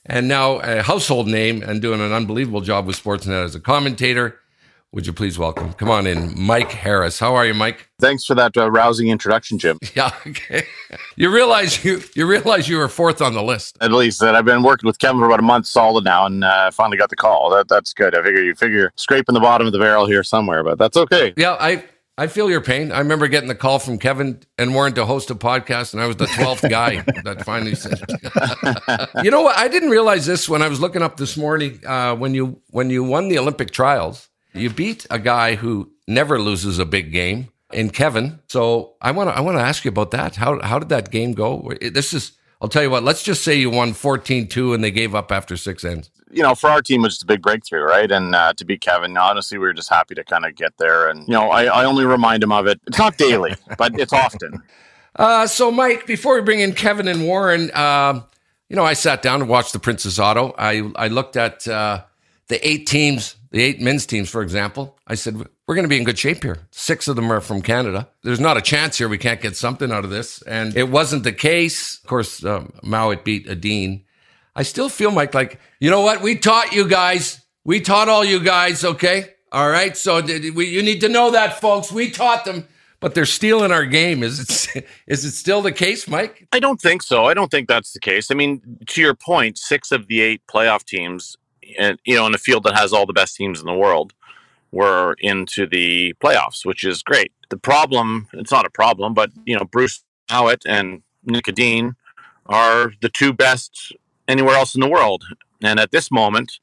and 0.05 0.29
now 0.29 0.59
a 0.59 0.83
household 0.83 1.27
name 1.27 1.63
and 1.63 1.81
doing 1.81 2.03
an 2.03 2.13
unbelievable 2.13 2.61
job 2.61 2.87
with 2.87 3.03
Sportsnet 3.03 3.45
as 3.45 3.55
a 3.55 3.61
commentator. 3.61 4.39
Would 4.93 5.07
you 5.07 5.13
please 5.13 5.39
welcome? 5.39 5.73
Come 5.75 5.89
on 5.89 6.05
in, 6.09 6.35
Mike 6.37 6.73
Harris. 6.73 7.21
How 7.21 7.37
are 7.37 7.47
you, 7.47 7.55
Mike? 7.55 7.89
Thanks 8.01 8.25
for 8.25 8.35
that 8.35 8.57
uh, 8.57 8.69
rousing 8.73 9.07
introduction, 9.09 9.57
Jim. 9.57 9.79
Yeah, 9.95 10.11
okay. 10.27 10.65
You 11.15 11.33
realize 11.33 11.85
you 11.85 12.03
you 12.17 12.27
realize 12.27 12.69
you 12.69 12.77
were 12.77 12.89
fourth 12.89 13.23
on 13.23 13.35
the 13.35 13.43
list. 13.43 13.79
At 13.81 13.93
least 13.93 14.19
that 14.21 14.35
I've 14.35 14.45
been 14.45 14.65
working 14.65 14.89
with 14.89 14.99
Kevin 14.99 15.21
for 15.21 15.27
about 15.27 15.39
a 15.39 15.43
month 15.43 15.67
solid 15.67 16.05
now, 16.05 16.27
and 16.27 16.43
uh, 16.43 16.73
finally 16.73 16.97
got 16.97 17.11
the 17.11 17.17
call. 17.17 17.51
That 17.51 17.69
that's 17.69 17.93
good. 17.93 18.17
I 18.17 18.23
figure 18.23 18.43
you 18.43 18.55
figure 18.57 18.93
scraping 18.97 19.35
the 19.35 19.41
bottom 19.41 19.67
of 19.67 19.73
the 19.73 19.79
barrel 19.79 20.07
here 20.07 20.25
somewhere, 20.25 20.65
but 20.65 20.77
that's 20.79 20.97
okay. 20.97 21.35
Yeah, 21.37 21.57
I 21.61 21.85
I 22.19 22.27
feel 22.27 22.51
your 22.51 22.61
pain. 22.61 22.91
I 22.91 22.99
remember 22.99 23.29
getting 23.29 23.49
the 23.49 23.55
call 23.55 23.79
from 23.79 23.97
Kevin 23.99 24.41
and 24.59 24.75
Warren 24.75 24.95
to 24.95 25.07
host 25.07 25.31
a 25.31 25.35
podcast, 25.37 25.93
and 25.93 26.03
I 26.03 26.07
was 26.07 26.17
the 26.17 26.27
twelfth 26.27 26.63
guy 26.69 27.03
that 27.25 27.45
finally 27.45 27.75
said. 27.77 28.01
you 29.23 29.31
know 29.31 29.43
what? 29.43 29.57
I 29.57 29.69
didn't 29.69 29.91
realize 29.91 30.27
this 30.27 30.49
when 30.49 30.63
I 30.63 30.69
was 30.69 30.81
looking 30.81 31.03
up 31.03 31.17
this 31.17 31.37
morning. 31.37 31.81
Uh, 31.87 32.17
when 32.17 32.35
you 32.35 32.61
when 32.71 32.91
you 32.91 33.05
won 33.05 33.29
the 33.29 33.39
Olympic 33.39 33.71
trials, 33.73 34.30
you 34.55 34.71
beat 34.71 35.07
a 35.11 35.19
guy 35.19 35.55
who 35.55 35.91
never 36.07 36.41
loses 36.41 36.79
a 36.79 36.85
big 36.85 37.13
game 37.13 37.49
in 37.73 37.91
Kevin. 37.91 38.41
So 38.49 38.95
I 39.01 39.11
want 39.13 39.31
to 39.31 39.37
I 39.37 39.41
want 39.41 39.59
to 39.59 39.63
ask 39.63 39.85
you 39.85 39.91
about 39.91 40.11
that. 40.13 40.37
How 40.37 40.61
how 40.61 40.79
did 40.79 40.89
that 40.91 41.11
game 41.11 41.33
go? 41.33 41.73
This 41.81 42.13
is. 42.13 42.33
I'll 42.63 42.69
tell 42.69 42.83
you 42.83 42.91
what. 42.91 43.03
Let's 43.03 43.23
just 43.23 43.43
say 43.43 43.55
you 43.59 43.71
won 43.71 43.93
14-2 43.93 44.75
and 44.75 44.85
they 44.85 44.91
gave 44.91 45.15
up 45.15 45.33
after 45.33 45.57
six 45.57 45.83
ends. 45.83 46.11
You 46.31 46.43
know, 46.43 46.55
for 46.55 46.69
our 46.69 46.83
team, 46.83 47.01
it 47.01 47.05
was 47.05 47.15
just 47.15 47.23
a 47.23 47.27
big 47.27 47.41
breakthrough, 47.41 47.81
right? 47.81 48.11
And 48.11 48.35
uh, 48.35 48.53
to 48.53 48.67
beat 48.67 48.83
Kevin, 48.83 49.17
honestly, 49.17 49.57
we 49.57 49.65
were 49.65 49.73
just 49.73 49.89
happy 49.89 50.15
to 50.15 50.23
kind 50.23 50.45
of 50.45 50.55
get 50.57 50.77
there. 50.77 51.09
And 51.09 51.27
you 51.27 51.33
know, 51.33 51.49
I, 51.49 51.65
I 51.65 51.85
only 51.87 52.05
remind 52.05 52.43
him 52.43 52.53
of 52.53 52.67
it. 52.67 52.79
It's 52.87 52.99
not 52.99 53.17
daily, 53.17 53.55
but 53.79 53.99
it's 53.99 54.13
often. 54.13 54.63
Uh, 55.17 55.47
so, 55.47 55.71
Mike, 55.71 56.07
before 56.07 56.35
we 56.35 56.43
bring 56.43 56.61
in 56.61 56.75
Kevin 56.75 57.09
and 57.09 57.25
Warren, 57.25 57.75
um, 57.75 58.25
you 58.69 58.77
know, 58.77 58.85
I 58.85 58.93
sat 58.93 59.23
down 59.23 59.41
and 59.41 59.49
watched 59.49 59.73
the 59.73 59.81
Princess 59.81 60.19
Auto. 60.19 60.55
I 60.59 60.91
I 60.97 61.09
looked 61.09 61.39
at 61.39 61.67
uh, 61.67 62.05
the 62.49 62.67
eight 62.69 62.87
teams, 62.87 63.37
the 63.51 63.63
eight 63.63 63.81
men's 63.81 64.07
teams, 64.07 64.31
for 64.31 64.43
example. 64.43 64.99
I 65.07 65.15
said 65.15 65.37
we're 65.37 65.75
going 65.75 65.85
to 65.85 65.89
be 65.89 65.97
in 65.97 66.05
good 66.05 66.19
shape 66.19 66.43
here. 66.43 66.59
Six 66.71 67.09
of 67.09 67.17
them 67.17 67.33
are 67.33 67.41
from 67.41 67.63
Canada. 67.63 68.09
There's 68.23 68.41
not 68.41 68.57
a 68.57 68.63
chance 68.63 68.99
here 68.99 69.09
we 69.09 69.19
can't 69.19 69.41
get 69.41 69.57
something 69.57 69.91
out 69.91 70.05
of 70.05 70.11
this, 70.11 70.43
and 70.43 70.77
it 70.77 70.89
wasn't 70.89 71.25
the 71.25 71.33
case. 71.33 71.99
Of 71.99 72.09
course, 72.09 72.45
um, 72.45 72.73
Mouat 72.83 73.25
beat 73.25 73.49
Edin. 73.49 74.05
I 74.55 74.63
still 74.63 74.89
feel 74.89 75.11
Mike 75.11 75.35
like 75.35 75.61
you 75.81 75.91
know 75.91 76.03
what 76.03 76.23
we 76.23 76.37
taught 76.37 76.73
you 76.73 76.89
guys. 76.89 77.41
We 77.65 77.81
taught 77.81 78.09
all 78.09 78.25
you 78.25 78.41
guys. 78.41 78.85
Okay, 78.85 79.35
all 79.53 79.69
right. 79.69 79.97
So 79.97 80.23
we, 80.23 80.67
you 80.67 80.83
need 80.83 81.01
to 81.01 81.09
know 81.09 81.33
that, 81.33 81.61
folks. 81.61 81.93
We 81.93 82.11
taught 82.11 82.45
them 82.45 82.67
but 83.01 83.15
they're 83.15 83.27
stealing 83.27 83.73
our 83.73 83.87
game. 83.87 84.23
Is 84.23 84.69
it 84.75 84.87
is 85.07 85.25
it 85.25 85.33
still 85.33 85.63
the 85.63 85.73
case, 85.73 86.07
Mike? 86.07 86.47
I 86.53 86.61
don't 86.61 86.81
think 86.81 87.03
so. 87.03 87.25
I 87.25 87.35
don't 87.35 87.51
think 87.51 87.67
that's 87.67 87.93
the 87.93 88.01
case. 88.01 88.31
I 88.31 88.35
mean, 88.35 88.79
to 88.87 89.01
your 89.01 89.15
point, 89.15 89.59
six 89.59 89.91
of 89.91 90.07
the 90.07 90.21
eight 90.21 90.43
playoff 90.47 90.85
teams, 90.85 91.37
and 91.79 91.99
you 92.05 92.17
know, 92.17 92.27
in 92.27 92.35
a 92.35 92.39
field 92.39 92.65
that 92.65 92.77
has 92.77 92.93
all 92.93 93.07
the 93.07 93.13
best 93.13 93.37
teams 93.37 93.61
in 93.61 93.67
the 93.67 93.75
world, 93.75 94.13
were 94.73 95.17
into 95.19 95.67
the 95.67 96.15
playoffs, 96.23 96.65
which 96.65 96.85
is 96.85 97.03
great. 97.03 97.33
The 97.49 97.57
problem, 97.57 98.29
it's 98.33 98.53
not 98.53 98.67
a 98.67 98.71
problem, 98.71 99.15
but 99.15 99.31
you 99.45 99.57
know, 99.57 99.65
Bruce 99.65 100.05
Mouat 100.31 100.63
and 100.67 101.03
Nick 101.25 101.49
Edin 101.49 101.97
are 102.47 102.93
the 103.01 103.09
two 103.09 103.33
best 103.33 103.93
anywhere 104.29 104.55
else 104.55 104.75
in 104.75 104.81
the 104.81 104.89
world. 104.89 105.25
And 105.63 105.79
at 105.79 105.91
this 105.91 106.11
moment, 106.11 106.59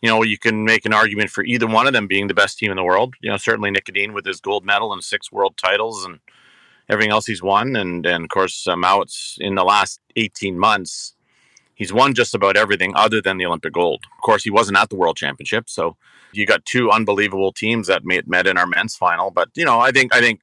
you 0.00 0.08
know, 0.08 0.22
you 0.22 0.38
can 0.38 0.64
make 0.64 0.86
an 0.86 0.92
argument 0.92 1.30
for 1.30 1.44
either 1.44 1.66
one 1.66 1.86
of 1.86 1.92
them 1.92 2.06
being 2.06 2.28
the 2.28 2.34
best 2.34 2.58
team 2.58 2.70
in 2.70 2.76
the 2.76 2.84
world. 2.84 3.14
You 3.20 3.30
know, 3.30 3.36
certainly 3.36 3.70
Nick 3.70 3.88
Edin 3.88 4.12
with 4.12 4.24
his 4.24 4.40
gold 4.40 4.64
medal 4.64 4.92
and 4.92 5.02
six 5.02 5.32
world 5.32 5.56
titles 5.56 6.04
and 6.04 6.20
everything 6.88 7.10
else 7.10 7.26
he's 7.26 7.42
won. 7.42 7.74
And, 7.74 8.06
and 8.06 8.24
of 8.24 8.30
course, 8.30 8.66
uh, 8.66 8.76
Mouat's 8.76 9.36
in 9.40 9.56
the 9.56 9.64
last 9.64 10.00
18 10.16 10.58
months, 10.58 11.14
he's 11.78 11.92
won 11.92 12.12
just 12.12 12.34
about 12.34 12.56
everything 12.56 12.92
other 12.94 13.22
than 13.22 13.38
the 13.38 13.46
Olympic 13.46 13.72
gold. 13.72 14.04
Of 14.16 14.22
course, 14.22 14.44
he 14.44 14.50
wasn't 14.50 14.76
at 14.76 14.90
the 14.90 14.96
World 14.96 15.16
Championship, 15.16 15.70
so 15.70 15.96
you 16.32 16.44
got 16.44 16.66
two 16.66 16.90
unbelievable 16.90 17.52
teams 17.52 17.86
that 17.86 18.02
met 18.04 18.46
in 18.46 18.58
our 18.58 18.66
men's 18.66 18.94
final. 18.96 19.30
But 19.30 19.48
you 19.54 19.64
know, 19.64 19.80
I 19.80 19.90
think 19.92 20.14
I 20.14 20.20
think 20.20 20.40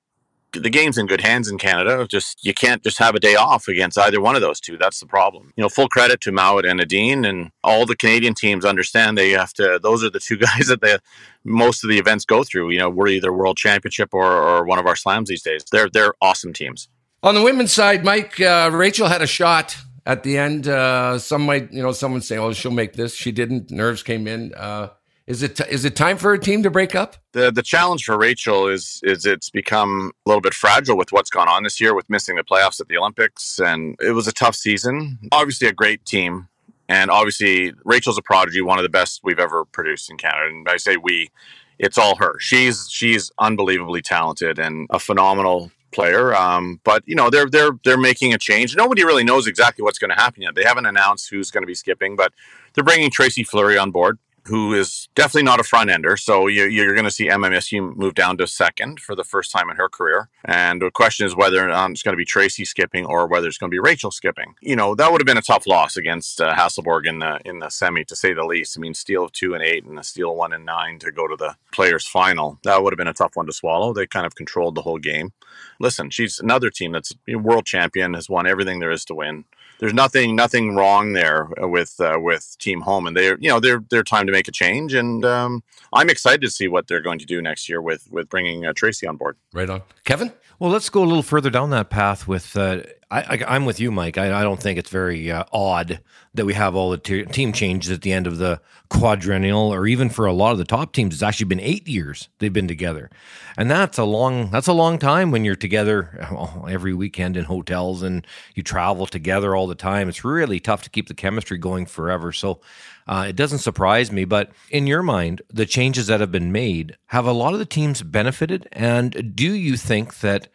the 0.53 0.69
game's 0.69 0.97
in 0.97 1.05
good 1.05 1.21
hands 1.21 1.49
in 1.49 1.57
Canada. 1.57 2.07
Just 2.07 2.43
you 2.45 2.53
can't 2.53 2.83
just 2.83 2.97
have 2.97 3.15
a 3.15 3.19
day 3.19 3.35
off 3.35 3.67
against 3.67 3.97
either 3.97 4.21
one 4.21 4.35
of 4.35 4.41
those 4.41 4.59
two. 4.59 4.77
That's 4.77 4.99
the 4.99 5.05
problem. 5.05 5.53
You 5.55 5.63
know, 5.63 5.69
full 5.69 5.89
credit 5.89 6.21
to 6.21 6.31
Mouat 6.31 6.65
and 6.65 6.81
Edin 6.81 7.25
and 7.25 7.51
all 7.63 7.85
the 7.85 7.95
Canadian 7.95 8.33
teams 8.33 8.65
understand 8.65 9.17
they 9.17 9.31
have 9.31 9.53
to. 9.53 9.79
Those 9.81 10.03
are 10.03 10.09
the 10.09 10.19
two 10.19 10.37
guys 10.47 10.67
that 10.67 10.81
the 10.81 10.99
most 11.43 11.83
of 11.83 11.89
the 11.89 11.99
events 11.99 12.25
go 12.25 12.43
through. 12.43 12.71
You 12.71 12.79
know, 12.79 12.89
we're 12.89 13.07
either 13.07 13.33
World 13.33 13.57
Championship 13.57 14.13
or, 14.13 14.25
or 14.25 14.65
one 14.65 14.79
of 14.79 14.85
our 14.85 14.95
slams 14.95 15.29
these 15.29 15.43
days. 15.43 15.63
They're 15.71 15.89
they're 15.89 16.13
awesome 16.21 16.53
teams. 16.53 16.89
On 17.23 17.33
the 17.33 17.41
women's 17.41 17.71
side, 17.71 18.03
Mike 18.03 18.39
uh, 18.39 18.69
Rachel 18.71 19.07
had 19.07 19.21
a 19.21 19.27
shot 19.27 19.77
at 20.05 20.23
the 20.23 20.37
end. 20.37 20.67
Uh, 20.67 21.17
some 21.17 21.45
might, 21.45 21.71
you 21.71 21.81
know, 21.81 21.91
someone 21.91 22.21
say, 22.21 22.37
"Oh, 22.37 22.53
she'll 22.53 22.71
make 22.71 22.93
this." 22.93 23.15
She 23.15 23.31
didn't. 23.31 23.71
Nerves 23.71 24.03
came 24.03 24.27
in. 24.27 24.53
Uh, 24.53 24.89
is 25.27 25.41
it 25.41 25.59
is 25.61 25.85
it 25.85 25.95
time 25.95 26.17
for 26.17 26.33
a 26.33 26.39
team 26.39 26.61
to 26.63 26.69
break 26.69 26.93
up? 26.93 27.15
The 27.31 27.51
the 27.51 27.63
challenge 27.63 28.05
for 28.05 28.17
Rachel 28.17 28.67
is 28.67 29.01
is 29.03 29.25
it's 29.25 29.49
become 29.49 30.11
a 30.25 30.29
little 30.29 30.41
bit 30.41 30.53
fragile 30.53 30.97
with 30.97 31.11
what's 31.11 31.31
gone 31.31 31.49
on 31.49 31.63
this 31.63 31.81
year 31.81 31.95
with 31.95 32.09
missing 32.09 32.35
the 32.35 32.43
playoffs 32.43 32.79
at 32.79 32.87
the 32.87 32.97
Olympics 32.97 33.59
and 33.59 33.95
it 33.99 34.11
was 34.11 34.27
a 34.27 34.31
tough 34.31 34.55
season. 34.55 35.17
Obviously 35.31 35.67
a 35.67 35.73
great 35.73 36.05
team 36.05 36.47
and 36.87 37.09
obviously 37.09 37.73
Rachel's 37.83 38.17
a 38.17 38.21
prodigy, 38.21 38.61
one 38.61 38.77
of 38.77 38.83
the 38.83 38.89
best 38.89 39.21
we've 39.23 39.39
ever 39.39 39.65
produced 39.65 40.09
in 40.09 40.17
Canada. 40.17 40.47
And 40.49 40.67
I 40.69 40.77
say 40.77 40.97
we, 40.97 41.31
it's 41.79 41.97
all 41.97 42.15
her. 42.17 42.37
She's 42.39 42.87
she's 42.89 43.31
unbelievably 43.39 44.03
talented 44.03 44.59
and 44.59 44.87
a 44.91 44.99
phenomenal 44.99 45.71
player. 45.95 46.35
Um, 46.35 46.79
but 46.83 47.01
you 47.05 47.15
know 47.15 47.29
they're 47.29 47.49
they're 47.49 47.71
they're 47.83 47.97
making 47.97 48.33
a 48.33 48.37
change. 48.37 48.75
Nobody 48.75 49.03
really 49.03 49.23
knows 49.23 49.47
exactly 49.47 49.81
what's 49.81 49.97
going 49.97 50.11
to 50.11 50.21
happen 50.21 50.43
yet. 50.43 50.53
They 50.53 50.63
haven't 50.63 50.85
announced 50.85 51.29
who's 51.29 51.49
going 51.49 51.63
to 51.63 51.67
be 51.67 51.75
skipping, 51.75 52.15
but 52.15 52.33
they're 52.73 52.83
bringing 52.83 53.09
Tracy 53.09 53.43
Fleury 53.43 53.77
on 53.77 53.91
board 53.91 54.19
who 54.47 54.73
is 54.73 55.09
definitely 55.15 55.43
not 55.43 55.59
a 55.59 55.63
front 55.63 55.89
ender. 55.89 56.17
So 56.17 56.47
you, 56.47 56.83
are 56.83 56.93
going 56.93 57.05
to 57.05 57.11
see 57.11 57.29
Emma 57.29 57.49
Miskew 57.49 57.95
move 57.95 58.13
down 58.13 58.37
to 58.37 58.47
second 58.47 58.99
for 58.99 59.15
the 59.15 59.23
first 59.23 59.51
time 59.51 59.69
in 59.69 59.77
her 59.77 59.89
career. 59.89 60.29
And 60.43 60.81
the 60.81 60.91
question 60.91 61.25
is 61.25 61.35
whether 61.35 61.69
um, 61.71 61.93
it's 61.93 62.03
going 62.03 62.13
to 62.13 62.17
be 62.17 62.25
Tracy 62.25 62.65
skipping 62.65 63.05
or 63.05 63.27
whether 63.27 63.47
it's 63.47 63.57
going 63.57 63.69
to 63.69 63.75
be 63.75 63.79
Rachel 63.79 64.11
skipping. 64.11 64.55
You 64.61 64.75
know, 64.75 64.93
that 64.95 65.11
would 65.11 65.21
have 65.21 65.25
been 65.25 65.37
a 65.37 65.41
tough 65.41 65.65
loss 65.65 65.97
against 65.97 66.41
uh, 66.41 66.53
Hasselborg 66.53 67.07
in 67.07 67.19
the 67.19 67.39
in 67.45 67.59
the 67.59 67.69
semi, 67.69 68.03
to 68.05 68.15
say 68.15 68.33
the 68.33 68.45
least. 68.45 68.77
I 68.77 68.81
mean, 68.81 68.93
steal 68.93 69.25
of 69.25 69.31
two 69.31 69.53
and 69.53 69.63
eight 69.63 69.85
and 69.85 69.97
a 69.97 70.03
steal 70.03 70.35
one 70.35 70.53
and 70.53 70.65
nine 70.65 70.99
to 70.99 71.11
go 71.11 71.27
to 71.27 71.35
the 71.35 71.55
players' 71.71 72.07
final. 72.07 72.59
That 72.63 72.83
would 72.83 72.93
have 72.93 72.97
been 72.97 73.07
a 73.07 73.13
tough 73.13 73.35
one 73.35 73.47
to 73.47 73.53
swallow. 73.53 73.93
They 73.93 74.05
kind 74.05 74.25
of 74.25 74.35
controlled 74.35 74.75
the 74.75 74.83
whole 74.83 74.99
game. 74.99 75.33
Listen, 75.79 76.09
she's 76.09 76.39
another 76.39 76.69
team 76.69 76.91
that's 76.91 77.13
world 77.27 77.65
champion, 77.65 78.13
has 78.13 78.29
won 78.29 78.47
everything 78.47 78.79
there 78.79 78.91
is 78.91 79.05
to 79.05 79.15
win 79.15 79.45
there's 79.79 79.93
nothing 79.93 80.35
nothing 80.35 80.75
wrong 80.75 81.13
there 81.13 81.49
with 81.57 81.99
uh, 81.99 82.17
with 82.19 82.55
Team 82.59 82.81
Homan, 82.81 83.09
and 83.09 83.17
they're 83.17 83.37
you 83.39 83.49
know 83.49 83.59
they're 83.59 83.83
they're 83.89 84.03
time 84.03 84.25
to 84.27 84.31
make 84.31 84.47
a 84.47 84.51
change, 84.51 84.93
and 84.93 85.25
um, 85.25 85.63
I'm 85.93 86.09
excited 86.09 86.41
to 86.41 86.49
see 86.49 86.67
what 86.67 86.87
they're 86.87 87.01
going 87.01 87.19
to 87.19 87.25
do 87.25 87.41
next 87.41 87.69
year 87.69 87.81
with 87.81 88.07
with 88.11 88.29
bringing 88.29 88.65
uh, 88.65 88.73
Tracy 88.73 89.07
on 89.07 89.17
board. 89.17 89.37
Right 89.53 89.69
on, 89.69 89.81
Kevin. 90.03 90.33
Well, 90.59 90.71
let's 90.71 90.89
go 90.89 91.03
a 91.03 91.05
little 91.05 91.23
further 91.23 91.49
down 91.49 91.69
that 91.71 91.89
path 91.89 92.27
with. 92.27 92.55
Uh, 92.55 92.81
I, 93.11 93.55
am 93.55 93.65
with 93.65 93.79
you, 93.79 93.91
Mike. 93.91 94.17
I, 94.17 94.41
I, 94.41 94.43
don't 94.43 94.59
think 94.59 94.79
it's 94.79 94.89
very 94.89 95.31
uh, 95.31 95.43
odd 95.53 96.01
that 96.33 96.45
we 96.45 96.53
have 96.53 96.75
all 96.75 96.89
the 96.89 96.97
te- 96.97 97.25
team 97.25 97.53
changes 97.53 97.91
at 97.91 98.01
the 98.01 98.11
end 98.11 98.25
of 98.25 98.39
the 98.39 98.59
quadrennial, 98.89 99.73
or 99.73 99.85
even 99.85 100.09
for 100.09 100.25
a 100.25 100.33
lot 100.33 100.53
of 100.53 100.57
the 100.57 100.65
top 100.65 100.91
teams, 100.91 101.13
it's 101.13 101.23
actually 101.23 101.45
been 101.45 101.59
eight 101.59 101.87
years 101.87 102.29
they've 102.39 102.51
been 102.51 102.67
together, 102.67 103.11
and 103.57 103.69
that's 103.69 103.99
a 103.99 104.03
long 104.03 104.49
that's 104.49 104.67
a 104.67 104.73
long 104.73 104.97
time 104.97 105.29
when 105.29 105.45
you're 105.45 105.55
together 105.55 106.27
well, 106.31 106.65
every 106.67 106.93
weekend 106.93 107.37
in 107.37 107.45
hotels 107.45 108.01
and 108.01 108.25
you 108.55 108.63
travel 108.63 109.05
together 109.05 109.55
all 109.55 109.67
the 109.67 109.75
time. 109.75 110.09
It's 110.09 110.25
really 110.25 110.59
tough 110.59 110.81
to 110.83 110.89
keep 110.89 111.07
the 111.07 111.13
chemistry 111.13 111.57
going 111.57 111.85
forever. 111.85 112.31
So. 112.31 112.61
Uh, 113.07 113.27
it 113.29 113.35
doesn't 113.35 113.59
surprise 113.59 114.11
me, 114.11 114.25
but 114.25 114.49
in 114.71 114.87
your 114.87 115.03
mind, 115.03 115.39
the 115.53 115.67
changes 115.67 116.07
that 116.07 116.21
have 116.21 116.31
been 116.31 116.51
made 116.51 116.97
have 117.05 117.27
a 117.27 117.31
lot 117.31 117.53
of 117.53 117.59
the 117.59 117.65
teams 117.65 118.01
benefited. 118.01 118.67
And 118.71 119.35
do 119.35 119.53
you 119.53 119.77
think 119.77 120.21
that 120.21 120.47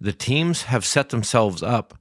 the 0.00 0.14
teams 0.14 0.62
have 0.62 0.86
set 0.86 1.10
themselves 1.10 1.62
up 1.62 1.97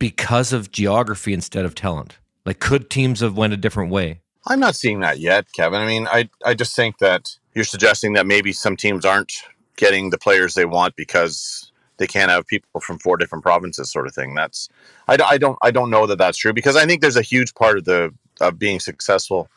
because 0.00 0.52
of 0.52 0.72
geography 0.72 1.32
instead 1.32 1.64
of 1.64 1.76
talent? 1.76 2.18
Like, 2.44 2.58
could 2.58 2.90
teams 2.90 3.20
have 3.20 3.36
went 3.36 3.52
a 3.52 3.56
different 3.56 3.92
way? 3.92 4.22
I'm 4.48 4.58
not 4.58 4.74
seeing 4.74 4.98
that 5.00 5.20
yet, 5.20 5.52
Kevin. 5.52 5.80
I 5.80 5.86
mean, 5.86 6.08
I 6.08 6.28
I 6.44 6.54
just 6.54 6.74
think 6.74 6.98
that 6.98 7.36
you're 7.54 7.64
suggesting 7.64 8.14
that 8.14 8.26
maybe 8.26 8.52
some 8.52 8.76
teams 8.76 9.04
aren't 9.04 9.32
getting 9.76 10.10
the 10.10 10.18
players 10.18 10.54
they 10.54 10.64
want 10.64 10.96
because 10.96 11.70
they 11.98 12.06
can't 12.06 12.30
have 12.30 12.46
people 12.46 12.80
from 12.80 12.98
four 12.98 13.16
different 13.18 13.44
provinces, 13.44 13.92
sort 13.92 14.06
of 14.06 14.14
thing. 14.14 14.34
That's 14.34 14.68
I, 15.06 15.18
I 15.22 15.38
don't 15.38 15.58
I 15.62 15.70
don't 15.70 15.90
know 15.90 16.06
that 16.06 16.18
that's 16.18 16.38
true 16.38 16.54
because 16.54 16.74
I 16.74 16.86
think 16.86 17.02
there's 17.02 17.16
a 17.16 17.22
huge 17.22 17.54
part 17.54 17.78
of 17.78 17.84
the 17.84 18.12
of 18.40 18.58
being 18.58 18.80
successful 18.80 19.48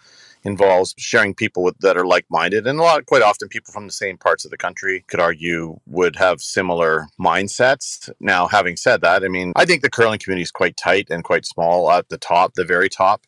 involves 0.43 0.93
sharing 0.97 1.33
people 1.33 1.63
with, 1.63 1.77
that 1.79 1.97
are 1.97 2.05
like-minded 2.05 2.67
and 2.67 2.79
a 2.79 2.81
lot 2.81 3.05
quite 3.05 3.21
often 3.21 3.47
people 3.47 3.73
from 3.73 3.85
the 3.85 3.93
same 3.93 4.17
parts 4.17 4.45
of 4.45 4.51
the 4.51 4.57
country 4.57 5.03
could 5.07 5.19
argue 5.19 5.77
would 5.87 6.15
have 6.15 6.41
similar 6.41 7.07
mindsets 7.19 8.09
now 8.19 8.47
having 8.47 8.75
said 8.75 9.01
that 9.01 9.23
i 9.23 9.27
mean 9.27 9.53
i 9.55 9.65
think 9.65 9.81
the 9.81 9.89
curling 9.89 10.19
community 10.19 10.43
is 10.43 10.51
quite 10.51 10.77
tight 10.77 11.07
and 11.09 11.23
quite 11.23 11.45
small 11.45 11.89
at 11.91 12.09
the 12.09 12.17
top 12.17 12.53
the 12.55 12.65
very 12.65 12.89
top 12.89 13.25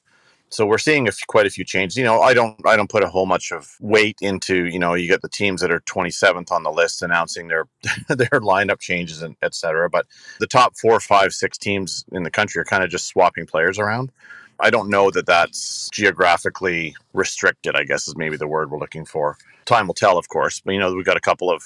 so 0.49 0.65
we're 0.65 0.77
seeing 0.77 1.07
a 1.07 1.09
f- 1.09 1.27
quite 1.27 1.45
a 1.45 1.49
few 1.49 1.65
changes. 1.65 1.97
You 1.97 2.03
know, 2.03 2.21
I 2.21 2.33
don't 2.33 2.59
I 2.65 2.75
don't 2.75 2.89
put 2.89 3.03
a 3.03 3.09
whole 3.09 3.25
much 3.25 3.51
of 3.51 3.75
weight 3.79 4.17
into 4.21 4.65
you 4.65 4.79
know 4.79 4.93
you 4.93 5.07
get 5.07 5.21
the 5.21 5.29
teams 5.29 5.61
that 5.61 5.71
are 5.71 5.81
27th 5.81 6.51
on 6.51 6.63
the 6.63 6.71
list 6.71 7.01
announcing 7.01 7.47
their 7.47 7.67
their 8.09 8.39
lineup 8.39 8.79
changes 8.79 9.21
and 9.21 9.35
et 9.41 9.55
cetera. 9.55 9.89
But 9.89 10.05
the 10.39 10.47
top 10.47 10.77
four, 10.77 10.99
five, 10.99 11.33
six 11.33 11.57
teams 11.57 12.05
in 12.11 12.23
the 12.23 12.31
country 12.31 12.61
are 12.61 12.65
kind 12.65 12.83
of 12.83 12.89
just 12.89 13.07
swapping 13.07 13.45
players 13.45 13.79
around. 13.79 14.11
I 14.59 14.69
don't 14.69 14.89
know 14.89 15.11
that 15.11 15.25
that's 15.25 15.89
geographically 15.91 16.95
restricted, 17.13 17.75
I 17.75 17.83
guess 17.83 18.07
is 18.07 18.15
maybe 18.15 18.37
the 18.37 18.47
word 18.47 18.71
we're 18.71 18.79
looking 18.79 19.05
for. 19.05 19.37
Time 19.65 19.87
will 19.87 19.93
tell, 19.93 20.17
of 20.17 20.29
course. 20.29 20.59
But, 20.59 20.73
you 20.73 20.79
know, 20.79 20.93
we've 20.93 21.05
got 21.05 21.17
a 21.17 21.21
couple 21.21 21.51
of 21.51 21.63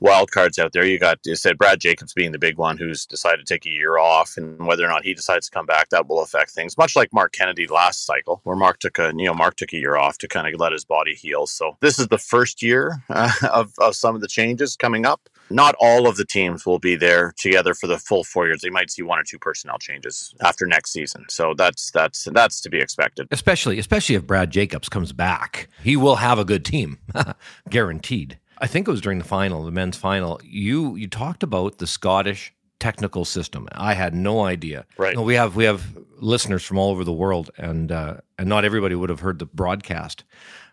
wild 0.00 0.30
cards 0.30 0.58
out 0.58 0.72
there. 0.72 0.84
You 0.84 0.98
got, 0.98 1.18
you 1.24 1.36
said 1.36 1.58
Brad 1.58 1.80
Jacobs 1.80 2.12
being 2.12 2.32
the 2.32 2.38
big 2.38 2.56
one 2.56 2.76
who's 2.76 3.06
decided 3.06 3.46
to 3.46 3.54
take 3.54 3.66
a 3.66 3.70
year 3.70 3.98
off, 3.98 4.36
and 4.36 4.66
whether 4.66 4.84
or 4.84 4.88
not 4.88 5.04
he 5.04 5.14
decides 5.14 5.48
to 5.48 5.52
come 5.52 5.66
back, 5.66 5.88
that 5.90 6.08
will 6.08 6.22
affect 6.22 6.50
things. 6.50 6.76
Much 6.78 6.94
like 6.96 7.12
Marc 7.12 7.32
Kennedy 7.32 7.66
last 7.66 8.04
cycle, 8.04 8.40
where 8.44 8.56
Marc 8.56 8.78
took 8.78 8.98
a, 8.98 9.12
you 9.16 9.26
know, 9.26 9.34
Marc 9.34 9.56
took 9.56 9.72
a 9.72 9.78
year 9.78 9.96
off 9.96 10.18
to 10.18 10.28
kind 10.28 10.52
of 10.52 10.60
let 10.60 10.72
his 10.72 10.84
body 10.84 11.14
heal. 11.14 11.46
So 11.46 11.76
this 11.80 11.98
is 11.98 12.08
the 12.08 12.18
first 12.18 12.62
year 12.62 13.02
uh, 13.08 13.32
of, 13.52 13.72
of 13.78 13.96
some 13.96 14.14
of 14.14 14.20
the 14.20 14.28
changes 14.28 14.76
coming 14.76 15.06
up 15.06 15.28
not 15.50 15.74
all 15.80 16.06
of 16.06 16.16
the 16.16 16.24
teams 16.24 16.66
will 16.66 16.78
be 16.78 16.96
there 16.96 17.32
together 17.38 17.74
for 17.74 17.86
the 17.86 17.98
full 17.98 18.24
four 18.24 18.46
years. 18.46 18.60
They 18.60 18.70
might 18.70 18.90
see 18.90 19.02
one 19.02 19.18
or 19.18 19.24
two 19.24 19.38
personnel 19.38 19.78
changes 19.78 20.34
after 20.40 20.66
next 20.66 20.92
season. 20.92 21.24
So 21.28 21.54
that's 21.56 21.90
that's 21.90 22.24
that's 22.32 22.60
to 22.62 22.70
be 22.70 22.78
expected. 22.78 23.28
Especially 23.30 23.78
especially 23.78 24.14
if 24.14 24.26
Brad 24.26 24.50
Jacobs 24.50 24.88
comes 24.88 25.12
back, 25.12 25.68
he 25.82 25.96
will 25.96 26.16
have 26.16 26.38
a 26.38 26.44
good 26.44 26.64
team, 26.64 26.98
guaranteed. 27.70 28.38
I 28.60 28.66
think 28.66 28.88
it 28.88 28.90
was 28.90 29.00
during 29.00 29.18
the 29.18 29.24
final, 29.24 29.64
the 29.64 29.70
men's 29.70 29.96
final. 29.96 30.40
You 30.44 30.96
you 30.96 31.08
talked 31.08 31.42
about 31.42 31.78
the 31.78 31.86
Scottish 31.86 32.52
technical 32.80 33.24
system. 33.24 33.68
I 33.72 33.94
had 33.94 34.14
no 34.14 34.44
idea. 34.44 34.86
Right. 34.96 35.18
we 35.18 35.34
have 35.34 35.56
we 35.56 35.64
have 35.64 35.98
listeners 36.20 36.64
from 36.64 36.78
all 36.78 36.90
over 36.90 37.04
the 37.04 37.12
world, 37.12 37.50
and 37.58 37.90
uh, 37.90 38.18
and 38.38 38.48
not 38.48 38.64
everybody 38.64 38.94
would 38.94 39.10
have 39.10 39.20
heard 39.20 39.38
the 39.38 39.46
broadcast. 39.46 40.24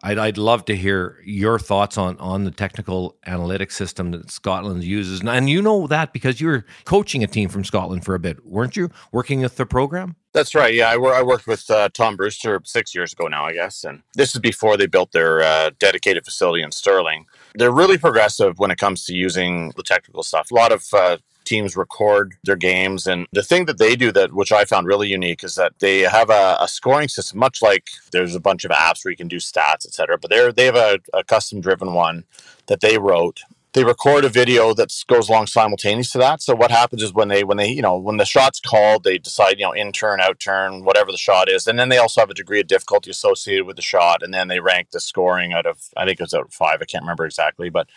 I'd, 0.03 0.19
I'd 0.19 0.37
love 0.37 0.65
to 0.65 0.75
hear 0.75 1.19
your 1.23 1.57
thoughts 1.57 1.97
on 1.97 2.17
on 2.17 2.43
the 2.43 2.51
technical 2.51 3.17
analytics 3.27 3.73
system 3.73 4.11
that 4.11 4.29
Scotland 4.31 4.83
uses, 4.83 5.21
and 5.21 5.49
you 5.49 5.61
know 5.61 5.87
that 5.87 6.13
because 6.13 6.39
you 6.39 6.47
were 6.47 6.65
coaching 6.85 7.23
a 7.23 7.27
team 7.27 7.49
from 7.49 7.63
Scotland 7.63 8.05
for 8.05 8.15
a 8.15 8.19
bit, 8.19 8.45
weren't 8.45 8.75
you? 8.75 8.89
Working 9.11 9.41
with 9.41 9.57
the 9.57 9.65
program. 9.65 10.15
That's 10.33 10.53
right. 10.53 10.73
Yeah, 10.73 10.89
I, 10.89 10.95
I 10.95 11.23
worked 11.23 11.47
with 11.47 11.69
uh, 11.71 11.87
Tom 11.93 12.17
Brewster 12.17 12.59
six 12.65 12.93
years 12.93 13.13
ago 13.13 13.27
now, 13.27 13.45
I 13.45 13.53
guess, 13.53 13.85
and 13.85 14.03
this 14.15 14.35
is 14.35 14.41
before 14.41 14.75
they 14.75 14.85
built 14.85 15.13
their 15.13 15.41
uh, 15.41 15.71
dedicated 15.79 16.25
facility 16.25 16.61
in 16.61 16.71
Stirling. 16.71 17.25
They're 17.55 17.71
really 17.71 17.97
progressive 17.97 18.59
when 18.59 18.69
it 18.69 18.77
comes 18.77 19.05
to 19.05 19.15
using 19.15 19.71
the 19.77 19.83
technical 19.83 20.23
stuff. 20.23 20.51
A 20.51 20.53
lot 20.53 20.73
of 20.73 20.85
uh, 20.93 21.17
teams 21.45 21.75
record 21.75 22.35
their 22.43 22.55
games. 22.55 23.07
And 23.07 23.27
the 23.31 23.43
thing 23.43 23.65
that 23.65 23.77
they 23.77 23.95
do 23.95 24.11
that, 24.11 24.33
which 24.33 24.51
I 24.51 24.65
found 24.65 24.87
really 24.87 25.07
unique, 25.07 25.43
is 25.43 25.55
that 25.55 25.73
they 25.79 25.99
have 25.99 26.29
a, 26.29 26.57
a 26.59 26.67
scoring 26.67 27.07
system, 27.07 27.39
much 27.39 27.61
like 27.61 27.87
there's 28.11 28.35
a 28.35 28.39
bunch 28.39 28.65
of 28.65 28.71
apps 28.71 29.03
where 29.03 29.11
you 29.11 29.17
can 29.17 29.27
do 29.27 29.37
stats, 29.37 29.85
etc. 29.85 30.17
But 30.17 30.29
they're 30.29 30.51
they 30.51 30.65
have 30.65 30.75
a, 30.75 30.99
a 31.13 31.23
custom 31.23 31.61
driven 31.61 31.93
one 31.93 32.23
that 32.67 32.81
they 32.81 32.97
wrote 32.97 33.41
they 33.75 33.83
record 33.83 34.23
a 34.23 34.29
video 34.29 34.73
that 34.73 34.89
goes 35.07 35.27
along 35.27 35.47
simultaneous 35.47 36.09
to 36.09 36.17
that. 36.17 36.41
So 36.41 36.55
what 36.55 36.71
happens 36.71 37.03
is 37.03 37.13
when 37.13 37.27
they 37.27 37.43
when 37.43 37.57
they 37.57 37.67
you 37.67 37.81
know 37.81 37.97
when 37.97 38.15
the 38.15 38.25
shot's 38.25 38.61
called, 38.61 39.03
they 39.03 39.17
decide 39.17 39.59
you 39.59 39.65
know 39.65 39.73
in 39.73 39.91
turn, 39.91 40.21
out 40.21 40.39
turn, 40.39 40.85
whatever 40.85 41.11
the 41.11 41.17
shot 41.17 41.49
is, 41.49 41.67
and 41.67 41.77
then 41.77 41.89
they 41.89 41.97
also 41.97 42.21
have 42.21 42.29
a 42.29 42.33
degree 42.33 42.61
of 42.61 42.67
difficulty 42.67 43.11
associated 43.11 43.65
with 43.65 43.75
the 43.75 43.81
shot, 43.81 44.23
and 44.23 44.33
then 44.33 44.47
they 44.47 44.61
rank 44.61 44.91
the 44.91 45.01
scoring 45.01 45.51
out 45.51 45.65
of 45.65 45.89
I 45.97 46.05
think 46.05 46.21
it 46.21 46.23
was 46.23 46.33
out 46.33 46.45
of 46.45 46.53
five. 46.53 46.79
I 46.81 46.85
can't 46.85 47.03
remember 47.03 47.25
exactly, 47.25 47.69
but 47.69 47.87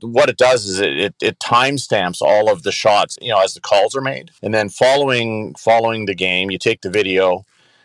what 0.00 0.28
it 0.28 0.36
does 0.36 0.66
is 0.66 0.80
it, 0.80 0.96
it, 0.98 1.14
it 1.20 1.38
timestamps 1.38 2.20
all 2.20 2.50
of 2.50 2.64
the 2.64 2.72
shots 2.72 3.16
you 3.22 3.30
know 3.30 3.40
as 3.40 3.54
the 3.54 3.60
calls 3.60 3.94
are 3.94 4.00
made, 4.00 4.32
and 4.42 4.52
then 4.52 4.68
following 4.68 5.54
following 5.54 6.06
the 6.06 6.16
game, 6.16 6.50
you 6.50 6.58
take 6.58 6.80
the 6.80 6.90
video, 6.90 7.44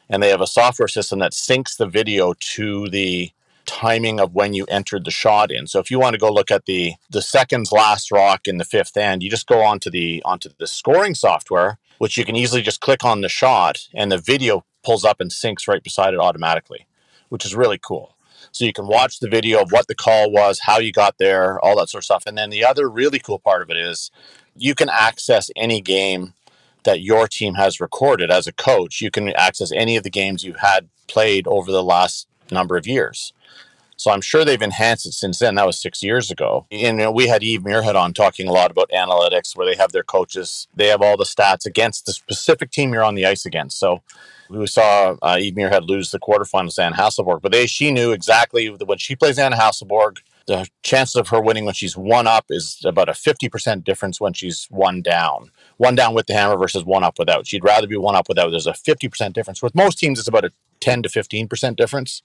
and 0.10 0.24
they 0.24 0.30
have 0.30 0.42
a 0.42 0.48
software 0.48 0.88
system 0.88 1.20
that 1.20 1.34
syncs 1.34 1.78
the 1.78 1.88
video 1.88 2.34
to 2.56 2.90
the 2.90 3.32
timing 3.66 4.20
of 4.20 4.34
when 4.34 4.54
you 4.54 4.66
entered 4.66 5.06
the 5.06 5.12
shot 5.12 5.52
in. 5.52 5.68
So 5.68 5.80
if 5.80 5.90
you 5.90 6.00
want 6.00 6.14
to 6.14 6.20
go 6.20 6.32
look 6.32 6.52
at 6.52 6.66
the 6.66 6.94
the 7.10 7.22
seconds 7.22 7.72
last 7.72 8.12
rock 8.12 8.48
in 8.48 8.58
the 8.58 8.66
fifth 8.66 8.98
end, 8.98 9.24
you 9.24 9.30
just 9.30 9.48
go 9.48 9.62
onto 9.62 9.90
the 9.90 10.22
onto 10.26 10.50
the 10.58 10.68
scoring 10.68 11.16
software, 11.16 11.80
which 11.98 12.18
you 12.18 12.26
can 12.26 12.36
easily 12.36 12.62
just 12.62 12.82
click 12.82 13.04
on 13.04 13.22
the 13.22 13.30
shot 13.30 13.88
and 13.94 14.12
the 14.12 14.18
video 14.18 14.66
pulls 14.84 15.06
up 15.06 15.20
and 15.20 15.32
syncs 15.32 15.68
right 15.68 15.84
beside 15.84 16.14
it 16.14 16.20
automatically, 16.20 16.86
which 17.30 17.46
is 17.46 17.56
really 17.56 17.80
cool. 17.82 18.16
So 18.52 18.66
you 18.66 18.74
can 18.74 18.88
watch 18.88 19.20
the 19.20 19.30
video 19.30 19.62
of 19.62 19.72
what 19.72 19.88
the 19.88 19.96
call 19.96 20.30
was, 20.30 20.60
how 20.60 20.80
you 20.80 20.92
got 20.92 21.18
there, 21.18 21.60
all 21.62 21.78
that 21.78 21.90
sort 21.90 22.02
of 22.02 22.06
stuff. 22.06 22.24
And 22.28 22.38
then 22.38 22.50
the 22.50 22.66
other 22.66 22.90
really 22.90 23.20
cool 23.20 23.40
part 23.40 23.62
of 23.62 23.70
it 23.70 23.78
is 23.78 24.12
you 24.56 24.76
can 24.76 24.90
access 24.90 25.50
any 25.56 25.82
game 25.82 26.34
that 26.84 27.02
your 27.02 27.28
team 27.28 27.56
has 27.56 27.80
recorded 27.80 28.30
as 28.30 28.46
a 28.46 28.52
coach. 28.52 29.02
You 29.02 29.10
can 29.10 29.30
access 29.30 29.72
any 29.72 29.96
of 29.96 30.04
the 30.04 30.10
games 30.10 30.44
you've 30.44 30.58
had 30.58 30.90
played 31.08 31.48
over 31.48 31.72
the 31.72 31.84
last 31.84 32.28
number 32.52 32.78
of 32.78 32.86
years. 32.86 33.34
So 33.98 34.12
I'm 34.12 34.22
sure 34.22 34.44
they've 34.44 34.62
enhanced 34.62 35.06
it 35.06 35.14
since 35.14 35.40
then. 35.40 35.56
That 35.56 35.66
was 35.66 35.82
six 35.82 36.02
years 36.04 36.32
ago. 36.32 36.66
And 36.72 36.82
you 36.82 37.06
know, 37.06 37.12
we 37.12 37.28
had 37.28 37.44
Eve 37.44 37.62
Muirhead 37.62 37.96
on 37.96 38.14
talking 38.14 38.48
a 38.48 38.52
lot 38.52 38.72
about 38.72 38.90
analytics, 38.92 39.56
where 39.56 39.66
they 39.66 39.76
have 39.76 39.92
their 39.92 40.04
coaches, 40.04 40.68
they 40.76 40.88
have 40.88 41.02
all 41.02 41.18
the 41.18 41.24
stats 41.24 41.66
against 41.66 42.06
the 42.06 42.14
specific 42.14 42.72
team 42.72 42.94
you're 42.94 43.04
on 43.04 43.16
the 43.16 43.26
ice 43.26 43.46
against. 43.46 43.78
So 43.80 44.02
we 44.50 44.68
saw 44.68 45.16
uh, 45.22 45.38
Eve 45.40 45.54
Muirhead 45.54 45.88
lose 45.88 46.12
the 46.12 46.20
quarterfinals 46.20 46.76
to 46.76 46.84
Anne 46.84 46.94
Hasselborg, 46.94 47.42
but 47.42 47.52
they 47.52 47.66
she 47.66 47.92
knew 47.92 48.12
exactly 48.12 48.70
when 48.70 48.98
she 48.98 49.16
plays 49.16 49.40
Anne 49.40 49.54
Hasselborg, 49.54 50.20
the 50.46 50.68
chances 50.84 51.16
of 51.16 51.30
her 51.30 51.42
winning 51.42 51.66
when 51.66 51.74
she's 51.74 51.96
one 51.96 52.28
up 52.28 52.46
is 52.50 52.82
about 52.84 53.10
a 53.10 53.14
50% 53.14 53.84
difference 53.84 54.20
when 54.20 54.34
she's 54.34 54.68
one 54.70 55.02
down. 55.02 55.52
One 55.78 55.96
down 55.96 56.14
with 56.14 56.28
the 56.28 56.34
hammer 56.34 56.58
versus 56.58 56.84
one 56.84 57.04
up 57.04 57.18
without. 57.18 57.48
She'd 57.48 57.64
rather 57.64 57.88
be 57.88 57.98
one 57.98 58.16
up 58.16 58.28
without. 58.28 58.50
There's 58.50 58.68
a 58.68 58.74
50% 58.74 59.34
difference. 59.34 59.62
With 59.62 59.76
most 59.76 60.00
teams, 60.00 60.20
it's 60.20 60.28
about 60.28 60.46
a 60.46 60.52
10 60.84 61.04
to 61.04 61.10
15% 61.10 61.76
difference. 61.76 62.22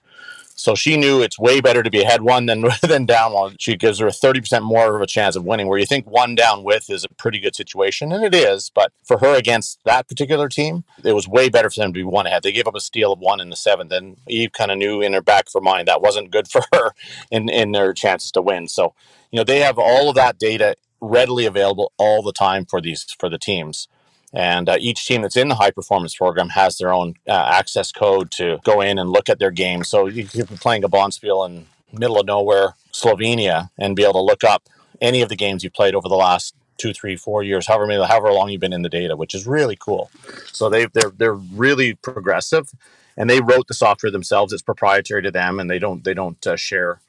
So 0.59 0.75
she 0.75 0.97
knew 0.97 1.23
it's 1.23 1.39
way 1.39 1.61
better 1.61 1.85
to 1.85 1.91
be 1.91 2.03
ahead 2.03 2.23
one 2.23 2.47
than 2.47 2.65
than 2.83 3.07
down 3.07 3.33
one. 3.33 3.55
She 3.61 3.77
gives 3.77 4.01
her 4.01 4.09
a 4.09 4.11
30% 4.11 4.63
more 4.63 4.97
of 4.97 5.01
a 5.01 5.07
chance 5.07 5.37
of 5.37 5.45
winning, 5.45 5.69
where 5.69 5.79
you 5.79 5.87
think 5.87 6.11
one 6.11 6.35
down 6.35 6.65
with 6.65 6.91
is 6.91 7.05
a 7.05 7.09
pretty 7.11 7.39
good 7.39 7.55
situation, 7.55 8.11
and 8.11 8.25
it 8.25 8.35
is. 8.35 8.69
But 8.75 8.93
for 9.05 9.19
her 9.19 9.37
against 9.37 9.79
that 9.85 10.09
particular 10.09 10.49
team, 10.49 10.83
it 11.05 11.13
was 11.13 11.29
way 11.29 11.49
better 11.49 11.71
for 11.71 11.79
them 11.79 11.93
to 11.93 11.99
be 12.01 12.03
one 12.03 12.27
ahead. 12.27 12.43
They 12.43 12.51
gave 12.51 12.67
up 12.67 12.75
a 12.75 12.81
steal 12.81 13.13
of 13.13 13.21
one 13.21 13.41
in 13.41 13.51
the 13.51 13.57
seventh, 13.57 13.93
and 13.93 14.17
Eve 14.27 14.51
kind 14.53 14.73
of 14.73 14.79
knew 14.79 15.01
in 15.01 15.13
her 15.13 15.23
back 15.23 15.47
of 15.47 15.53
her 15.55 15.61
mind 15.61 15.87
that 15.87 16.03
wasn't 16.03 16.33
good 16.33 16.49
for 16.51 16.63
her 16.73 16.91
in, 17.31 17.49
in 17.49 17.71
their 17.71 17.93
chances 17.93 18.33
to 18.33 18.43
win. 18.43 18.67
So, 18.67 18.95
you 19.31 19.37
know, 19.37 19.45
they 19.45 19.61
have 19.61 19.79
all 19.79 20.09
of 20.09 20.17
that 20.17 20.41
data 20.41 20.75
readily 21.01 21.47
available 21.47 21.93
all 21.99 22.21
the 22.21 22.33
time 22.33 22.65
for 22.65 22.81
these 22.81 23.05
for 23.21 23.29
the 23.29 23.39
teams. 23.39 23.87
And 24.35 24.69
uh, 24.69 24.77
each 24.79 25.07
team 25.07 25.23
that's 25.23 25.37
in 25.37 25.49
the 25.49 25.55
high 25.55 25.71
performance 25.71 26.15
program 26.15 26.51
has 26.51 26.77
their 26.77 26.93
own 26.93 27.15
uh, 27.27 27.33
access 27.33 27.93
code 27.93 28.31
to 28.33 28.59
go 28.65 28.81
in 28.81 28.99
and 28.99 29.11
look 29.11 29.29
at 29.29 29.39
their 29.39 29.51
game. 29.51 29.85
So 29.85 30.07
you 30.07 30.25
could 30.25 30.49
be 30.49 30.57
playing 30.57 30.85
a 30.85 30.89
Bonspiel 30.89 31.47
in 31.49 31.67
middle 31.93 32.21
of 32.21 32.27
nowhere, 32.27 32.75
Slovenia, 32.93 33.71
and 33.79 33.97
be 33.97 34.03
able 34.03 34.15
to 34.15 34.21
look 34.21 34.45
up 34.45 34.65
any 35.01 35.23
of 35.23 35.29
the 35.29 35.37
games 35.37 35.65
you 35.65 35.71
played 35.71 35.95
over 35.95 36.09
the 36.09 36.17
last 36.17 36.55
two, 36.77 36.93
three, 36.93 37.17
four 37.17 37.43
years, 37.43 37.67
however 37.67 37.87
many, 37.87 38.05
however 38.05 38.33
long 38.33 38.51
you've 38.51 38.61
been 38.61 38.73
in 38.73 38.83
the 38.83 38.89
data, 38.89 39.17
which 39.17 39.35
is 39.35 39.47
really 39.47 39.77
cool. 39.77 40.11
So 40.53 40.69
they 40.69 40.87
they're 40.87 41.11
they're 41.17 41.35
really 41.35 41.95
progressive, 41.95 42.71
and 43.17 43.29
they 43.29 43.41
wrote 43.41 43.67
the 43.69 43.75
software 43.75 44.13
themselves. 44.13 44.53
It's 44.53 44.63
proprietary 44.63 45.23
to 45.23 45.31
them, 45.31 45.59
and 45.59 45.71
they 45.71 45.79
don't 45.79 46.05
they 46.05 46.15
don't 46.15 46.45
uh, 46.47 46.57
share 46.57 47.01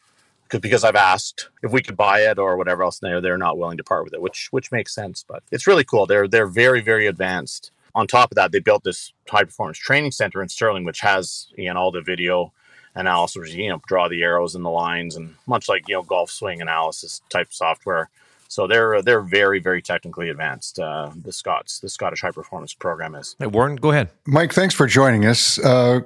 because 0.49 0.83
I've 0.83 0.95
asked 0.95 1.49
if 1.63 1.71
we 1.71 1.81
could 1.81 1.97
buy 1.97 2.21
it 2.21 2.39
or 2.39 2.57
whatever 2.57 2.83
else, 2.83 2.99
and 3.01 3.11
they're 3.11 3.21
they're 3.21 3.37
not 3.37 3.57
willing 3.57 3.77
to 3.77 3.83
part 3.83 4.03
with 4.03 4.13
it, 4.13 4.21
which 4.21 4.47
which 4.51 4.71
makes 4.71 4.93
sense. 4.93 5.23
But 5.27 5.43
it's 5.51 5.67
really 5.67 5.83
cool. 5.83 6.05
They're 6.05 6.27
they're 6.27 6.47
very 6.47 6.81
very 6.81 7.07
advanced. 7.07 7.71
On 7.95 8.05
top 8.05 8.31
of 8.31 8.35
that, 8.35 8.51
they 8.51 8.59
built 8.59 8.83
this 8.83 9.13
high 9.27 9.43
performance 9.43 9.77
training 9.77 10.11
center 10.11 10.41
in 10.41 10.49
Stirling, 10.49 10.83
which 10.83 11.01
has 11.01 11.47
you 11.55 11.73
know 11.73 11.79
all 11.79 11.91
the 11.91 12.01
video 12.01 12.51
analysis, 12.95 13.53
you 13.53 13.69
know, 13.69 13.81
draw 13.87 14.07
the 14.07 14.23
arrows 14.23 14.55
and 14.55 14.65
the 14.65 14.69
lines, 14.69 15.15
and 15.15 15.35
much 15.47 15.69
like 15.69 15.87
you 15.87 15.95
know 15.95 16.03
golf 16.03 16.29
swing 16.31 16.61
analysis 16.61 17.21
type 17.29 17.51
software. 17.51 18.09
So 18.47 18.65
they're 18.67 19.01
they're 19.01 19.21
very 19.21 19.59
very 19.59 19.81
technically 19.81 20.29
advanced. 20.29 20.79
Uh, 20.79 21.11
the 21.23 21.31
Scots, 21.31 21.79
the 21.79 21.89
Scottish 21.89 22.21
High 22.21 22.31
Performance 22.31 22.73
Program 22.73 23.15
is. 23.15 23.35
Hey, 23.39 23.47
Warren, 23.47 23.75
go 23.75 23.91
ahead. 23.91 24.09
Mike, 24.25 24.53
thanks 24.53 24.73
for 24.73 24.87
joining 24.87 25.25
us. 25.25 25.59
Uh, 25.59 26.01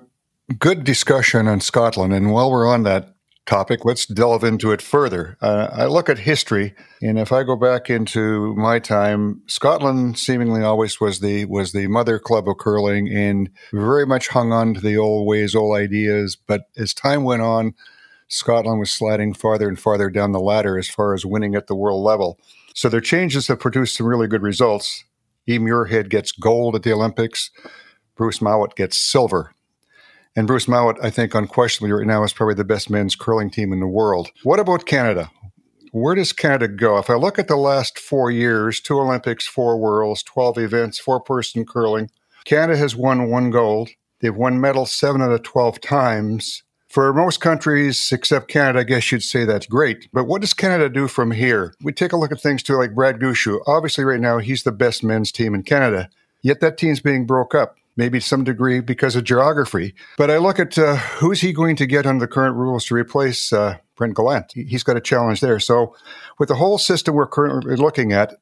good 0.60 0.84
discussion 0.84 1.48
on 1.48 1.62
Scotland, 1.62 2.14
and 2.14 2.32
while 2.32 2.52
we're 2.52 2.68
on 2.68 2.84
that 2.84 3.13
topic, 3.46 3.84
let's 3.86 4.06
delve 4.06 4.44
into 4.44 4.72
it 4.72 4.82
further. 4.82 5.38
Uh, 5.42 5.68
I 5.72 5.86
look 5.86 6.10
at 6.10 6.20
history, 6.20 6.76
and 7.02 7.20
if 7.20 7.32
I 7.32 7.44
go 7.44 7.56
back 7.56 7.90
into 7.90 8.54
my 8.56 8.80
time, 8.80 9.42
Scotland 9.48 10.18
seemingly 10.18 10.64
always 10.64 11.00
was 11.00 11.20
the 11.20 11.46
was 11.46 11.72
the 11.72 11.88
mother 11.88 12.20
club 12.20 12.48
of 12.48 12.58
curling, 12.58 13.10
and 13.10 13.50
very 13.74 14.06
much 14.06 14.30
hung 14.30 14.52
on 14.52 14.74
to 14.76 14.82
the 14.82 14.98
old 14.98 15.28
ways, 15.28 15.56
old 15.56 15.76
ideas. 15.76 16.36
But 16.36 16.64
as 16.78 16.94
time 16.94 17.24
went 17.24 17.42
on, 17.42 17.74
Scotland 18.28 18.80
was 18.80 18.92
sliding 18.92 19.34
farther 19.34 19.68
and 19.68 19.80
farther 19.80 20.10
down 20.10 20.32
the 20.32 20.40
ladder 20.40 20.78
as 20.78 20.90
far 20.90 21.14
as 21.14 21.26
winning 21.26 21.56
at 21.56 21.68
the 21.68 21.76
world 21.76 22.04
level. 22.04 22.40
So 22.74 22.90
their 22.90 23.02
changes 23.02 23.48
have 23.48 23.60
produced 23.60 23.98
some 23.98 24.08
really 24.08 24.28
good 24.28 24.42
results. 24.42 25.04
E. 25.48 25.60
Muirhead 25.60 26.10
gets 26.10 26.32
gold 26.32 26.76
at 26.76 26.84
the 26.84 26.94
Olympics. 26.94 27.52
Bruce 28.16 28.42
Mouat 28.42 28.76
gets 28.76 28.98
silver 28.98 29.54
and 30.36 30.48
Bruce 30.48 30.68
Mouat, 30.68 30.98
I 31.04 31.10
think, 31.10 31.36
unquestionably 31.36 31.92
right 31.92 32.08
now 32.08 32.24
is 32.24 32.34
probably 32.34 32.56
the 32.56 32.64
best 32.64 32.90
men's 32.90 33.16
curling 33.16 33.52
team 33.52 33.72
in 33.72 33.80
the 33.80 33.88
world. 33.88 34.30
What 34.44 34.60
about 34.60 34.86
Canada? 34.86 35.30
Where 35.92 36.16
does 36.16 36.34
Canada 36.34 36.68
go? 36.68 36.98
If 36.98 37.10
I 37.10 37.14
look 37.14 37.38
at 37.38 37.48
the 37.48 37.56
last 37.56 38.00
four 38.00 38.32
years, 38.32 38.80
two 38.80 39.00
Olympics, 39.00 39.46
four 39.46 39.78
Worlds, 39.78 40.24
12 40.24 40.58
events, 40.58 40.98
four 40.98 41.20
person 41.20 41.66
curling, 41.66 42.10
Canada 42.46 42.78
has 42.78 42.96
won 42.96 43.30
one 43.30 43.52
gold. 43.52 43.92
They've 44.20 44.36
won 44.36 44.60
medals 44.60 44.92
seven 44.92 45.22
out 45.22 45.32
of 45.32 45.44
12 45.44 45.80
times. 45.82 46.64
For 46.90 47.14
most 47.14 47.42
countries 47.42 48.12
except 48.12 48.48
Canada, 48.48 48.80
I 48.80 48.84
guess 48.84 49.12
you'd 49.12 49.22
say 49.22 49.46
that's 49.46 49.68
great. 49.68 50.10
But 50.14 50.26
what 50.26 50.42
does 50.42 50.54
Canada 50.54 50.90
do 50.90 51.08
from 51.08 51.32
here? 51.32 51.74
We 51.82 51.92
take 51.92 52.12
a 52.12 52.18
look 52.18 52.32
at 52.32 52.42
things 52.42 52.64
too, 52.64 52.76
like 52.76 52.96
Brad 52.96 53.20
Gushue. 53.20 53.62
Obviously, 53.68 54.04
right 54.04 54.20
now, 54.20 54.40
he's 54.40 54.64
the 54.64 54.72
best 54.72 55.04
men's 55.04 55.32
team 55.32 55.54
in 55.54 55.64
Canada. 55.64 56.10
Yet 56.42 56.60
that 56.60 56.78
team's 56.78 57.02
being 57.02 57.26
broke 57.26 57.54
up 57.56 57.78
maybe 57.96 58.20
some 58.20 58.44
degree 58.44 58.80
because 58.80 59.16
of 59.16 59.24
geography. 59.24 59.94
But 60.18 60.32
I 60.32 60.38
look 60.38 60.60
at 60.60 60.78
uh, 60.78 60.96
who's 60.96 61.42
he 61.42 61.54
going 61.54 61.76
to 61.78 61.86
get 61.86 62.06
under 62.06 62.26
the 62.26 62.32
current 62.32 62.56
rules 62.56 62.86
to 62.86 62.96
replace 62.96 63.54
uh, 63.54 63.78
Brett 63.96 64.16
Gallant. 64.16 64.54
He's 64.54 64.84
got 64.84 64.98
a 64.98 65.02
challenge 65.02 65.42
there. 65.42 65.60
So, 65.60 65.96
with 66.40 66.50
the 66.50 66.56
whole 66.56 66.78
system 66.78 67.16
we're 67.16 67.28
currently 67.28 67.76
looking 67.76 68.12
at, 68.12 68.36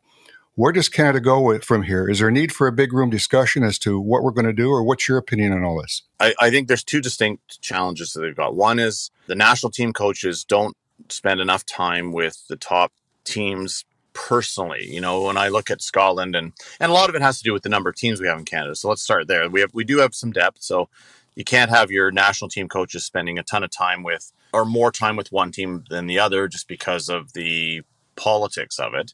where 0.56 0.72
does 0.72 0.90
Canada 0.90 1.20
go 1.20 1.58
from 1.60 1.84
here? 1.84 2.10
Is 2.10 2.20
there 2.20 2.28
a 2.28 2.32
need 2.32 2.52
for 2.52 2.68
a 2.68 2.72
big 2.72 2.94
room 2.94 3.10
discussion 3.10 3.64
as 3.64 3.80
to 3.80 4.00
what 4.00 4.24
we're 4.24 4.32
going 4.32 4.46
to 4.46 4.54
do, 4.54 4.70
or 4.70 4.84
what's 4.84 5.08
your 5.08 5.18
opinion 5.18 5.54
on 5.54 5.64
all 5.64 5.82
this? 5.82 6.04
I, 6.20 6.34
I 6.40 6.50
think 6.50 6.68
there's 6.68 6.84
two 6.84 7.02
distinct 7.02 7.62
challenges 7.62 8.14
that 8.14 8.22
they've 8.22 8.36
got. 8.36 8.56
One 8.56 8.80
is 8.80 9.12
the 9.28 9.36
national 9.36 9.72
team 9.72 9.94
coaches 9.94 10.44
don't 10.44 10.76
spend 11.10 11.40
enough 11.40 11.66
time 11.66 12.12
with 12.12 12.48
the 12.48 12.56
top 12.56 12.92
teams 13.24 13.86
personally. 14.14 14.86
You 14.88 15.02
know, 15.02 15.22
when 15.22 15.38
I 15.38 15.50
look 15.50 15.70
at 15.70 15.82
Scotland 15.82 16.36
and 16.36 16.54
and 16.80 16.92
a 16.92 16.94
lot 16.94 17.10
of 17.10 17.16
it 17.16 17.22
has 17.22 17.38
to 17.38 17.44
do 17.44 17.54
with 17.54 17.64
the 17.64 17.70
number 17.70 17.90
of 17.90 17.96
teams 17.96 18.22
we 18.22 18.28
have 18.28 18.40
in 18.40 18.46
Canada. 18.46 18.76
So 18.76 18.90
let's 18.90 19.02
start 19.02 19.28
there. 19.28 19.50
We 19.50 19.62
have 19.62 19.74
we 19.74 19.84
do 19.84 20.00
have 20.00 20.16
some 20.16 20.32
depth. 20.32 20.62
So 20.62 20.90
you 21.36 21.44
can't 21.44 21.72
have 21.72 21.92
your 21.92 22.12
national 22.12 22.50
team 22.50 22.68
coaches 22.68 23.06
spending 23.06 23.40
a 23.40 23.44
ton 23.44 23.64
of 23.64 23.72
time 23.72 24.04
with 24.04 24.32
or 24.54 24.66
more 24.66 24.92
time 24.92 25.16
with 25.16 25.32
one 25.32 25.52
team 25.52 25.86
than 25.90 26.08
the 26.08 26.20
other 26.20 26.48
just 26.48 26.68
because 26.68 27.10
of 27.10 27.34
the 27.34 27.82
politics 28.16 28.80
of 28.80 28.94
it. 28.94 29.14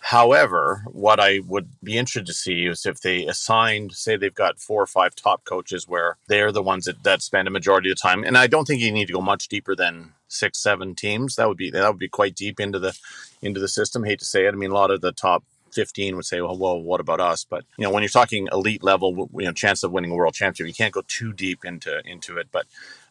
However, 0.00 0.84
what 0.86 1.18
I 1.18 1.40
would 1.46 1.70
be 1.82 1.98
interested 1.98 2.26
to 2.26 2.32
see 2.32 2.66
is 2.66 2.86
if 2.86 3.00
they 3.00 3.26
assigned, 3.26 3.92
say, 3.92 4.16
they've 4.16 4.32
got 4.32 4.60
four 4.60 4.80
or 4.80 4.86
five 4.86 5.16
top 5.16 5.44
coaches 5.44 5.88
where 5.88 6.16
they're 6.28 6.52
the 6.52 6.62
ones 6.62 6.84
that, 6.84 7.02
that 7.02 7.20
spend 7.20 7.48
a 7.48 7.50
majority 7.50 7.90
of 7.90 7.96
the 7.96 8.00
time. 8.00 8.22
And 8.22 8.38
I 8.38 8.46
don't 8.46 8.64
think 8.64 8.80
you 8.80 8.92
need 8.92 9.06
to 9.06 9.12
go 9.12 9.20
much 9.20 9.48
deeper 9.48 9.74
than 9.74 10.12
six, 10.28 10.58
seven 10.58 10.94
teams. 10.94 11.36
That 11.36 11.48
would 11.48 11.56
be 11.56 11.70
that 11.70 11.88
would 11.88 11.98
be 11.98 12.08
quite 12.08 12.34
deep 12.34 12.60
into 12.60 12.78
the 12.78 12.96
into 13.42 13.60
the 13.60 13.68
system. 13.68 14.04
hate 14.04 14.18
to 14.20 14.24
say 14.24 14.46
it. 14.46 14.54
I 14.54 14.56
mean, 14.56 14.70
a 14.70 14.74
lot 14.74 14.90
of 14.90 15.00
the 15.00 15.12
top 15.12 15.44
15 15.72 16.16
would 16.16 16.24
say, 16.24 16.40
well, 16.40 16.56
well, 16.56 16.80
what 16.80 17.00
about 17.00 17.20
us? 17.20 17.44
But 17.44 17.64
you 17.76 17.84
know, 17.84 17.90
when 17.90 18.02
you're 18.02 18.10
talking 18.10 18.48
elite 18.52 18.82
level, 18.82 19.28
you 19.34 19.44
know, 19.44 19.52
chance 19.52 19.82
of 19.82 19.92
winning 19.92 20.10
a 20.10 20.14
world 20.14 20.34
championship, 20.34 20.66
you 20.66 20.74
can't 20.74 20.94
go 20.94 21.02
too 21.06 21.32
deep 21.32 21.64
into 21.64 22.00
into 22.04 22.36
it. 22.36 22.48
But 22.52 22.66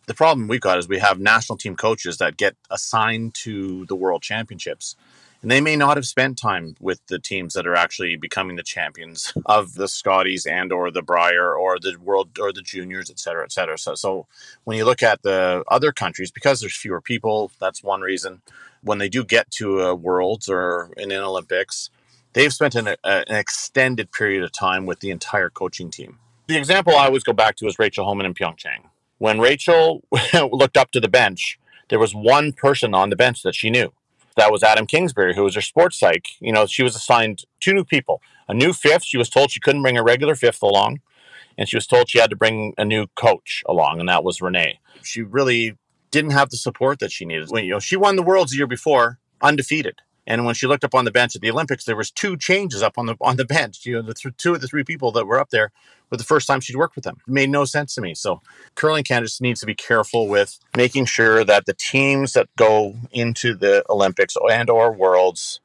the 0.07 0.13
problem 0.13 0.47
we've 0.47 0.61
got 0.61 0.77
is 0.77 0.87
we 0.87 0.99
have 0.99 1.19
national 1.19 1.57
team 1.57 1.75
coaches 1.75 2.17
that 2.17 2.37
get 2.37 2.55
assigned 2.69 3.33
to 3.35 3.85
the 3.87 3.95
world 3.95 4.21
championships 4.21 4.95
And 5.41 5.51
they 5.51 5.61
may 5.61 5.75
not 5.75 5.97
have 5.97 6.05
spent 6.05 6.37
time 6.37 6.75
with 6.79 7.05
the 7.07 7.19
teams 7.19 7.53
that 7.53 7.67
are 7.67 7.75
actually 7.75 8.17
becoming 8.17 8.55
the 8.55 8.63
champions 8.63 9.33
of 9.45 9.75
the 9.75 9.87
Scotties 9.87 10.45
and 10.45 10.71
or 10.71 10.89
the 10.89 11.03
Brier 11.03 11.53
or 11.55 11.77
the 11.79 11.95
World 11.97 12.37
or 12.39 12.51
the 12.51 12.61
Juniors, 12.63 13.09
et 13.09 13.19
cetera, 13.19 13.43
et 13.43 13.51
cetera. 13.51 13.77
So, 13.77 13.93
so 13.95 14.25
when 14.63 14.77
you 14.77 14.85
look 14.85 15.03
at 15.03 15.21
the 15.21 15.63
other 15.67 15.91
countries, 15.91 16.31
because 16.31 16.59
there's 16.59 16.75
fewer 16.75 17.01
people, 17.01 17.51
that's 17.59 17.83
one 17.83 18.01
reason. 18.01 18.41
When 18.81 18.97
they 18.97 19.09
do 19.09 19.23
get 19.23 19.51
to 19.51 19.81
a 19.81 19.95
Worlds 19.95 20.49
or 20.49 20.91
in 20.97 21.11
an 21.11 21.21
Olympics, 21.21 21.91
they've 22.33 22.53
spent 22.53 22.75
an, 22.75 22.87
a, 22.87 22.97
an 23.03 23.35
extended 23.35 24.11
period 24.11 24.43
of 24.43 24.51
time 24.51 24.85
with 24.85 25.01
the 25.01 25.11
entire 25.11 25.49
coaching 25.49 25.91
team. 25.91 26.17
The 26.47 26.57
example 26.57 26.95
I 26.95 27.05
always 27.05 27.23
go 27.23 27.33
back 27.33 27.57
to 27.57 27.67
is 27.67 27.77
Rachel 27.77 28.05
Homan 28.05 28.25
in 28.25 28.33
Pyeongchang. 28.33 28.89
When 29.19 29.39
Rachel 29.39 30.03
looked 30.33 30.77
up 30.77 30.91
to 30.91 30.99
the 30.99 31.09
bench, 31.09 31.59
there 31.89 31.99
was 31.99 32.15
one 32.15 32.53
person 32.53 32.93
on 32.93 33.09
the 33.09 33.15
bench 33.15 33.43
that 33.43 33.53
she 33.53 33.69
knew. 33.69 33.91
That 34.37 34.51
was 34.51 34.63
Adam 34.63 34.85
Kingsbury, 34.85 35.35
who 35.35 35.43
was 35.43 35.55
her 35.55 35.61
sports 35.61 35.99
psych. 35.99 36.27
You 36.39 36.53
know, 36.53 36.65
she 36.65 36.83
was 36.83 36.95
assigned 36.95 37.43
two 37.59 37.73
new 37.73 37.83
people. 37.83 38.21
A 38.47 38.53
new 38.53 38.71
fifth. 38.71 39.03
She 39.03 39.17
was 39.17 39.29
told 39.29 39.51
she 39.51 39.59
couldn't 39.59 39.81
bring 39.81 39.97
a 39.97 40.03
regular 40.03 40.35
fifth 40.35 40.61
along. 40.61 41.01
And 41.57 41.67
she 41.67 41.75
was 41.75 41.87
told 41.87 42.09
she 42.09 42.19
had 42.19 42.29
to 42.29 42.35
bring 42.35 42.73
a 42.77 42.85
new 42.85 43.07
coach 43.15 43.63
along, 43.67 43.99
and 43.99 44.07
that 44.07 44.23
was 44.23 44.41
Renee. 44.41 44.79
She 45.01 45.23
really 45.23 45.75
didn't 46.11 46.31
have 46.31 46.51
the 46.51 46.57
support 46.57 46.99
that 46.99 47.11
she 47.11 47.25
needed. 47.25 47.49
When 47.49 47.65
you 47.65 47.71
know, 47.71 47.79
she 47.79 47.97
won 47.97 48.15
the 48.15 48.23
worlds 48.23 48.51
the 48.51 48.57
year 48.57 48.67
before, 48.67 49.19
undefeated. 49.41 50.01
And 50.27 50.45
when 50.45 50.55
she 50.55 50.67
looked 50.67 50.83
up 50.83 50.93
on 50.93 51.05
the 51.05 51.11
bench 51.11 51.35
at 51.35 51.41
the 51.41 51.49
Olympics, 51.49 51.85
there 51.85 51.95
was 51.95 52.11
two 52.11 52.37
changes 52.37 52.83
up 52.83 52.97
on 52.97 53.05
the 53.07 53.15
on 53.21 53.37
the 53.37 53.45
bench. 53.45 53.85
You 53.85 53.95
know, 53.95 54.01
the 54.03 54.13
th- 54.13 54.35
two 54.37 54.53
of 54.53 54.61
the 54.61 54.67
three 54.67 54.83
people 54.83 55.11
that 55.13 55.25
were 55.25 55.39
up 55.39 55.49
there 55.49 55.71
were 56.09 56.17
the 56.17 56.23
first 56.23 56.47
time 56.47 56.59
she'd 56.59 56.75
worked 56.75 56.95
with 56.95 57.03
them. 57.03 57.17
It 57.27 57.31
made 57.31 57.49
no 57.49 57.65
sense 57.65 57.95
to 57.95 58.01
me. 58.01 58.15
So 58.15 58.41
curling 58.75 59.03
Canada 59.03 59.27
just 59.27 59.41
needs 59.41 59.59
to 59.59 59.65
be 59.65 59.75
careful 59.75 60.27
with 60.27 60.59
making 60.75 61.05
sure 61.05 61.43
that 61.43 61.65
the 61.65 61.73
teams 61.73 62.33
that 62.33 62.47
go 62.57 62.95
into 63.11 63.53
the 63.55 63.83
Olympics 63.89 64.35
and 64.49 64.69
or 64.69 64.91
Worlds 64.91 65.59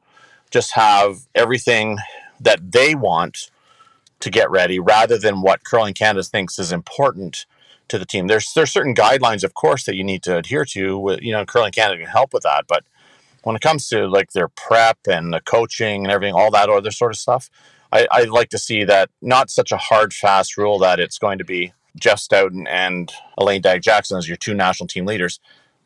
just 0.51 0.73
have 0.75 1.27
everything 1.35 1.99
that 2.41 2.73
they 2.73 2.95
want 2.95 3.51
to 4.21 4.31
get 4.31 4.51
ready, 4.51 4.79
rather 4.79 5.19
than 5.19 5.43
what 5.43 5.65
curling 5.65 5.95
Canada 5.95 6.23
thinks 6.23 6.59
is 6.59 6.71
important 6.73 7.47
to 7.89 7.99
the 7.99 8.07
team. 8.07 8.29
There's 8.29 8.53
there's 8.53 8.71
certain 8.71 8.95
guidelines, 8.95 9.43
of 9.43 9.55
course, 9.55 9.85
that 9.85 9.97
you 9.97 10.05
need 10.05 10.23
to 10.23 10.37
adhere 10.37 10.65
to. 10.67 11.19
You 11.21 11.33
know, 11.33 11.45
curling 11.45 11.73
Canada 11.73 12.03
can 12.03 12.11
help 12.11 12.33
with 12.33 12.45
that, 12.45 12.67
but 12.69 12.85
when 13.43 13.57
it 13.57 13.63
comes 13.63 13.89
to 13.89 14.07
like 14.07 14.31
their 14.33 14.47
prep 14.47 14.99
and 15.09 15.33
the 15.33 15.41
coaching 15.41 16.05
and 16.05 16.13
everything, 16.13 16.35
all 16.35 16.53
that 16.53 16.69
other 16.69 16.93
sort 16.93 17.11
of 17.11 17.19
stuff, 17.19 17.51
I, 17.93 18.07
I 18.11 18.23
like 18.25 18.49
to 18.51 18.59
see 18.59 18.85
that 18.85 19.11
not 19.21 19.51
such 19.51 19.71
a 19.71 19.77
hard, 19.77 20.13
fast 20.15 20.57
rule 20.57 20.79
that 20.81 20.99
it's 20.99 21.19
going 21.19 21.39
to 21.39 21.45
be 21.45 21.73
Jeff 21.97 22.19
Stoughton 22.19 22.67
and 22.67 23.13
Elaine 23.39 23.61
Dagg-Jackson 23.61 24.19
as 24.19 24.27
your 24.27 24.39
two 24.39 24.55
national 24.55 24.89
team 24.89 25.07
leaders. 25.07 25.39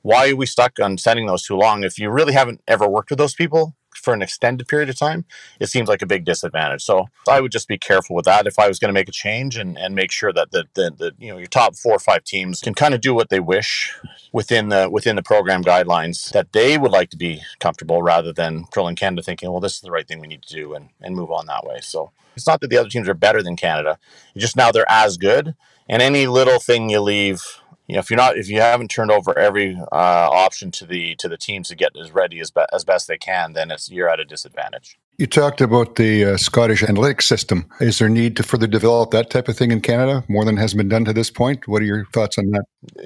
Why 0.02 0.30
are 0.30 0.36
we 0.36 0.46
stuck 0.46 0.78
on 0.80 0.98
sending 0.98 1.26
those 1.26 1.42
too 1.42 1.57
long? 1.57 1.82
If 1.82 1.98
you 1.98 2.11
really 2.11 2.32
haven't 2.32 2.62
ever 2.68 2.88
worked 2.88 3.11
with 3.11 3.18
those 3.18 3.34
people, 3.34 3.74
for 4.07 4.14
an 4.14 4.22
extended 4.22 4.68
period 4.68 4.88
of 4.88 4.96
time, 4.96 5.24
it 5.59 5.66
seems 5.66 5.88
like 5.88 6.00
a 6.00 6.07
big 6.07 6.24
disadvantage. 6.24 6.80
So 6.84 7.09
I 7.28 7.40
would 7.40 7.50
just 7.50 7.66
be 7.66 7.76
careful 7.76 8.14
with 8.14 8.24
that 8.26 8.46
if 8.46 8.57
I 8.57 8.68
was 8.68 8.78
going 8.78 8.90
to 8.90 8.92
make 8.92 9.09
a 9.09 9.12
change 9.12 9.57
and, 9.57 9.76
and 9.76 9.96
make 9.96 10.12
sure 10.12 10.32
that 10.32 10.52
the, 10.52 10.66
the, 10.74 10.92
the 10.96 11.12
you 11.18 11.32
know 11.32 11.38
your 11.38 11.48
top 11.48 11.74
four 11.74 11.94
or 11.94 11.98
five 11.98 12.22
teams 12.22 12.61
can 12.61 12.72
kind 12.72 12.94
of 12.94 13.00
do 13.00 13.12
what 13.16 13.30
they 13.30 13.40
wish 13.40 13.98
within 14.30 14.68
the 14.68 14.88
within 14.88 15.16
the 15.16 15.24
program 15.24 15.64
guidelines 15.64 16.30
that 16.30 16.52
they 16.52 16.78
would 16.78 16.92
like 16.92 17.11
to 17.11 17.16
be 17.16 17.42
comfortable 17.59 18.00
rather 18.00 18.32
than 18.32 18.66
curling 18.66 18.94
Canada 18.94 19.22
thinking, 19.24 19.50
well, 19.50 19.59
this 19.59 19.74
is 19.74 19.80
the 19.80 19.90
right 19.90 20.07
thing 20.07 20.20
we 20.20 20.28
need 20.28 20.42
to 20.42 20.54
do 20.54 20.74
and, 20.74 20.90
and 21.00 21.16
move 21.16 21.32
on 21.32 21.46
that 21.46 21.66
way. 21.66 21.80
So 21.82 22.12
it's 22.36 22.46
not 22.46 22.61
that 22.61 22.68
the 22.68 22.78
other 22.78 22.88
teams 22.88 23.09
are 23.09 23.14
better 23.14 23.42
than 23.42 23.57
Canada. 23.57 23.98
Just 24.36 24.57
now 24.57 24.70
they're 24.70 24.88
as 24.88 25.16
good. 25.16 25.57
And 25.88 26.00
any 26.00 26.28
little 26.28 26.61
thing 26.61 26.90
you 26.90 27.00
leave 27.00 27.42
you 27.87 27.95
know 27.95 28.01
if 28.01 28.11
you're 28.11 28.16
not 28.16 28.37
if 28.37 28.49
you 28.49 28.61
haven't 28.61 28.89
turned 28.89 29.11
over 29.11 29.37
every 29.39 29.76
uh, 29.93 30.28
option 30.30 30.70
to 30.70 30.87
the 30.87 31.14
to 31.16 31.28
the 31.28 31.37
teams 31.37 31.68
to 31.68 31.74
get 31.74 31.93
as 32.01 32.12
ready 32.12 32.41
as, 32.41 32.51
be, 32.51 32.62
as 32.72 32.84
best 32.84 33.09
they 33.09 33.18
can 33.18 33.53
then 33.53 33.70
it's 33.70 33.91
you're 33.91 34.09
at 34.09 34.20
a 34.20 34.24
disadvantage 34.24 34.99
you 35.18 35.26
talked 35.26 35.62
about 35.62 35.97
the 35.97 36.24
uh, 36.26 36.37
Scottish 36.37 36.82
analytics 36.82 37.22
system. 37.22 37.64
Is 37.80 37.99
there 37.99 38.09
need 38.11 38.37
to 38.37 38.43
further 38.43 38.66
develop 38.66 39.12
that 39.12 39.30
type 39.30 39.49
of 39.49 39.57
thing 39.57 39.70
in 39.70 39.80
Canada 39.80 40.22
more 40.28 40.45
than 40.45 40.59
has 40.59 40.74
been 40.74 40.91
done 40.91 41.07
to 41.07 41.14
this 41.14 41.30
point? 41.30 41.66
What 41.66 41.80
are 41.80 41.87
your 41.87 42.05
thoughts 42.12 42.37
on 42.37 42.51
that? 42.51 42.64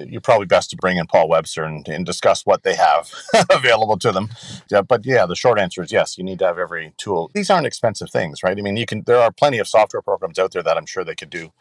You're 0.09 0.19
probably 0.19 0.45
best 0.45 0.71
to 0.71 0.75
bring 0.75 0.97
in 0.97 1.07
Paul 1.07 1.29
Webster 1.29 1.63
and, 1.63 1.87
and 1.87 2.05
discuss 2.05 2.45
what 2.45 2.63
they 2.63 2.75
have 2.75 3.09
available 3.49 3.97
to 3.99 4.11
them. 4.11 4.27
Yeah, 4.69 4.81
but 4.81 5.05
yeah, 5.05 5.25
the 5.25 5.37
short 5.37 5.57
answer 5.57 5.81
is 5.81 5.93
yes. 5.93 6.17
You 6.17 6.25
need 6.25 6.39
to 6.39 6.47
have 6.47 6.59
every 6.59 6.93
tool. 6.97 7.31
These 7.33 7.49
aren't 7.49 7.65
expensive 7.65 8.09
things, 8.09 8.43
right? 8.43 8.57
I 8.57 8.61
mean, 8.61 8.75
you 8.75 8.85
can. 8.85 9.03
There 9.03 9.21
are 9.21 9.31
plenty 9.31 9.59
of 9.59 9.69
software 9.69 10.01
programs 10.01 10.37
out 10.37 10.51
there 10.51 10.63
that 10.63 10.75
I'm 10.75 10.85
sure 10.85 11.05
they 11.05 11.15
could 11.15 11.29
do 11.29 11.53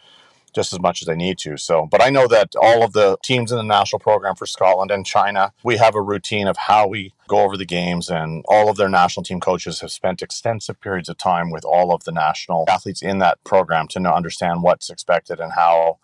just 0.55 0.73
as 0.73 0.81
much 0.81 1.03
as 1.03 1.07
they 1.07 1.17
need 1.17 1.39
to. 1.39 1.57
So, 1.57 1.87
but 1.87 2.03
I 2.03 2.11
know 2.11 2.27
that 2.29 2.55
all 2.61 2.83
of 2.83 2.93
the 2.93 3.17
teams 3.23 3.51
in 3.53 3.59
the 3.59 3.65
national 3.65 4.01
program 4.01 4.35
for 4.35 4.47
Scotland 4.47 4.91
and 4.91 5.07
China, 5.07 5.53
we 5.63 5.77
have 5.77 5.95
a 5.95 6.03
routine 6.03 6.47
of 6.47 6.57
how 6.57 6.87
we 6.87 7.13
go 7.29 7.41
over 7.41 7.57
the 7.57 7.65
games, 7.65 8.09
and 8.09 8.45
all 8.49 8.69
of 8.69 8.77
their 8.77 8.89
national 8.89 9.25
team 9.25 9.41
coaches 9.41 9.81
have 9.81 9.93
spent 9.93 10.23
extensive 10.23 10.81
periods 10.81 11.09
of 11.09 11.17
time 11.17 11.51
with 11.51 11.65
all 11.65 11.95
of 11.95 12.05
the 12.05 12.13
national 12.13 12.65
athletes 12.69 13.03
in 13.03 13.19
that 13.19 13.43
program 13.45 13.87
to 13.89 14.13
understand 14.13 14.63
what's 14.63 14.91
expected 14.91 15.41
and 15.41 15.53
how 15.53 15.99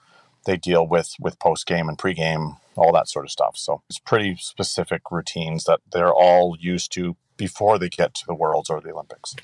they 0.44 0.56
deal 0.56 0.86
with 0.86 1.14
with 1.20 1.38
post 1.38 1.66
game 1.66 1.88
and 1.88 1.98
pre 1.98 2.14
game, 2.14 2.56
all 2.76 2.92
that 2.92 3.08
sort 3.08 3.24
of 3.24 3.30
stuff. 3.30 3.56
So 3.56 3.82
it's 3.88 3.98
pretty 3.98 4.36
specific 4.36 5.10
routines 5.10 5.64
that 5.64 5.80
they're 5.92 6.14
all 6.14 6.56
used 6.58 6.92
to 6.92 7.16
before 7.36 7.78
they 7.78 7.88
get 7.88 8.14
to 8.14 8.26
the 8.26 8.34
Worlds 8.34 8.70
or 8.70 8.80
the 8.80 8.92
Olympics. 8.92 9.34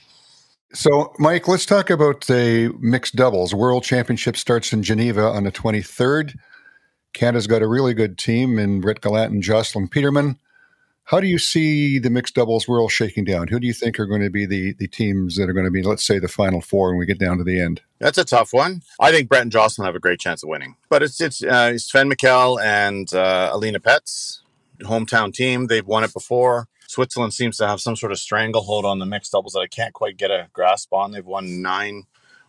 So, 0.74 1.12
Mike, 1.18 1.48
let's 1.48 1.66
talk 1.66 1.90
about 1.90 2.22
the 2.22 2.74
mixed 2.80 3.14
doubles. 3.14 3.54
World 3.54 3.84
Championship 3.84 4.38
starts 4.38 4.72
in 4.72 4.82
Geneva 4.82 5.22
on 5.22 5.44
the 5.44 5.52
23rd. 5.52 6.34
Canada's 7.12 7.46
got 7.46 7.60
a 7.60 7.68
really 7.68 7.92
good 7.92 8.16
team 8.16 8.58
in 8.58 8.80
Brett 8.80 9.02
Gallant 9.02 9.32
and 9.32 9.42
Jocelyn 9.42 9.88
Peterman. 9.88 10.38
How 11.04 11.20
do 11.20 11.26
you 11.26 11.38
see 11.38 11.98
the 11.98 12.08
mixed 12.08 12.34
doubles 12.34 12.66
world 12.66 12.90
shaking 12.90 13.24
down? 13.24 13.48
Who 13.48 13.60
do 13.60 13.66
you 13.66 13.74
think 13.74 14.00
are 14.00 14.06
going 14.06 14.22
to 14.22 14.30
be 14.30 14.46
the, 14.46 14.72
the 14.72 14.88
teams 14.88 15.36
that 15.36 15.50
are 15.50 15.52
going 15.52 15.66
to 15.66 15.70
be, 15.70 15.82
let's 15.82 16.06
say, 16.06 16.18
the 16.18 16.28
final 16.28 16.62
four 16.62 16.90
when 16.90 16.98
we 16.98 17.06
get 17.06 17.18
down 17.18 17.36
to 17.38 17.44
the 17.44 17.60
end? 17.60 17.82
That's 17.98 18.16
a 18.16 18.24
tough 18.24 18.54
one. 18.54 18.80
I 18.98 19.10
think 19.10 19.28
Brett 19.28 19.42
and 19.42 19.52
Jocelyn 19.52 19.84
have 19.84 19.96
a 19.96 20.00
great 20.00 20.20
chance 20.20 20.42
of 20.42 20.48
winning. 20.48 20.76
But 20.88 21.02
it's 21.02 21.20
it's 21.20 21.42
uh, 21.42 21.76
Sven 21.76 22.08
Michel 22.08 22.58
and 22.60 23.12
uh, 23.12 23.50
Alina 23.52 23.80
Pätz, 23.80 24.40
hometown 24.80 25.34
team. 25.34 25.66
They've 25.66 25.86
won 25.86 26.04
it 26.04 26.14
before. 26.14 26.68
Switzerland 26.92 27.32
seems 27.32 27.56
to 27.56 27.66
have 27.66 27.80
some 27.80 27.96
sort 27.96 28.12
of 28.12 28.18
stranglehold 28.18 28.84
on 28.84 28.98
the 28.98 29.06
mixed 29.06 29.32
doubles 29.32 29.54
that 29.54 29.60
I 29.60 29.66
can't 29.66 29.94
quite 29.94 30.18
get 30.18 30.30
a 30.30 30.48
grasp 30.52 30.92
on. 30.92 31.12
They've 31.12 31.24
won 31.24 31.62
nine 31.62 32.04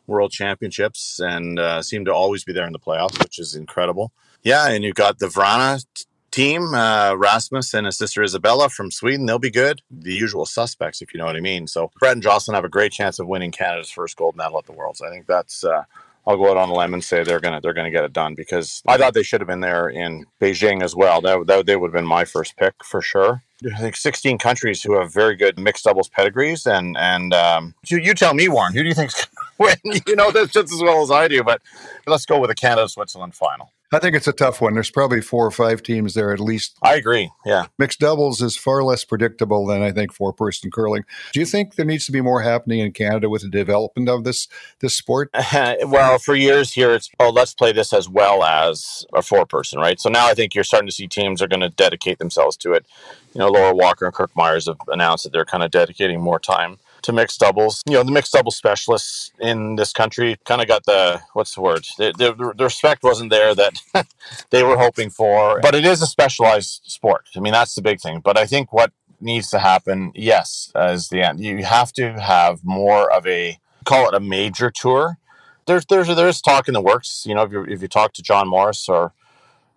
world 0.06 0.32
championships 0.32 1.20
and 1.20 1.58
uh, 1.58 1.82
seem 1.82 2.04
to 2.06 2.14
always 2.14 2.44
be 2.44 2.52
there 2.52 2.68
in 2.68 2.74
the 2.74 2.80
playoffs, 2.80 3.18
which 3.24 3.40
is 3.40 3.56
incredible. 3.56 4.12
Yeah, 4.44 4.68
and 4.68 4.84
you've 4.84 4.96
got 4.96 5.20
the 5.20 5.28
Wranå 5.28 5.86
team, 6.32 6.74
uh, 6.74 7.16
Rasmus 7.16 7.74
and 7.74 7.86
his 7.86 7.98
sister 7.98 8.22
Isabella 8.22 8.68
from 8.68 8.92
Sweden. 8.92 9.26
They'll 9.26 9.40
be 9.40 9.50
good. 9.50 9.82
The 9.90 10.14
usual 10.14 10.46
suspects, 10.46 11.02
if 11.02 11.14
you 11.14 11.20
know 11.20 11.26
what 11.26 11.38
I 11.38 11.40
mean. 11.40 11.68
So 11.68 11.92
Brett 12.00 12.14
and 12.14 12.22
Jocelyn 12.22 12.56
have 12.56 12.66
a 12.66 12.70
great 12.70 12.92
chance 12.92 13.20
of 13.20 13.28
winning 13.28 13.52
Canada's 13.52 13.92
first 13.92 14.18
gold 14.18 14.36
medal 14.36 14.58
at 14.58 14.66
the 14.66 14.74
Worlds. 14.74 15.02
I 15.02 15.10
think 15.10 15.26
that's. 15.26 15.64
Uh, 15.64 15.84
I'll 16.26 16.38
go 16.38 16.50
out 16.50 16.58
on 16.58 16.70
a 16.70 16.74
limb 16.74 16.94
and 16.94 17.04
say 17.04 17.24
they're 17.24 17.40
gonna 17.40 17.60
they're 17.62 17.74
gonna 17.74 17.92
get 17.92 18.04
it 18.04 18.14
done 18.14 18.34
because 18.36 18.82
I 18.88 18.98
thought 18.98 19.14
they 19.14 19.24
should 19.24 19.42
have 19.42 19.48
been 19.48 19.60
there 19.60 19.90
in 19.90 20.26
Beijing 20.42 20.82
as 20.82 20.96
well. 20.96 21.22
That 21.22 21.48
that 21.48 21.66
they 21.66 21.76
would 21.76 21.90
have 21.90 21.96
been 21.96 22.08
my 22.08 22.26
first 22.26 22.56
pick 22.56 22.74
for 22.84 23.02
sure. 23.02 23.44
I 23.74 23.80
think 23.80 23.96
16 23.96 24.40
countries 24.40 24.84
who 24.84 25.00
have 25.00 25.14
very 25.14 25.36
good 25.36 25.58
mixed 25.58 25.86
doubles 25.86 26.10
pedigrees, 26.10 26.66
and 26.66 26.98
and 26.98 27.34
um, 27.34 27.76
you 27.88 27.98
you 27.98 28.14
tell 28.14 28.34
me, 28.34 28.48
Warren, 28.48 28.74
who 28.74 28.84
do 28.84 28.90
you 28.90 28.96
think's 28.96 29.22
to 29.22 29.28
win? 29.60 29.76
You 30.08 30.16
know 30.16 30.32
this 30.32 30.52
just 30.52 30.74
as 30.74 30.82
well 30.82 31.02
as 31.02 31.12
I 31.12 31.28
do, 31.28 31.44
but 31.44 31.62
let's 32.08 32.26
go 32.26 32.40
with 32.40 32.50
a 32.50 32.56
Canada 32.56 32.88
Switzerland 32.90 33.36
final. 33.36 33.72
I 33.96 34.00
think 34.00 34.16
it's 34.16 34.28
a 34.28 34.34
tough 34.34 34.62
one. 34.62 34.74
There's 34.74 34.92
probably 34.92 35.22
four 35.22 35.46
or 35.46 35.52
five 35.52 35.84
teams 35.84 36.14
there 36.14 36.34
at 36.34 36.40
least. 36.40 36.78
I 36.82 36.96
agree. 36.96 37.32
Yeah. 37.46 37.66
Mixed 37.78 38.00
doubles 38.00 38.42
is 38.42 38.56
far 38.56 38.84
less 38.84 39.06
predictable 39.06 39.66
than 39.66 39.82
I 39.82 39.92
think 39.92 40.14
four 40.14 40.34
person 40.34 40.72
curling. 40.72 41.04
Do 41.34 41.40
you 41.40 41.46
think 41.46 41.76
there 41.76 41.86
needs 41.86 42.06
to 42.06 42.12
be 42.12 42.22
more 42.22 42.42
happening 42.42 42.80
in 42.80 42.92
Canada 42.92 43.30
with 43.30 43.42
the 43.42 43.50
development 43.50 44.10
of 44.10 44.24
this 44.24 44.48
this 44.80 44.96
sport? 44.96 45.30
well, 45.54 46.20
for 46.20 46.36
years 46.36 46.74
here 46.74 46.94
it's 46.94 47.10
oh 47.20 47.30
let's 47.30 47.54
play 47.54 47.72
this 47.72 47.94
as 47.94 48.08
well 48.10 48.44
as 48.44 49.06
a 49.14 49.22
four 49.22 49.46
person, 49.46 49.80
right? 49.80 50.00
So 50.00 50.10
now 50.10 50.28
I 50.28 50.34
think 50.34 50.56
you're 50.56 50.64
starting 50.64 50.88
to 50.88 50.94
see 50.94 51.08
teams 51.08 51.42
are 51.42 51.48
going 51.48 51.62
to 51.62 51.70
dedicate 51.70 52.20
themselves 52.20 52.58
to 52.58 52.74
it. 52.74 52.86
You 53.34 53.40
know, 53.40 53.50
Laura 53.50 53.74
Walker 53.74 54.06
and 54.06 54.14
Kirk 54.14 54.32
Myers 54.36 54.68
have 54.68 54.78
announced 54.88 55.24
that 55.24 55.34
they're 55.34 55.46
kind 55.46 55.64
of 55.64 55.72
dedicating 55.72 56.22
more 56.22 56.40
time 56.40 56.78
to 57.04 57.14
mixed 57.14 57.40
doubles. 57.40 57.82
You 57.88 57.94
know, 57.94 58.04
the 58.04 58.12
mixed 58.12 58.34
double 58.34 58.52
specialists 58.52 59.32
in 59.40 59.76
this 59.76 59.94
country 59.94 60.38
kind 60.46 60.62
of 60.62 60.68
got 60.68 60.86
the 60.86 61.22
what's 61.34 61.56
the 61.56 61.62
word? 61.62 61.86
The, 61.98 62.14
the, 62.18 62.54
the 62.56 62.64
respect 62.64 63.04
wasn't 63.04 63.30
there 63.30 63.54
that 63.56 63.82
they 64.50 64.64
were 64.64 64.78
hoping 64.78 65.10
for. 65.10 65.60
But 65.62 65.76
it 65.76 65.86
is 65.86 66.02
a 66.02 66.08
specialized 66.08 66.82
sport. 66.86 67.28
I 67.36 67.40
mean, 67.40 67.54
that's 67.54 67.76
the 67.76 67.82
big 67.82 68.02
thing. 68.02 68.20
But 68.20 68.38
I 68.38 68.46
think 68.46 68.74
what 68.74 68.92
needs 69.22 69.50
to 69.52 69.60
happen, 69.60 70.12
yes, 70.16 70.72
is 70.76 71.10
the 71.10 71.22
end. 71.22 71.40
You 71.40 71.64
have 71.64 71.94
to 71.94 72.20
have 72.20 72.64
more 72.64 73.12
of 73.12 73.26
a 73.26 73.60
call 73.86 74.08
it 74.08 74.14
a 74.14 74.20
major 74.20 74.72
tour. 74.72 75.18
There's 75.66 75.86
there's 75.86 76.08
there's 76.08 76.42
talk 76.42 76.68
in 76.68 76.74
the 76.74 76.82
works. 76.82 77.26
You 77.26 77.36
know, 77.36 77.44
if 77.44 77.52
you 77.52 77.64
if 77.64 77.82
you 77.82 77.88
talk 77.88 78.14
to 78.14 78.22
John 78.22 78.50
Morris 78.50 78.90
or 78.90 79.14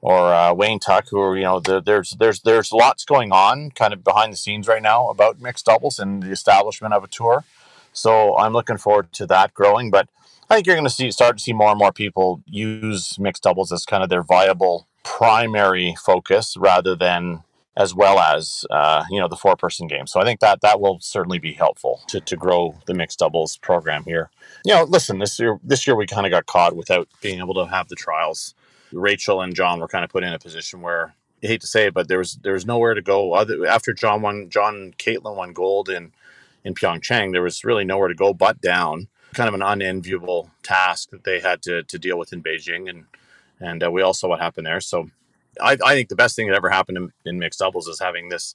or 0.06 0.32
uh, 0.32 0.54
Wayne 0.54 0.78
Tuck, 0.78 1.08
who 1.10 1.34
you 1.34 1.42
know 1.42 1.58
the, 1.58 1.80
there's 1.80 2.10
there's 2.10 2.40
there's 2.42 2.70
lots 2.72 3.04
going 3.04 3.32
on 3.32 3.72
kind 3.72 3.92
of 3.92 4.04
behind 4.04 4.32
the 4.32 4.36
scenes 4.36 4.68
right 4.68 4.80
now 4.80 5.08
about 5.08 5.40
mixed 5.40 5.66
doubles 5.66 5.98
and 5.98 6.22
the 6.22 6.30
establishment 6.30 6.94
of 6.94 7.02
a 7.02 7.08
tour. 7.08 7.44
So 7.92 8.36
I'm 8.36 8.52
looking 8.52 8.76
forward 8.76 9.12
to 9.14 9.26
that 9.26 9.52
growing. 9.52 9.90
But 9.90 10.08
I 10.48 10.54
think 10.54 10.66
you're 10.68 10.76
going 10.76 10.86
to 10.86 10.94
see 10.94 11.10
start 11.10 11.38
to 11.38 11.42
see 11.42 11.52
more 11.52 11.70
and 11.70 11.78
more 11.78 11.90
people 11.90 12.40
use 12.46 13.18
mixed 13.18 13.42
doubles 13.42 13.72
as 13.72 13.84
kind 13.84 14.04
of 14.04 14.08
their 14.08 14.22
viable 14.22 14.86
primary 15.02 15.96
focus 16.04 16.56
rather 16.56 16.94
than 16.94 17.42
as 17.76 17.92
well 17.92 18.20
as 18.20 18.64
uh, 18.70 19.02
you 19.10 19.18
know 19.18 19.26
the 19.26 19.34
four 19.34 19.56
person 19.56 19.88
game. 19.88 20.06
So 20.06 20.20
I 20.20 20.24
think 20.24 20.38
that 20.38 20.60
that 20.60 20.80
will 20.80 20.98
certainly 21.00 21.40
be 21.40 21.54
helpful 21.54 22.02
to, 22.06 22.20
to 22.20 22.36
grow 22.36 22.76
the 22.86 22.94
mixed 22.94 23.18
doubles 23.18 23.56
program 23.56 24.04
here. 24.04 24.30
You 24.64 24.74
know, 24.74 24.84
listen, 24.84 25.18
this 25.18 25.36
year 25.40 25.58
this 25.64 25.84
year 25.84 25.96
we 25.96 26.06
kind 26.06 26.26
of 26.26 26.30
got 26.30 26.46
caught 26.46 26.76
without 26.76 27.08
being 27.20 27.40
able 27.40 27.54
to 27.54 27.66
have 27.66 27.88
the 27.88 27.96
trials. 27.96 28.54
Rachel 28.96 29.40
and 29.42 29.54
John 29.54 29.80
were 29.80 29.88
kind 29.88 30.04
of 30.04 30.10
put 30.10 30.24
in 30.24 30.32
a 30.32 30.38
position 30.38 30.80
where 30.80 31.14
I 31.42 31.46
hate 31.46 31.60
to 31.60 31.66
say 31.66 31.86
it, 31.86 31.94
but 31.94 32.08
there 32.08 32.18
was 32.18 32.38
there 32.42 32.54
was 32.54 32.66
nowhere 32.66 32.94
to 32.94 33.02
go 33.02 33.34
other 33.34 33.66
after 33.66 33.92
John 33.92 34.22
won 34.22 34.48
John 34.48 34.74
and 34.74 34.98
Kaitlyn 34.98 35.36
won 35.36 35.52
gold 35.52 35.88
in 35.88 36.12
in 36.64 36.74
Pyeongchang. 36.74 37.32
There 37.32 37.42
was 37.42 37.64
really 37.64 37.84
nowhere 37.84 38.08
to 38.08 38.14
go 38.14 38.32
but 38.32 38.60
down. 38.60 39.08
Kind 39.34 39.48
of 39.48 39.54
an 39.54 39.62
unenviable 39.62 40.50
task 40.62 41.10
that 41.10 41.24
they 41.24 41.40
had 41.40 41.62
to 41.62 41.82
to 41.84 41.98
deal 41.98 42.18
with 42.18 42.32
in 42.32 42.42
Beijing, 42.42 42.88
and 42.88 43.04
and 43.60 43.84
uh, 43.84 43.90
we 43.90 44.02
all 44.02 44.14
saw 44.14 44.28
what 44.28 44.40
happened 44.40 44.66
there. 44.66 44.80
So 44.80 45.10
I, 45.60 45.76
I 45.84 45.94
think 45.94 46.08
the 46.08 46.16
best 46.16 46.36
thing 46.36 46.48
that 46.48 46.56
ever 46.56 46.70
happened 46.70 46.98
in, 46.98 47.12
in 47.24 47.38
mixed 47.38 47.60
doubles 47.60 47.88
is 47.88 48.00
having 48.00 48.28
this, 48.28 48.54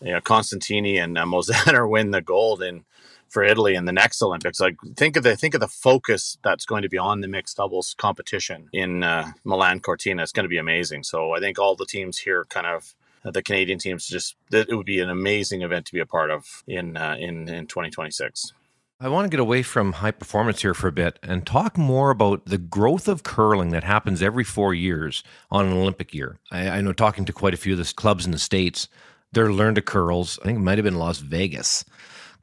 you 0.00 0.12
know, 0.12 0.20
Constantini 0.20 1.02
and 1.02 1.18
uh, 1.18 1.86
win 1.88 2.10
the 2.10 2.22
gold 2.22 2.62
in 2.62 2.84
for 3.28 3.42
Italy 3.42 3.74
in 3.74 3.84
the 3.84 3.92
next 3.92 4.22
Olympics. 4.22 4.60
Like 4.60 4.76
think 4.96 5.16
of 5.16 5.22
the 5.22 5.36
think 5.36 5.54
of 5.54 5.60
the 5.60 5.68
focus 5.68 6.38
that's 6.42 6.66
going 6.66 6.82
to 6.82 6.88
be 6.88 6.98
on 6.98 7.20
the 7.20 7.28
mixed 7.28 7.56
doubles 7.56 7.94
competition 7.98 8.68
in 8.72 9.02
uh, 9.02 9.32
Milan 9.44 9.80
Cortina. 9.80 10.22
It's 10.22 10.32
going 10.32 10.44
to 10.44 10.48
be 10.48 10.58
amazing. 10.58 11.04
So 11.04 11.32
I 11.32 11.40
think 11.40 11.58
all 11.58 11.76
the 11.76 11.86
teams 11.86 12.18
here, 12.18 12.44
kind 12.46 12.66
of 12.66 12.94
uh, 13.24 13.30
the 13.30 13.42
Canadian 13.42 13.78
teams, 13.78 14.06
just 14.06 14.36
it 14.52 14.74
would 14.74 14.86
be 14.86 15.00
an 15.00 15.10
amazing 15.10 15.62
event 15.62 15.86
to 15.86 15.92
be 15.92 16.00
a 16.00 16.06
part 16.06 16.30
of 16.30 16.62
in 16.66 16.96
uh, 16.96 17.16
in 17.18 17.48
in 17.48 17.66
2026. 17.66 18.52
I 19.00 19.08
want 19.08 19.26
to 19.26 19.30
get 19.30 19.38
away 19.38 19.62
from 19.62 19.92
high 19.92 20.10
performance 20.10 20.62
here 20.62 20.74
for 20.74 20.88
a 20.88 20.92
bit 20.92 21.20
and 21.22 21.46
talk 21.46 21.78
more 21.78 22.10
about 22.10 22.46
the 22.46 22.58
growth 22.58 23.06
of 23.06 23.22
curling 23.22 23.70
that 23.70 23.84
happens 23.84 24.20
every 24.22 24.42
four 24.42 24.74
years 24.74 25.22
on 25.52 25.66
an 25.66 25.72
Olympic 25.72 26.12
year. 26.12 26.40
I, 26.50 26.68
I 26.68 26.80
know 26.80 26.92
talking 26.92 27.24
to 27.26 27.32
quite 27.32 27.54
a 27.54 27.58
few 27.58 27.74
of 27.74 27.78
the 27.78 27.94
clubs 27.94 28.26
in 28.26 28.32
the 28.32 28.40
States, 28.40 28.88
they're 29.30 29.52
learn 29.52 29.76
to 29.76 29.82
curls. 29.82 30.40
I 30.42 30.46
think 30.46 30.56
it 30.56 30.62
might 30.62 30.78
have 30.78 30.84
been 30.84 30.98
Las 30.98 31.18
Vegas 31.18 31.84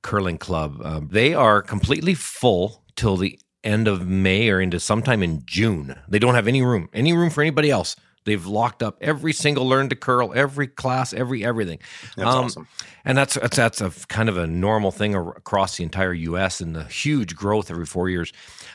Curling 0.05 0.37
Club. 0.37 0.81
Uh, 0.83 1.01
they 1.03 1.33
are 1.33 1.63
completely 1.63 2.13
full 2.13 2.83
till 2.95 3.17
the 3.17 3.39
end 3.63 3.87
of 3.87 4.07
May 4.07 4.49
or 4.49 4.61
into 4.61 4.79
sometime 4.79 5.23
in 5.23 5.41
June. 5.47 5.95
They 6.07 6.19
don't 6.19 6.35
have 6.35 6.47
any 6.47 6.61
room, 6.61 6.89
any 6.93 7.11
room 7.11 7.31
for 7.31 7.41
anybody 7.41 7.71
else. 7.71 7.95
They've 8.23 8.45
locked 8.45 8.83
up 8.83 8.97
every 9.01 9.33
single 9.33 9.67
learn 9.67 9.89
to 9.89 9.95
curl, 9.95 10.31
every 10.35 10.67
class, 10.67 11.11
every 11.11 11.43
everything. 11.43 11.79
That's 12.15 12.29
um, 12.29 12.45
awesome. 12.45 12.67
And 13.03 13.17
that's 13.17 13.33
that's 13.33 13.57
that's 13.57 13.81
a 13.81 13.91
kind 14.07 14.29
of 14.29 14.37
a 14.37 14.45
normal 14.45 14.91
thing 14.91 15.15
across 15.15 15.77
the 15.77 15.83
entire 15.83 16.13
U.S. 16.13 16.61
and 16.61 16.75
the 16.75 16.83
huge 16.83 17.35
growth 17.35 17.71
every 17.71 17.85
four 17.87 18.07
years. 18.07 18.31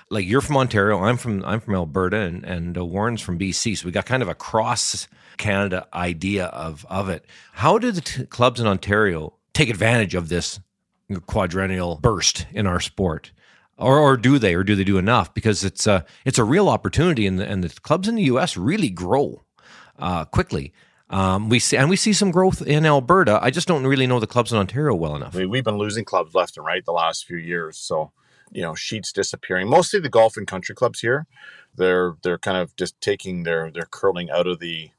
Like 0.08 0.26
you're 0.26 0.40
from 0.40 0.56
Ontario, 0.56 1.00
I'm 1.00 1.16
from 1.16 1.44
I'm 1.44 1.60
from 1.60 1.76
Alberta, 1.76 2.18
and 2.18 2.44
and 2.44 2.76
uh, 2.76 2.84
Warren's 2.84 3.22
from 3.22 3.38
BC, 3.38 3.78
so 3.78 3.86
we 3.86 3.92
got 3.92 4.06
kind 4.06 4.22
of 4.22 4.28
a 4.28 4.34
cross 4.34 5.06
Canada 5.36 5.86
idea 5.94 6.46
of 6.46 6.84
of 6.90 7.08
it. 7.08 7.24
How 7.54 7.78
did 7.78 7.94
the 7.94 8.00
t- 8.00 8.26
clubs 8.26 8.60
in 8.60 8.66
Ontario 8.66 9.34
take 9.52 9.68
advantage 9.68 10.14
of 10.14 10.28
this 10.28 10.58
quadrennial 11.18 11.98
burst 12.00 12.46
in 12.52 12.66
our 12.66 12.80
sport? 12.80 13.32
or, 13.80 13.98
or 13.98 14.16
do 14.16 14.38
they, 14.38 14.54
or 14.54 14.62
do 14.62 14.76
they 14.76 14.84
do 14.84 14.98
enough? 14.98 15.32
Because 15.34 15.64
it's 15.64 15.86
a 15.86 16.04
it's 16.24 16.38
a 16.38 16.44
real 16.44 16.68
opportunity, 16.68 17.26
and 17.26 17.38
the, 17.38 17.48
and 17.48 17.64
the 17.64 17.80
clubs 17.80 18.06
in 18.06 18.14
the 18.14 18.24
U.S. 18.24 18.56
really 18.56 18.90
grow 18.90 19.42
uh, 19.98 20.26
quickly. 20.26 20.72
Um, 21.08 21.48
we 21.48 21.58
see 21.58 21.76
and 21.76 21.90
we 21.90 21.96
see 21.96 22.12
some 22.12 22.30
growth 22.30 22.62
in 22.62 22.86
Alberta. 22.86 23.40
I 23.42 23.50
just 23.50 23.66
don't 23.66 23.86
really 23.86 24.06
know 24.06 24.20
the 24.20 24.26
clubs 24.26 24.52
in 24.52 24.58
Ontario 24.58 24.94
well 24.94 25.16
enough. 25.16 25.34
Mean, 25.34 25.50
we've 25.50 25.64
been 25.64 25.78
losing 25.78 26.04
clubs 26.04 26.34
left 26.34 26.56
and 26.56 26.64
right 26.64 26.84
the 26.84 26.92
last 26.92 27.26
few 27.26 27.38
years, 27.38 27.78
so 27.78 28.12
you 28.52 28.62
know, 28.62 28.74
sheets 28.74 29.12
disappearing. 29.12 29.68
Mostly 29.68 30.00
the 30.00 30.08
golf 30.08 30.36
and 30.36 30.46
country 30.46 30.74
clubs 30.74 31.00
here, 31.00 31.26
they're 31.74 32.14
they're 32.22 32.38
kind 32.38 32.58
of 32.58 32.76
just 32.76 33.00
taking 33.00 33.42
their 33.42 33.70
their 33.70 33.86
curling 33.90 34.30
out 34.30 34.46
of 34.46 34.60
the 34.60 34.90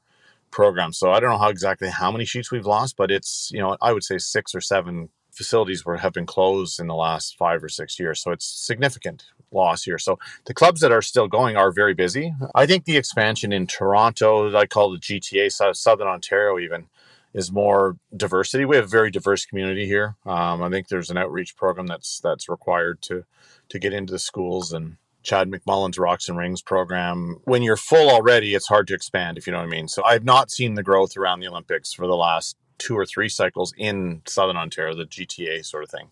program. 0.50 0.92
So 0.92 1.12
I 1.12 1.20
don't 1.20 1.30
know 1.30 1.38
how 1.38 1.48
exactly 1.48 1.88
how 1.88 2.10
many 2.10 2.24
sheets 2.24 2.50
we've 2.50 2.66
lost, 2.66 2.96
but 2.96 3.10
it's 3.10 3.50
you 3.52 3.60
know 3.60 3.76
I 3.80 3.92
would 3.92 4.04
say 4.04 4.18
six 4.18 4.54
or 4.54 4.60
seven 4.60 5.08
facilities 5.32 5.84
were 5.84 5.96
have 5.96 6.12
been 6.12 6.26
closed 6.26 6.78
in 6.78 6.86
the 6.86 6.94
last 6.94 7.36
five 7.36 7.62
or 7.64 7.68
six 7.68 7.98
years. 7.98 8.20
So 8.20 8.30
it's 8.30 8.46
significant 8.46 9.24
loss 9.50 9.84
here. 9.84 9.98
So 9.98 10.18
the 10.44 10.54
clubs 10.54 10.80
that 10.80 10.92
are 10.92 11.02
still 11.02 11.28
going 11.28 11.56
are 11.56 11.72
very 11.72 11.94
busy. 11.94 12.34
I 12.54 12.66
think 12.66 12.84
the 12.84 12.96
expansion 12.96 13.52
in 13.52 13.66
Toronto, 13.66 14.54
I 14.56 14.66
call 14.66 14.92
the 14.92 14.98
GTA, 14.98 15.74
Southern 15.74 16.08
Ontario, 16.08 16.58
even 16.58 16.86
is 17.34 17.50
more 17.50 17.96
diversity. 18.14 18.64
We 18.64 18.76
have 18.76 18.84
a 18.86 18.88
very 18.88 19.10
diverse 19.10 19.46
community 19.46 19.86
here. 19.86 20.16
Um, 20.26 20.62
I 20.62 20.68
think 20.68 20.88
there's 20.88 21.10
an 21.10 21.16
outreach 21.16 21.56
program 21.56 21.86
that's 21.86 22.20
that's 22.20 22.48
required 22.48 23.00
to 23.02 23.24
to 23.70 23.78
get 23.78 23.94
into 23.94 24.12
the 24.12 24.18
schools 24.18 24.72
and 24.72 24.96
Chad 25.22 25.50
McMullen's 25.50 25.98
Rocks 25.98 26.28
and 26.28 26.36
Rings 26.36 26.62
program. 26.62 27.40
When 27.44 27.62
you're 27.62 27.76
full 27.76 28.10
already, 28.10 28.54
it's 28.54 28.66
hard 28.66 28.88
to 28.88 28.94
expand, 28.94 29.38
if 29.38 29.46
you 29.46 29.52
know 29.52 29.60
what 29.60 29.66
I 29.66 29.70
mean. 29.70 29.88
So 29.88 30.04
I've 30.04 30.24
not 30.24 30.50
seen 30.50 30.74
the 30.74 30.82
growth 30.82 31.16
around 31.16 31.40
the 31.40 31.48
Olympics 31.48 31.92
for 31.92 32.06
the 32.06 32.16
last 32.16 32.56
two 32.82 32.98
or 32.98 33.06
three 33.06 33.28
cycles 33.28 33.72
in 33.78 34.22
Southern 34.26 34.56
Ontario, 34.56 34.96
the 34.96 35.04
GTA 35.04 35.64
sort 35.64 35.84
of 35.84 35.90
thing. 35.90 36.08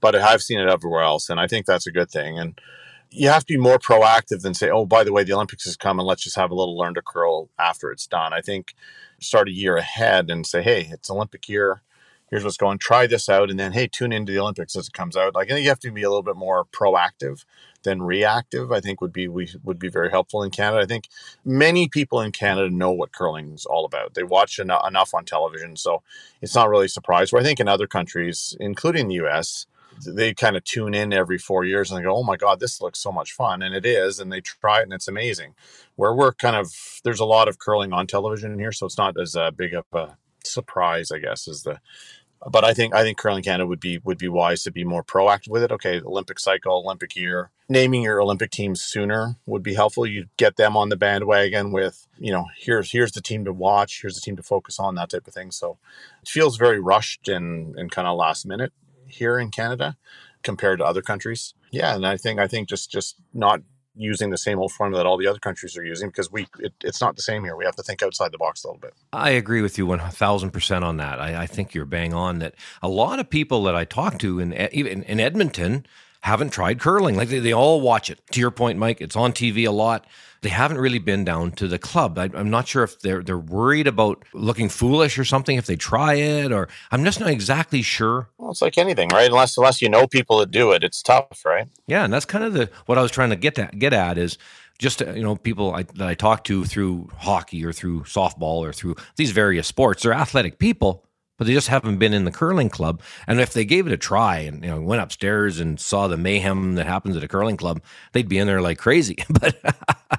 But 0.00 0.14
I've 0.14 0.42
seen 0.42 0.60
it 0.60 0.68
everywhere 0.68 1.02
else, 1.02 1.28
and 1.28 1.40
I 1.40 1.48
think 1.48 1.66
that's 1.66 1.86
a 1.86 1.92
good 1.92 2.10
thing. 2.10 2.38
And 2.38 2.60
you 3.10 3.28
have 3.28 3.44
to 3.44 3.54
be 3.54 3.58
more 3.58 3.78
proactive 3.78 4.42
than 4.42 4.54
say, 4.54 4.70
oh, 4.70 4.86
by 4.86 5.02
the 5.02 5.12
way, 5.12 5.24
the 5.24 5.32
Olympics 5.32 5.66
is 5.66 5.76
coming. 5.76 6.06
Let's 6.06 6.22
just 6.22 6.36
have 6.36 6.52
a 6.52 6.54
little 6.54 6.78
learn 6.78 6.94
to 6.94 7.02
curl 7.02 7.50
after 7.58 7.90
it's 7.90 8.06
done. 8.06 8.32
I 8.32 8.40
think 8.40 8.74
start 9.20 9.48
a 9.48 9.52
year 9.52 9.76
ahead 9.76 10.30
and 10.30 10.46
say, 10.46 10.62
hey, 10.62 10.88
it's 10.90 11.10
Olympic 11.10 11.48
year. 11.48 11.82
Here's 12.32 12.44
what's 12.44 12.56
going. 12.56 12.78
Try 12.78 13.06
this 13.06 13.28
out, 13.28 13.50
and 13.50 13.60
then 13.60 13.72
hey, 13.72 13.86
tune 13.86 14.10
into 14.10 14.32
the 14.32 14.38
Olympics 14.38 14.74
as 14.74 14.88
it 14.88 14.94
comes 14.94 15.18
out. 15.18 15.34
Like 15.34 15.48
I 15.50 15.54
think 15.54 15.64
you 15.64 15.68
have 15.68 15.78
to 15.80 15.92
be 15.92 16.02
a 16.02 16.08
little 16.08 16.22
bit 16.22 16.34
more 16.34 16.64
proactive 16.64 17.44
than 17.82 18.00
reactive, 18.00 18.72
I 18.72 18.80
think 18.80 19.02
would 19.02 19.12
be 19.12 19.28
we 19.28 19.50
would 19.62 19.78
be 19.78 19.90
very 19.90 20.10
helpful 20.10 20.42
in 20.42 20.50
Canada. 20.50 20.82
I 20.82 20.86
think 20.86 21.08
many 21.44 21.88
people 21.88 22.22
in 22.22 22.32
Canada 22.32 22.70
know 22.70 22.90
what 22.90 23.12
curling 23.12 23.52
is 23.52 23.66
all 23.66 23.84
about. 23.84 24.14
They 24.14 24.22
watch 24.22 24.58
en- 24.58 24.70
enough 24.70 25.12
on 25.12 25.26
television, 25.26 25.76
so 25.76 26.02
it's 26.40 26.54
not 26.54 26.70
really 26.70 26.86
a 26.86 26.88
surprise. 26.88 27.34
Where 27.34 27.42
I 27.42 27.44
think 27.44 27.60
in 27.60 27.68
other 27.68 27.86
countries, 27.86 28.56
including 28.58 29.08
the 29.08 29.16
U.S., 29.16 29.66
they 30.06 30.32
kind 30.32 30.56
of 30.56 30.64
tune 30.64 30.94
in 30.94 31.12
every 31.12 31.36
four 31.36 31.64
years 31.66 31.90
and 31.90 32.00
they 32.00 32.04
go, 32.04 32.16
"Oh 32.16 32.22
my 32.24 32.38
God, 32.38 32.60
this 32.60 32.80
looks 32.80 32.98
so 32.98 33.12
much 33.12 33.32
fun," 33.32 33.60
and 33.60 33.74
it 33.74 33.84
is, 33.84 34.18
and 34.18 34.32
they 34.32 34.40
try 34.40 34.80
it 34.80 34.84
and 34.84 34.94
it's 34.94 35.06
amazing. 35.06 35.54
Where 35.96 36.14
we're 36.14 36.32
kind 36.32 36.56
of 36.56 36.72
there's 37.04 37.20
a 37.20 37.26
lot 37.26 37.46
of 37.46 37.58
curling 37.58 37.92
on 37.92 38.06
television 38.06 38.52
in 38.52 38.58
here, 38.58 38.72
so 38.72 38.86
it's 38.86 38.96
not 38.96 39.20
as 39.20 39.36
uh, 39.36 39.50
big 39.50 39.74
of 39.74 39.84
a 39.92 40.16
surprise, 40.44 41.10
I 41.12 41.18
guess, 41.18 41.46
as 41.46 41.62
the 41.62 41.80
but 42.50 42.64
I 42.64 42.74
think 42.74 42.94
I 42.94 43.02
think 43.02 43.18
curling 43.18 43.42
Canada 43.42 43.66
would 43.66 43.80
be 43.80 43.98
would 43.98 44.18
be 44.18 44.28
wise 44.28 44.62
to 44.64 44.70
be 44.70 44.84
more 44.84 45.04
proactive 45.04 45.48
with 45.48 45.62
it. 45.62 45.72
Okay, 45.72 46.00
Olympic 46.00 46.38
cycle, 46.38 46.82
Olympic 46.84 47.14
year, 47.14 47.50
naming 47.68 48.02
your 48.02 48.20
Olympic 48.20 48.50
teams 48.50 48.80
sooner 48.80 49.36
would 49.46 49.62
be 49.62 49.74
helpful. 49.74 50.06
You 50.06 50.26
get 50.36 50.56
them 50.56 50.76
on 50.76 50.88
the 50.88 50.96
bandwagon 50.96 51.72
with 51.72 52.06
you 52.18 52.32
know 52.32 52.46
here's 52.56 52.90
here's 52.90 53.12
the 53.12 53.20
team 53.20 53.44
to 53.44 53.52
watch, 53.52 54.00
here's 54.02 54.14
the 54.14 54.20
team 54.20 54.36
to 54.36 54.42
focus 54.42 54.78
on, 54.78 54.94
that 54.96 55.10
type 55.10 55.26
of 55.26 55.34
thing. 55.34 55.50
So 55.50 55.78
it 56.22 56.28
feels 56.28 56.56
very 56.56 56.80
rushed 56.80 57.28
and 57.28 57.76
and 57.76 57.90
kind 57.90 58.08
of 58.08 58.16
last 58.16 58.46
minute 58.46 58.72
here 59.06 59.38
in 59.38 59.50
Canada 59.50 59.96
compared 60.42 60.78
to 60.78 60.84
other 60.84 61.02
countries. 61.02 61.54
Yeah, 61.70 61.94
and 61.94 62.06
I 62.06 62.16
think 62.16 62.40
I 62.40 62.48
think 62.48 62.68
just 62.68 62.90
just 62.90 63.16
not 63.32 63.60
using 63.94 64.30
the 64.30 64.38
same 64.38 64.58
old 64.58 64.72
formula 64.72 65.02
that 65.02 65.08
all 65.08 65.16
the 65.16 65.26
other 65.26 65.38
countries 65.38 65.76
are 65.76 65.84
using 65.84 66.08
because 66.08 66.30
we 66.30 66.46
it, 66.58 66.72
it's 66.82 67.00
not 67.00 67.16
the 67.16 67.22
same 67.22 67.44
here. 67.44 67.56
We 67.56 67.64
have 67.64 67.76
to 67.76 67.82
think 67.82 68.02
outside 68.02 68.32
the 68.32 68.38
box 68.38 68.64
a 68.64 68.68
little 68.68 68.80
bit. 68.80 68.94
I 69.12 69.30
agree 69.30 69.62
with 69.62 69.78
you 69.78 69.86
one 69.86 69.98
thousand 69.98 70.50
percent 70.50 70.84
on 70.84 70.96
that. 70.98 71.20
I, 71.20 71.42
I, 71.42 71.46
think 71.46 71.74
you're 71.74 71.84
bang 71.84 72.14
on. 72.14 72.38
That 72.38 72.54
a 72.82 72.88
lot 72.88 73.18
of 73.18 73.28
people 73.28 73.62
that 73.64 73.76
I 73.76 73.84
talk 73.84 74.18
to 74.20 74.38
in 74.38 74.52
even 74.72 75.02
in 75.04 75.20
Edmonton 75.20 75.86
haven't 76.22 76.50
tried 76.50 76.80
curling. 76.80 77.16
Like 77.16 77.28
they, 77.28 77.40
they 77.40 77.52
all 77.52 77.80
watch 77.80 78.08
it. 78.08 78.20
To 78.32 78.40
your 78.40 78.50
point, 78.50 78.78
Mike, 78.78 79.00
it's 79.00 79.16
on 79.16 79.32
TV 79.32 79.66
a 79.66 79.72
lot 79.72 80.06
they 80.42 80.48
haven't 80.48 80.78
really 80.78 80.98
been 80.98 81.24
down 81.24 81.52
to 81.52 81.68
the 81.68 81.78
club. 81.78 82.18
I, 82.18 82.24
am 82.34 82.50
not 82.50 82.66
sure 82.68 82.82
if 82.82 82.98
they're 83.00 83.22
they're 83.22 83.38
worried 83.38 83.86
about 83.86 84.24
looking 84.34 84.68
foolish 84.68 85.18
or 85.18 85.24
something 85.24 85.56
if 85.56 85.66
they 85.66 85.76
try 85.76 86.14
it, 86.14 86.52
or 86.52 86.68
I'm 86.90 87.04
just 87.04 87.20
not 87.20 87.30
exactly 87.30 87.80
sure. 87.80 88.28
Well, 88.38 88.50
it's 88.50 88.60
like 88.60 88.76
anything, 88.76 89.08
right? 89.10 89.28
Unless 89.28 89.56
unless 89.56 89.80
you 89.80 89.88
know 89.88 90.06
people 90.06 90.38
that 90.38 90.50
do 90.50 90.72
it, 90.72 90.82
it's 90.82 91.02
tough, 91.02 91.44
right? 91.44 91.68
Yeah, 91.86 92.04
and 92.04 92.12
that's 92.12 92.24
kind 92.24 92.44
of 92.44 92.52
the 92.52 92.68
what 92.86 92.98
I 92.98 93.02
was 93.02 93.12
trying 93.12 93.30
to 93.30 93.36
get 93.36 93.58
at, 93.58 93.78
get 93.78 93.92
at 93.92 94.18
is 94.18 94.36
just 94.78 95.00
uh, 95.00 95.12
you 95.12 95.22
know 95.22 95.36
people 95.36 95.74
I, 95.74 95.84
that 95.84 96.08
I 96.08 96.14
talk 96.14 96.44
to 96.44 96.64
through 96.64 97.08
hockey 97.16 97.64
or 97.64 97.72
through 97.72 98.02
softball 98.02 98.58
or 98.58 98.72
through 98.72 98.96
these 99.16 99.30
various 99.30 99.68
sports. 99.68 100.02
They're 100.02 100.12
athletic 100.12 100.58
people, 100.58 101.06
but 101.38 101.46
they 101.46 101.54
just 101.54 101.68
haven't 101.68 101.98
been 101.98 102.12
in 102.12 102.24
the 102.24 102.32
curling 102.32 102.68
club. 102.68 103.00
And 103.26 103.40
if 103.40 103.52
they 103.52 103.64
gave 103.64 103.86
it 103.86 103.92
a 103.92 103.96
try 103.96 104.38
and 104.38 104.64
you 104.64 104.70
know 104.70 104.80
went 104.80 105.02
upstairs 105.02 105.60
and 105.60 105.78
saw 105.78 106.08
the 106.08 106.16
mayhem 106.16 106.74
that 106.74 106.86
happens 106.86 107.16
at 107.16 107.22
a 107.22 107.28
curling 107.28 107.56
club, 107.56 107.80
they'd 108.12 108.28
be 108.28 108.38
in 108.38 108.48
there 108.48 108.60
like 108.60 108.78
crazy. 108.78 109.18
but 109.30 109.56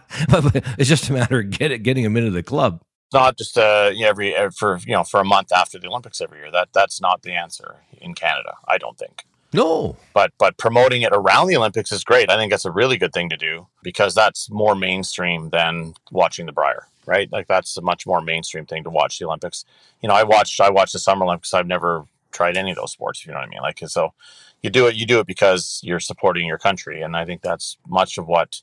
it's 0.77 0.89
just 0.89 1.09
a 1.09 1.13
matter 1.13 1.39
of 1.39 1.49
get, 1.51 1.83
getting 1.83 2.03
them 2.03 2.17
into 2.17 2.31
the 2.31 2.43
club. 2.43 2.81
Not 3.13 3.37
just 3.37 3.57
uh, 3.57 3.91
every 4.03 4.33
for 4.57 4.79
you 4.85 4.93
know 4.93 5.03
for 5.03 5.19
a 5.19 5.25
month 5.25 5.51
after 5.51 5.77
the 5.77 5.87
Olympics 5.87 6.19
every 6.19 6.39
year. 6.39 6.51
That 6.51 6.69
that's 6.73 6.99
not 6.99 7.21
the 7.21 7.33
answer 7.33 7.77
in 8.01 8.15
Canada. 8.15 8.55
I 8.67 8.77
don't 8.77 8.97
think. 8.97 9.25
No. 9.53 9.97
But 10.13 10.31
but 10.39 10.57
promoting 10.57 11.03
it 11.03 11.11
around 11.13 11.47
the 11.47 11.55
Olympics 11.57 11.91
is 11.91 12.03
great. 12.03 12.31
I 12.31 12.37
think 12.37 12.51
that's 12.51 12.65
a 12.65 12.71
really 12.71 12.97
good 12.97 13.13
thing 13.13 13.29
to 13.29 13.37
do 13.37 13.67
because 13.83 14.15
that's 14.15 14.49
more 14.49 14.73
mainstream 14.73 15.51
than 15.51 15.93
watching 16.11 16.47
the 16.47 16.51
Brier 16.51 16.87
right? 17.05 17.31
Like 17.31 17.47
that's 17.47 17.77
a 17.77 17.81
much 17.81 18.05
more 18.05 18.21
mainstream 18.21 18.65
thing 18.65 18.83
to 18.83 18.89
watch 18.89 19.19
the 19.19 19.25
Olympics. 19.25 19.65
You 20.01 20.09
know, 20.09 20.15
I 20.15 20.23
watched 20.23 20.59
I 20.59 20.69
watched 20.69 20.93
the 20.93 20.99
Summer 20.99 21.25
Olympics. 21.25 21.53
I've 21.53 21.67
never 21.67 22.05
tried 22.31 22.57
any 22.57 22.71
of 22.71 22.77
those 22.77 22.91
sports. 22.91 23.21
If 23.21 23.27
you 23.27 23.33
know 23.33 23.39
what 23.39 23.47
I 23.47 23.49
mean. 23.49 23.61
Like 23.61 23.79
so, 23.85 24.13
you 24.61 24.69
do 24.69 24.87
it. 24.87 24.95
You 24.95 25.05
do 25.05 25.19
it 25.19 25.27
because 25.27 25.79
you're 25.83 25.99
supporting 25.99 26.47
your 26.47 26.57
country, 26.57 27.01
and 27.01 27.15
I 27.15 27.25
think 27.25 27.41
that's 27.41 27.77
much 27.87 28.17
of 28.17 28.27
what 28.27 28.61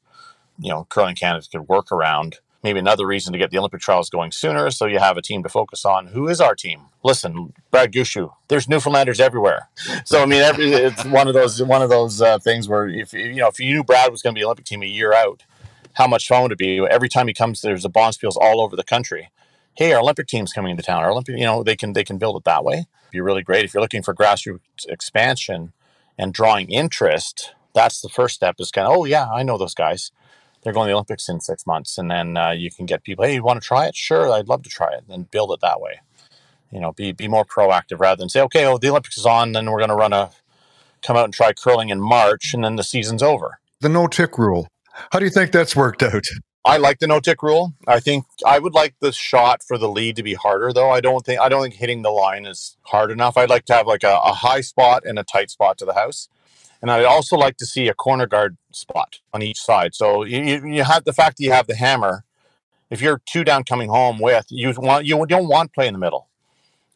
you 0.60 0.68
know 0.70 0.86
curling 0.88 1.16
Canada 1.16 1.46
could 1.50 1.68
work 1.68 1.90
around. 1.92 2.38
maybe 2.62 2.78
another 2.78 3.06
reason 3.06 3.32
to 3.32 3.38
get 3.38 3.50
the 3.50 3.56
Olympic 3.58 3.80
trials 3.80 4.10
going 4.10 4.30
sooner. 4.30 4.70
So 4.70 4.84
you 4.86 4.98
have 4.98 5.16
a 5.16 5.22
team 5.22 5.42
to 5.42 5.48
focus 5.48 5.84
on. 5.86 6.08
Who 6.08 6.28
is 6.28 6.40
our 6.42 6.54
team? 6.54 6.88
Listen, 7.02 7.54
Brad 7.70 7.90
Gushue. 7.92 8.30
There's 8.48 8.68
Newfoundlanders 8.68 9.20
everywhere. 9.20 9.68
So 10.04 10.22
I 10.22 10.26
mean, 10.26 10.42
every, 10.42 10.66
it's 10.72 11.04
one 11.04 11.28
of 11.28 11.34
those 11.34 11.62
one 11.62 11.82
of 11.82 11.88
those 11.90 12.20
uh, 12.20 12.38
things 12.38 12.68
where 12.68 12.88
if 12.88 13.12
you 13.12 13.34
know 13.36 13.48
if 13.48 13.58
you 13.58 13.72
knew 13.74 13.84
Brad 13.84 14.10
was 14.10 14.22
going 14.22 14.34
to 14.34 14.38
be 14.38 14.44
Olympic 14.44 14.66
team 14.66 14.82
a 14.82 14.86
year 14.86 15.12
out, 15.14 15.44
how 15.94 16.06
much 16.06 16.26
fun 16.28 16.42
would 16.42 16.52
it 16.52 16.58
be? 16.58 16.78
Every 16.78 17.08
time 17.08 17.26
he 17.28 17.34
comes, 17.34 17.60
there's 17.62 17.84
a 17.84 17.88
bonspiels 17.88 18.36
all 18.36 18.60
over 18.60 18.76
the 18.76 18.84
country. 18.84 19.30
Hey, 19.74 19.92
our 19.92 20.00
Olympic 20.00 20.26
team's 20.26 20.52
coming 20.52 20.72
into 20.72 20.82
town. 20.82 21.02
Our 21.02 21.10
Olympic, 21.12 21.36
you 21.36 21.44
know, 21.44 21.62
they 21.62 21.76
can 21.76 21.92
they 21.94 22.04
can 22.04 22.18
build 22.18 22.36
it 22.36 22.44
that 22.44 22.64
way. 22.64 22.86
Be 23.10 23.20
really 23.20 23.42
great 23.42 23.64
if 23.64 23.72
you're 23.72 23.80
looking 23.82 24.02
for 24.02 24.14
grassroots 24.14 24.86
expansion 24.88 25.72
and 26.18 26.34
drawing 26.34 26.70
interest. 26.70 27.54
That's 27.74 28.00
the 28.00 28.08
first 28.08 28.34
step. 28.34 28.56
Is 28.58 28.70
kind 28.70 28.86
of 28.86 28.96
oh 28.96 29.04
yeah, 29.04 29.28
I 29.32 29.42
know 29.42 29.56
those 29.58 29.74
guys 29.74 30.10
they're 30.62 30.72
going 30.72 30.86
to 30.86 30.90
the 30.90 30.94
Olympics 30.94 31.28
in 31.28 31.40
six 31.40 31.66
months, 31.66 31.98
and 31.98 32.10
then 32.10 32.36
uh, 32.36 32.50
you 32.50 32.70
can 32.70 32.86
get 32.86 33.02
people. 33.02 33.24
Hey, 33.24 33.34
you 33.34 33.42
want 33.42 33.60
to 33.60 33.66
try 33.66 33.86
it? 33.86 33.96
Sure, 33.96 34.30
I'd 34.32 34.48
love 34.48 34.62
to 34.62 34.70
try 34.70 34.92
it. 34.92 35.04
And 35.08 35.30
build 35.30 35.52
it 35.52 35.60
that 35.60 35.80
way. 35.80 36.00
You 36.70 36.80
know, 36.80 36.92
be 36.92 37.12
be 37.12 37.28
more 37.28 37.44
proactive 37.44 37.98
rather 37.98 38.20
than 38.20 38.28
say, 38.28 38.40
okay, 38.42 38.64
well, 38.64 38.78
the 38.78 38.90
Olympics 38.90 39.18
is 39.18 39.26
on, 39.26 39.52
then 39.52 39.70
we're 39.70 39.78
going 39.78 39.90
to 39.90 39.96
run 39.96 40.12
a 40.12 40.30
come 41.02 41.16
out 41.16 41.24
and 41.24 41.34
try 41.34 41.52
curling 41.52 41.88
in 41.88 42.00
March, 42.00 42.54
and 42.54 42.64
then 42.64 42.76
the 42.76 42.84
season's 42.84 43.22
over. 43.22 43.58
The 43.80 43.88
no 43.88 44.06
tick 44.06 44.38
rule. 44.38 44.68
How 45.12 45.18
do 45.18 45.24
you 45.24 45.30
think 45.30 45.52
that's 45.52 45.74
worked 45.74 46.02
out? 46.02 46.24
I 46.64 46.76
like 46.76 46.98
the 46.98 47.06
no 47.06 47.20
tick 47.20 47.42
rule. 47.42 47.72
I 47.86 48.00
think 48.00 48.26
I 48.46 48.58
would 48.58 48.74
like 48.74 48.94
the 49.00 49.12
shot 49.12 49.62
for 49.66 49.78
the 49.78 49.88
lead 49.88 50.16
to 50.16 50.22
be 50.22 50.34
harder, 50.34 50.72
though. 50.72 50.90
I 50.90 51.00
don't 51.00 51.24
think 51.24 51.40
I 51.40 51.48
don't 51.48 51.62
think 51.62 51.74
hitting 51.74 52.02
the 52.02 52.10
line 52.10 52.44
is 52.44 52.76
hard 52.82 53.10
enough. 53.10 53.36
I'd 53.36 53.48
like 53.48 53.64
to 53.66 53.72
have 53.72 53.86
like 53.86 54.02
a, 54.02 54.20
a 54.22 54.34
high 54.34 54.60
spot 54.60 55.04
and 55.06 55.18
a 55.18 55.24
tight 55.24 55.50
spot 55.50 55.78
to 55.78 55.86
the 55.86 55.94
house. 55.94 56.28
And 56.82 56.90
I'd 56.90 57.04
also 57.04 57.36
like 57.36 57.56
to 57.58 57.66
see 57.66 57.88
a 57.88 57.94
corner 57.94 58.26
guard 58.26 58.56
spot 58.72 59.20
on 59.34 59.42
each 59.42 59.60
side. 59.60 59.94
So 59.94 60.24
you, 60.24 60.66
you 60.66 60.82
have 60.82 61.04
the 61.04 61.12
fact 61.12 61.36
that 61.36 61.44
you 61.44 61.52
have 61.52 61.66
the 61.66 61.76
hammer. 61.76 62.24
If 62.88 63.00
you're 63.00 63.20
two 63.26 63.44
down 63.44 63.64
coming 63.64 63.90
home 63.90 64.18
with, 64.18 64.46
you 64.48 64.72
want 64.76 65.04
you 65.04 65.24
don't 65.26 65.48
want 65.48 65.72
play 65.72 65.86
in 65.86 65.92
the 65.92 65.98
middle. 65.98 66.28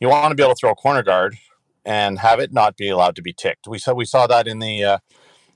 You 0.00 0.08
want 0.08 0.30
to 0.30 0.34
be 0.34 0.42
able 0.42 0.54
to 0.54 0.58
throw 0.58 0.70
a 0.70 0.74
corner 0.74 1.02
guard 1.02 1.36
and 1.84 2.18
have 2.18 2.40
it 2.40 2.52
not 2.52 2.76
be 2.76 2.88
allowed 2.88 3.14
to 3.16 3.22
be 3.22 3.32
ticked. 3.32 3.68
We 3.68 3.78
saw 3.78 3.92
we 3.92 4.04
saw 4.04 4.26
that 4.26 4.48
in 4.48 4.58
the 4.58 4.84
uh, 4.84 4.98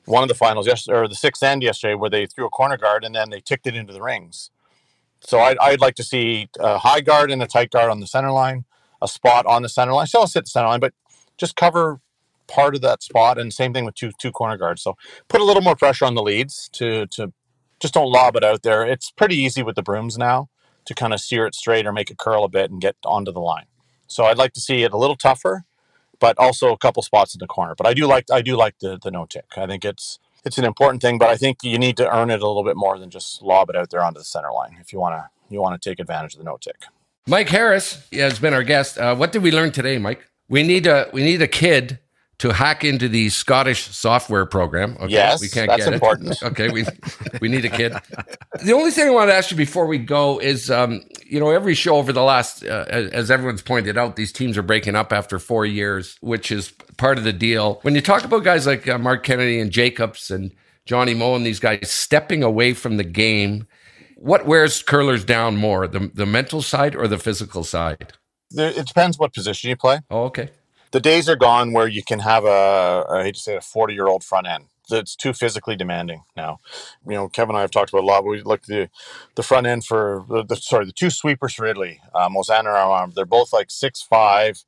one 0.05 0.23
of 0.23 0.29
the 0.29 0.35
finals 0.35 0.67
yesterday, 0.67 0.99
or 0.99 1.09
the 1.09 1.15
sixth 1.15 1.43
end 1.43 1.63
yesterday, 1.63 1.95
where 1.95 2.11
they 2.11 2.27
threw 2.27 2.47
a 2.47 2.51
corner 2.51 2.77
guard 2.77 3.05
and 3.05 3.15
then 3.15 3.31
they 3.31 3.41
ticked 3.41 3.67
it 3.67 3.75
into 3.75 3.93
the 3.93 4.03
rings. 4.03 4.51
So 5.21 5.41
I'd, 5.41 5.59
I'd 5.59 5.81
like 5.81 5.97
to 5.97 6.05
see 6.05 6.49
a 6.61 6.79
high 6.79 7.01
guard 7.01 7.31
and 7.31 7.43
a 7.43 7.47
tight 7.47 7.71
guard 7.71 7.91
on 7.91 8.01
the 8.01 8.07
center 8.07 8.31
line, 8.31 8.65
a 9.03 9.09
spot 9.09 9.47
on 9.47 9.63
the 9.63 9.69
center 9.69 9.93
line. 9.93 10.07
Still 10.07 10.27
sit 10.27 10.45
the 10.45 10.51
center 10.51 10.69
line, 10.69 10.81
but 10.81 10.95
just 11.37 11.57
cover 11.57 12.01
part 12.49 12.75
of 12.75 12.81
that 12.81 13.03
spot. 13.03 13.39
And 13.39 13.53
same 13.53 13.73
thing 13.73 13.85
with 13.85 13.95
two 13.95 14.13
two 14.19 14.33
corner 14.33 14.57
guards. 14.57 14.83
So 14.83 14.97
put 15.29 15.41
a 15.41 15.45
little 15.45 15.63
more 15.63 15.77
pressure 15.77 16.05
on 16.05 16.15
the 16.15 16.23
leads 16.23 16.69
to 16.75 17.07
to 17.09 17.33
just 17.81 17.95
don't 17.95 18.11
lob 18.11 18.37
it 18.37 18.45
out 18.45 18.63
there. 18.63 18.85
It's 18.85 19.11
pretty 19.11 19.37
easy 19.37 19.63
with 19.63 19.77
the 19.77 19.83
brooms 19.83 20.19
now 20.19 20.49
to 20.87 20.95
kind 20.95 21.13
of 21.13 21.21
steer 21.21 21.47
it 21.47 21.55
straight 21.55 21.87
or 21.87 21.93
make 21.93 22.11
it 22.11 22.19
curl 22.19 22.45
a 22.45 22.49
bit 22.49 22.71
and 22.71 22.81
get 22.81 22.97
onto 23.05 23.31
the 23.31 23.41
line. 23.41 23.67
So 24.07 24.25
I'd 24.25 24.39
like 24.39 24.55
to 24.55 24.61
see 24.61 24.83
it 24.83 24.93
a 24.93 24.97
little 24.97 25.17
tougher, 25.17 25.65
but 26.19 26.37
also 26.39 26.73
a 26.73 26.79
couple 26.79 27.03
spots 27.03 27.35
in 27.35 27.39
the 27.39 27.47
corner. 27.47 27.75
But 27.77 27.87
I 27.87 27.95
do 27.95 28.07
like 28.07 28.25
I 28.33 28.43
do 28.43 28.57
like 28.57 28.79
the 28.81 28.99
the 29.03 29.11
no 29.11 29.27
tick. 29.27 29.47
I 29.57 29.67
think 29.67 29.85
it's 29.85 30.19
it's 30.45 30.59
an 30.59 30.65
important 30.65 31.03
thing, 31.03 31.19
but 31.19 31.29
I 31.29 31.37
think 31.37 31.59
you 31.63 31.79
need 31.79 31.97
to 31.99 32.17
earn 32.17 32.31
it 32.31 32.41
a 32.43 32.47
little 32.47 32.65
bit 32.65 32.77
more 32.77 32.99
than 32.99 33.11
just 33.11 33.43
lob 33.43 33.71
it 33.71 33.77
out 33.77 33.91
there 33.91 34.03
onto 34.03 34.19
the 34.19 34.25
center 34.25 34.51
line 34.51 34.79
if 34.81 34.93
you 34.93 34.99
want 34.99 35.15
to 35.17 35.29
you 35.51 35.61
want 35.61 35.81
to 35.81 35.91
take 35.91 36.01
advantage 36.01 36.35
of 36.35 36.39
the 36.39 36.45
no 36.45 36.57
tick. 36.57 36.85
Mike 37.27 37.51
Harris 37.51 38.07
has 38.13 38.39
been 38.39 38.55
our 38.55 38.63
guest. 38.63 38.99
Uh, 38.99 39.15
what 39.15 39.33
did 39.33 39.43
we 39.43 39.51
learn 39.51 39.71
today, 39.71 39.99
Mike? 39.99 40.27
We 40.49 40.63
need 40.63 40.87
a 40.87 41.11
we 41.13 41.23
need 41.23 41.43
a 41.43 41.49
kid 41.49 41.99
to 42.39 42.53
hack 42.53 42.85
into 42.85 43.09
the 43.09 43.29
Scottish 43.31 43.89
software 43.89 44.47
program. 44.47 44.97
Okay, 45.01 45.13
Yes, 45.13 45.41
we 45.41 45.49
can't 45.49 45.69
that's 45.69 45.85
get 45.85 45.93
important. 45.95 46.31
it. 46.31 46.43
Okay, 46.43 46.71
we 46.71 46.85
we 47.41 47.49
need 47.49 47.65
a 47.65 47.69
kid. 47.69 47.95
The 48.65 48.73
only 48.73 48.91
thing 48.93 49.09
I 49.09 49.11
want 49.11 49.31
to 49.31 49.35
ask 49.35 49.51
you 49.51 49.57
before 49.57 49.87
we 49.87 49.99
go 49.99 50.39
is, 50.39 50.71
um, 50.71 51.03
you 51.27 51.41
know, 51.41 51.51
every 51.51 51.75
show 51.75 51.97
over 51.97 52.13
the 52.13 52.23
last, 52.23 52.65
uh, 52.65 52.85
as 52.89 53.31
everyone's 53.31 53.63
pointed 53.63 53.99
out, 53.99 54.17
these 54.17 54.33
teams 54.33 54.57
are 54.57 54.63
breaking 54.63 54.95
up 54.95 55.13
after 55.13 55.39
four 55.39 55.67
years, 55.67 56.17
which 56.21 56.53
is 56.53 56.73
part 56.97 57.19
of 57.19 57.25
the 57.25 57.33
deal. 57.33 57.81
When 57.83 57.95
you 57.95 58.01
talk 58.01 58.25
about 58.25 58.45
guys 58.45 58.67
like 58.67 58.89
uh, 58.89 58.99
Marc 58.99 59.25
Kennedy 59.25 59.59
and 59.59 59.71
Jacobs 59.73 60.31
and 60.31 60.53
Johnny 60.87 61.15
Moe 61.15 61.35
and 61.35 61.45
these 61.45 61.61
guys 61.61 61.91
stepping 61.91 62.43
away 62.45 62.73
from 62.73 62.97
the 62.99 63.05
game, 63.05 63.67
what 64.17 64.47
wears 64.47 64.83
curlers 64.83 65.25
down 65.25 65.57
more, 65.57 65.87
the 65.89 66.11
the 66.15 66.27
mental 66.27 66.63
side 66.63 66.95
or 66.95 67.09
the 67.09 67.19
physical 67.19 67.65
side? 67.65 68.13
There, 68.51 68.71
it 68.71 68.87
depends 68.87 69.19
what 69.19 69.35
position 69.35 69.71
you 69.71 69.77
play. 69.77 70.01
Oh, 70.09 70.23
okay. 70.25 70.51
The 70.93 71.01
days 71.01 71.29
are 71.29 71.37
gone 71.37 71.73
where 71.73 71.89
you 71.89 72.03
can 72.03 72.21
have 72.21 72.45
a 72.45 73.05
I 73.11 73.23
hate 73.25 73.35
to 73.37 73.41
say 73.41 73.55
it, 73.55 73.59
a 73.59 73.61
40 73.61 73.95
year 73.95 74.07
old 74.09 74.25
front 74.25 74.47
end. 74.47 74.67
It's 74.91 75.17
too 75.17 75.35
physically 75.35 75.77
demanding 75.77 76.25
now. 76.37 76.61
You 77.07 77.15
know, 77.15 77.29
Kevin 77.29 77.51
and 77.51 77.59
I 77.59 77.63
have 77.63 77.71
talked 77.71 77.91
about 77.91 78.05
a 78.05 78.07
lot. 78.07 78.25
We 78.25 78.43
look 78.43 78.63
at 78.63 78.67
the 78.69 78.91
the 79.35 79.43
front 79.43 79.67
end 79.67 79.85
for 79.85 80.25
the, 80.29 80.45
the 80.45 80.57
sorry 80.57 80.87
the 80.87 80.93
two 80.93 81.11
sweepers 81.11 81.55
for 81.55 81.67
Italy, 81.67 82.01
uh, 82.15 82.29
and. 82.31 83.15
They're 83.15 83.27
both 83.27 83.53
like 83.53 83.69
6'5", 83.69 84.65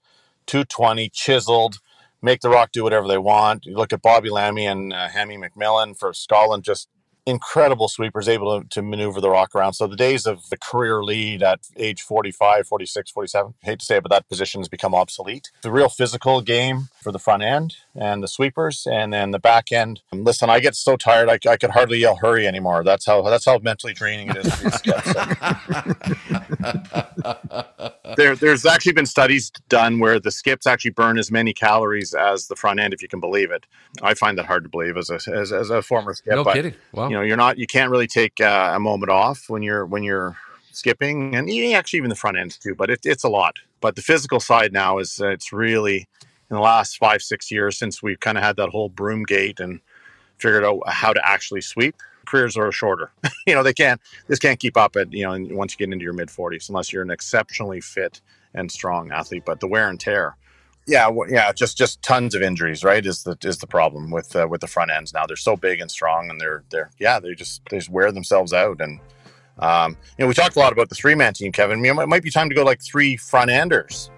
220, 0.46 1.08
chiseled. 1.10 1.78
Make 2.22 2.42
the 2.42 2.50
rock 2.50 2.72
do 2.72 2.82
whatever 2.84 3.08
they 3.08 3.18
want. 3.18 3.66
You 3.66 3.76
look 3.76 3.92
at 3.94 4.02
Bobby 4.02 4.28
Lammie 4.30 4.70
and 4.70 4.92
uh, 4.92 5.08
Hammy 5.08 5.38
McMillan 5.38 5.98
for 5.98 6.12
Scotland, 6.12 6.64
just 6.64 6.88
incredible 7.26 7.88
sweepers 7.88 8.28
able 8.28 8.60
to, 8.60 8.68
to 8.68 8.82
maneuver 8.82 9.20
the 9.20 9.30
rock 9.30 9.54
around. 9.54 9.74
So 9.74 9.86
the 9.86 9.96
days 9.96 10.26
of 10.26 10.48
the 10.50 10.56
career 10.56 11.02
lead 11.02 11.42
at 11.42 11.60
age 11.76 12.02
45, 12.02 12.66
46, 12.66 13.10
47, 13.10 13.54
hate 13.62 13.78
to 13.80 13.84
say 13.84 13.96
it, 13.96 14.02
but 14.02 14.10
that 14.10 14.28
position 14.28 14.60
has 14.60 14.68
become 14.68 14.94
obsolete. 14.94 15.50
The 15.62 15.70
real 15.70 15.88
physical 15.88 16.40
game 16.40 16.88
for 17.00 17.12
the 17.12 17.18
front 17.18 17.42
end 17.42 17.76
and 17.94 18.22
the 18.22 18.28
sweepers 18.28 18.86
and 18.90 19.12
then 19.12 19.30
the 19.30 19.38
back 19.38 19.72
end. 19.72 20.02
Listen, 20.12 20.50
I 20.50 20.60
get 20.60 20.74
so 20.74 20.96
tired 20.96 21.28
I, 21.28 21.38
I 21.50 21.56
could 21.56 21.70
hardly 21.70 21.98
yell 21.98 22.16
hurry 22.16 22.46
anymore. 22.46 22.84
That's 22.84 23.06
how 23.06 23.22
that's 23.22 23.44
how 23.44 23.58
mentally 23.58 23.92
draining 23.92 24.30
it 24.30 24.38
is 24.38 24.54
for 24.54 24.64
these 24.64 24.82
guys. 24.82 25.14
there, 28.16 28.36
there's 28.36 28.66
actually 28.66 28.92
been 28.92 29.06
studies 29.06 29.50
done 29.68 29.98
where 29.98 30.20
the 30.20 30.30
skips 30.30 30.66
actually 30.66 30.90
burn 30.92 31.18
as 31.18 31.30
many 31.30 31.52
calories 31.52 32.14
as 32.14 32.48
the 32.48 32.56
front 32.56 32.80
end, 32.80 32.92
if 32.92 33.02
you 33.02 33.08
can 33.08 33.20
believe 33.20 33.50
it. 33.50 33.66
I 34.02 34.14
find 34.14 34.36
that 34.38 34.46
hard 34.46 34.64
to 34.64 34.68
believe 34.68 34.96
as 34.96 35.10
a 35.10 35.20
as, 35.32 35.52
as 35.52 35.70
a 35.70 35.82
former 35.82 36.14
skip. 36.14 36.34
No 36.34 36.44
but, 36.44 36.54
kidding. 36.54 36.74
Wow. 36.92 37.08
You 37.08 37.16
know, 37.16 37.22
you're 37.22 37.36
not 37.36 37.58
you 37.58 37.66
can't 37.66 37.90
really 37.90 38.06
take 38.06 38.40
uh, 38.40 38.72
a 38.74 38.80
moment 38.80 39.10
off 39.10 39.48
when 39.48 39.62
you're 39.62 39.86
when 39.86 40.02
you're 40.02 40.36
skipping, 40.72 41.34
and 41.34 41.48
e- 41.48 41.74
actually 41.74 41.98
even 41.98 42.10
the 42.10 42.16
front 42.16 42.38
ends 42.38 42.56
too. 42.56 42.74
But 42.74 42.90
it, 42.90 43.00
it's 43.04 43.24
a 43.24 43.28
lot. 43.28 43.56
But 43.80 43.96
the 43.96 44.02
physical 44.02 44.40
side 44.40 44.72
now 44.72 44.98
is 44.98 45.20
uh, 45.20 45.28
it's 45.28 45.52
really 45.52 46.06
in 46.50 46.56
the 46.56 46.62
last 46.62 46.98
five 46.98 47.22
six 47.22 47.50
years 47.50 47.78
since 47.78 48.02
we've 48.02 48.20
kind 48.20 48.36
of 48.36 48.44
had 48.44 48.56
that 48.56 48.70
whole 48.70 48.88
broom 48.88 49.22
gate 49.22 49.60
and 49.60 49.80
figured 50.38 50.64
out 50.64 50.80
how 50.86 51.12
to 51.12 51.20
actually 51.26 51.60
sweep. 51.60 51.96
Careers 52.26 52.56
are 52.56 52.70
shorter. 52.72 53.10
you 53.46 53.54
know, 53.54 53.62
they 53.62 53.72
can't 53.72 54.00
this 54.26 54.38
can't 54.38 54.58
keep 54.58 54.76
up 54.76 54.96
at 54.96 55.12
you 55.12 55.24
know 55.24 55.54
once 55.54 55.72
you 55.72 55.78
get 55.78 55.92
into 55.92 56.04
your 56.04 56.12
mid 56.12 56.28
40s 56.28 56.68
unless 56.68 56.92
you're 56.92 57.02
an 57.02 57.10
exceptionally 57.10 57.80
fit 57.80 58.20
and 58.54 58.70
strong 58.70 59.10
athlete. 59.12 59.44
But 59.46 59.60
the 59.60 59.68
wear 59.68 59.88
and 59.88 59.98
tear. 59.98 60.36
Yeah, 60.86 61.04
w- 61.04 61.32
yeah, 61.32 61.52
just 61.52 61.76
just 61.76 62.02
tons 62.02 62.34
of 62.34 62.42
injuries, 62.42 62.82
right? 62.82 63.04
Is 63.04 63.22
the 63.22 63.36
is 63.44 63.58
the 63.58 63.66
problem 63.66 64.10
with 64.10 64.34
uh, 64.34 64.48
with 64.48 64.60
the 64.60 64.66
front 64.66 64.90
ends 64.90 65.12
now? 65.12 65.26
They're 65.26 65.36
so 65.36 65.56
big 65.56 65.80
and 65.80 65.90
strong, 65.90 66.30
and 66.30 66.40
they're 66.40 66.64
they're 66.70 66.90
yeah, 66.98 67.20
they 67.20 67.34
just 67.34 67.62
they 67.70 67.78
just 67.78 67.90
wear 67.90 68.10
themselves 68.10 68.52
out. 68.52 68.80
And 68.80 68.98
um, 69.58 69.96
you 70.18 70.24
know, 70.24 70.28
we 70.28 70.34
talked 70.34 70.56
a 70.56 70.58
lot 70.58 70.72
about 70.72 70.88
the 70.88 70.94
three 70.94 71.14
man 71.14 71.34
team, 71.34 71.52
Kevin. 71.52 71.84
You 71.84 71.94
know, 71.94 72.00
it 72.00 72.08
might 72.08 72.22
be 72.22 72.30
time 72.30 72.48
to 72.48 72.54
go 72.54 72.64
like 72.64 72.82
three 72.82 73.16
front 73.16 73.50
enders. 73.50 74.10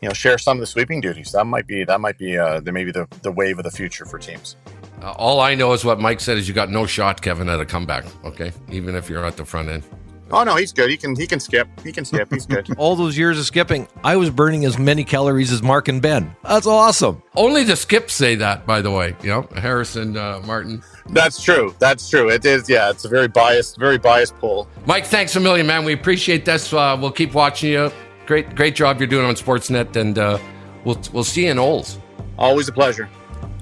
You 0.00 0.08
know, 0.08 0.14
share 0.14 0.38
some 0.38 0.56
of 0.56 0.60
the 0.60 0.66
sweeping 0.66 1.00
duties. 1.00 1.32
That 1.32 1.44
might 1.44 1.66
be 1.66 1.84
that 1.84 2.00
might 2.00 2.16
be 2.18 2.38
uh, 2.38 2.60
the 2.60 2.72
maybe 2.72 2.90
the 2.90 3.06
the 3.22 3.30
wave 3.30 3.58
of 3.58 3.64
the 3.64 3.70
future 3.70 4.04
for 4.04 4.18
teams. 4.18 4.56
Uh, 5.02 5.12
all 5.12 5.40
I 5.40 5.54
know 5.54 5.72
is 5.72 5.84
what 5.84 6.00
Mike 6.00 6.20
said 6.20 6.38
is 6.38 6.48
you 6.48 6.54
got 6.54 6.70
no 6.70 6.86
shot, 6.86 7.22
Kevin, 7.22 7.48
at 7.48 7.60
a 7.60 7.66
comeback. 7.66 8.04
Okay, 8.24 8.52
even 8.70 8.94
if 8.94 9.08
you're 9.10 9.24
at 9.24 9.36
the 9.36 9.44
front 9.44 9.68
end. 9.68 9.84
Oh 10.32 10.44
no, 10.44 10.54
he's 10.54 10.72
good. 10.72 10.90
He 10.90 10.96
can 10.96 11.16
he 11.16 11.26
can 11.26 11.40
skip. 11.40 11.68
He 11.82 11.92
can 11.92 12.04
skip. 12.04 12.32
He's 12.32 12.46
good. 12.46 12.68
All 12.78 12.94
those 12.94 13.18
years 13.18 13.38
of 13.38 13.46
skipping, 13.46 13.88
I 14.04 14.16
was 14.16 14.30
burning 14.30 14.64
as 14.64 14.78
many 14.78 15.02
calories 15.02 15.50
as 15.50 15.62
Marc 15.62 15.88
and 15.88 16.00
Ben. 16.00 16.34
That's 16.44 16.66
awesome. 16.66 17.22
Only 17.34 17.64
the 17.64 17.76
skips 17.76 18.14
say 18.14 18.36
that, 18.36 18.64
by 18.64 18.80
the 18.80 18.90
way. 18.90 19.16
You 19.22 19.30
know, 19.30 19.48
Harrison 19.56 20.16
uh, 20.16 20.40
Martin. 20.46 20.82
That's 21.08 21.42
true. 21.42 21.74
That's 21.80 22.08
true. 22.08 22.30
It 22.30 22.44
is. 22.44 22.68
Yeah, 22.68 22.90
it's 22.90 23.04
a 23.04 23.08
very 23.08 23.28
biased, 23.28 23.78
very 23.78 23.98
biased 23.98 24.36
poll. 24.36 24.68
Mike, 24.86 25.06
thanks 25.06 25.34
a 25.34 25.40
million, 25.40 25.66
man. 25.66 25.84
We 25.84 25.92
appreciate 25.92 26.44
this. 26.44 26.72
Uh, 26.72 26.96
we'll 27.00 27.10
keep 27.10 27.34
watching 27.34 27.72
you. 27.72 27.90
Great, 28.30 28.54
great 28.54 28.76
job 28.76 29.00
you're 29.00 29.08
doing 29.08 29.26
on 29.26 29.34
Sportsnet, 29.34 29.96
and 29.96 30.16
uh, 30.16 30.38
we'll 30.84 30.96
we'll 31.12 31.24
see 31.24 31.46
you 31.46 31.50
in 31.50 31.58
Olds. 31.58 31.98
Always 32.38 32.68
a 32.68 32.72
pleasure. 32.72 33.08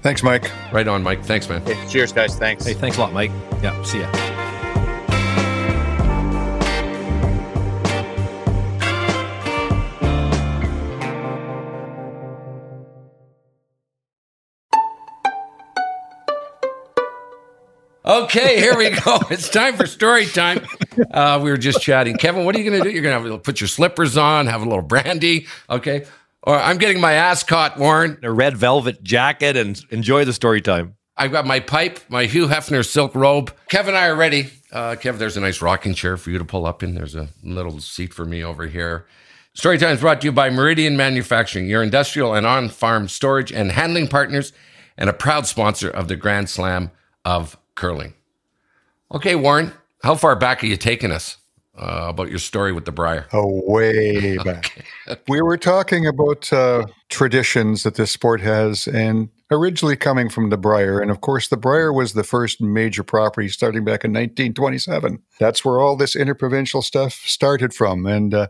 Thanks, 0.02 0.22
Mike. 0.22 0.50
Right 0.74 0.86
on, 0.86 1.02
Mike. 1.02 1.24
Thanks, 1.24 1.48
man. 1.48 1.62
Okay, 1.62 1.88
cheers, 1.88 2.12
guys. 2.12 2.38
Thanks. 2.38 2.66
Hey, 2.66 2.74
thanks 2.74 2.98
a 2.98 3.00
lot, 3.00 3.14
Mike. 3.14 3.30
Yeah, 3.62 3.82
see 3.82 4.00
ya. 4.00 4.27
Okay, 18.08 18.58
here 18.58 18.74
we 18.76 18.88
go. 18.90 19.18
It's 19.30 19.50
time 19.50 19.76
for 19.76 19.84
story 19.86 20.24
time. 20.24 20.66
Uh, 21.10 21.38
we 21.42 21.50
were 21.50 21.58
just 21.58 21.82
chatting. 21.82 22.16
Kevin, 22.16 22.46
what 22.46 22.56
are 22.56 22.58
you 22.58 22.68
going 22.70 22.82
to 22.82 22.88
do? 22.88 22.94
You're 22.94 23.02
going 23.02 23.30
to 23.30 23.38
put 23.38 23.60
your 23.60 23.68
slippers 23.68 24.16
on, 24.16 24.46
have 24.46 24.62
a 24.62 24.64
little 24.64 24.82
brandy. 24.82 25.46
Okay. 25.68 26.06
Or 26.42 26.58
I'm 26.58 26.78
getting 26.78 27.00
my 27.02 27.12
ass 27.12 27.42
caught, 27.42 27.78
Warren. 27.78 28.18
A 28.22 28.32
red 28.32 28.56
velvet 28.56 29.02
jacket 29.02 29.56
and 29.58 29.78
enjoy 29.90 30.24
the 30.24 30.32
story 30.32 30.62
time. 30.62 30.94
I've 31.18 31.32
got 31.32 31.46
my 31.46 31.60
pipe, 31.60 32.00
my 32.08 32.24
Hugh 32.24 32.46
Hefner 32.46 32.86
silk 32.86 33.14
robe. 33.14 33.52
Kevin 33.68 33.94
and 33.94 34.02
I 34.02 34.06
are 34.08 34.14
ready 34.16 34.50
Uh, 34.72 34.94
Kev, 34.94 35.18
there's 35.18 35.36
a 35.36 35.40
nice 35.40 35.60
rocking 35.60 35.92
chair 35.94 36.16
for 36.16 36.30
you 36.30 36.38
to 36.38 36.44
pull 36.44 36.64
up 36.64 36.82
in. 36.82 36.94
There's 36.94 37.14
a 37.14 37.28
little 37.42 37.78
seat 37.80 38.14
for 38.14 38.24
me 38.24 38.42
over 38.42 38.66
here. 38.68 39.06
Story 39.54 39.76
time 39.76 39.94
is 39.94 40.00
brought 40.00 40.20
to 40.22 40.26
you 40.26 40.32
by 40.32 40.48
Meridian 40.48 40.96
Manufacturing, 40.96 41.66
your 41.68 41.82
industrial 41.82 42.34
and 42.34 42.46
on 42.46 42.68
farm 42.70 43.08
storage 43.08 43.52
and 43.52 43.72
handling 43.72 44.08
partners, 44.08 44.52
and 44.96 45.10
a 45.10 45.12
proud 45.12 45.46
sponsor 45.46 45.90
of 45.90 46.08
the 46.08 46.16
Grand 46.16 46.48
Slam 46.48 46.90
of 47.24 47.56
Curling. 47.78 48.14
Okay, 49.14 49.36
Warren, 49.36 49.72
how 50.02 50.16
far 50.16 50.36
back 50.36 50.62
are 50.62 50.66
you 50.66 50.76
taking 50.76 51.12
us 51.12 51.38
uh, 51.78 52.06
about 52.08 52.28
your 52.28 52.40
story 52.40 52.72
with 52.72 52.84
the 52.84 52.92
Brier? 52.92 53.26
Oh, 53.32 53.62
way 53.66 54.36
back. 54.44 54.84
We 55.28 55.40
were 55.40 55.56
talking 55.56 56.06
about 56.06 56.52
uh, 56.52 56.86
traditions 57.08 57.84
that 57.84 57.94
this 57.94 58.10
sport 58.10 58.40
has, 58.40 58.88
and 58.88 59.28
originally 59.50 59.96
coming 59.96 60.28
from 60.28 60.50
the 60.50 60.58
Brier. 60.58 61.00
And 61.00 61.10
of 61.10 61.20
course, 61.20 61.48
the 61.48 61.56
Brier 61.56 61.92
was 61.92 62.12
the 62.12 62.24
first 62.24 62.60
major 62.60 63.04
property 63.04 63.48
starting 63.48 63.84
back 63.84 64.04
in 64.04 64.10
1927. 64.10 65.22
That's 65.38 65.64
where 65.64 65.80
all 65.80 65.96
this 65.96 66.16
interprovincial 66.16 66.82
stuff 66.82 67.14
started 67.24 67.72
from. 67.72 68.06
And 68.06 68.34
uh, 68.34 68.48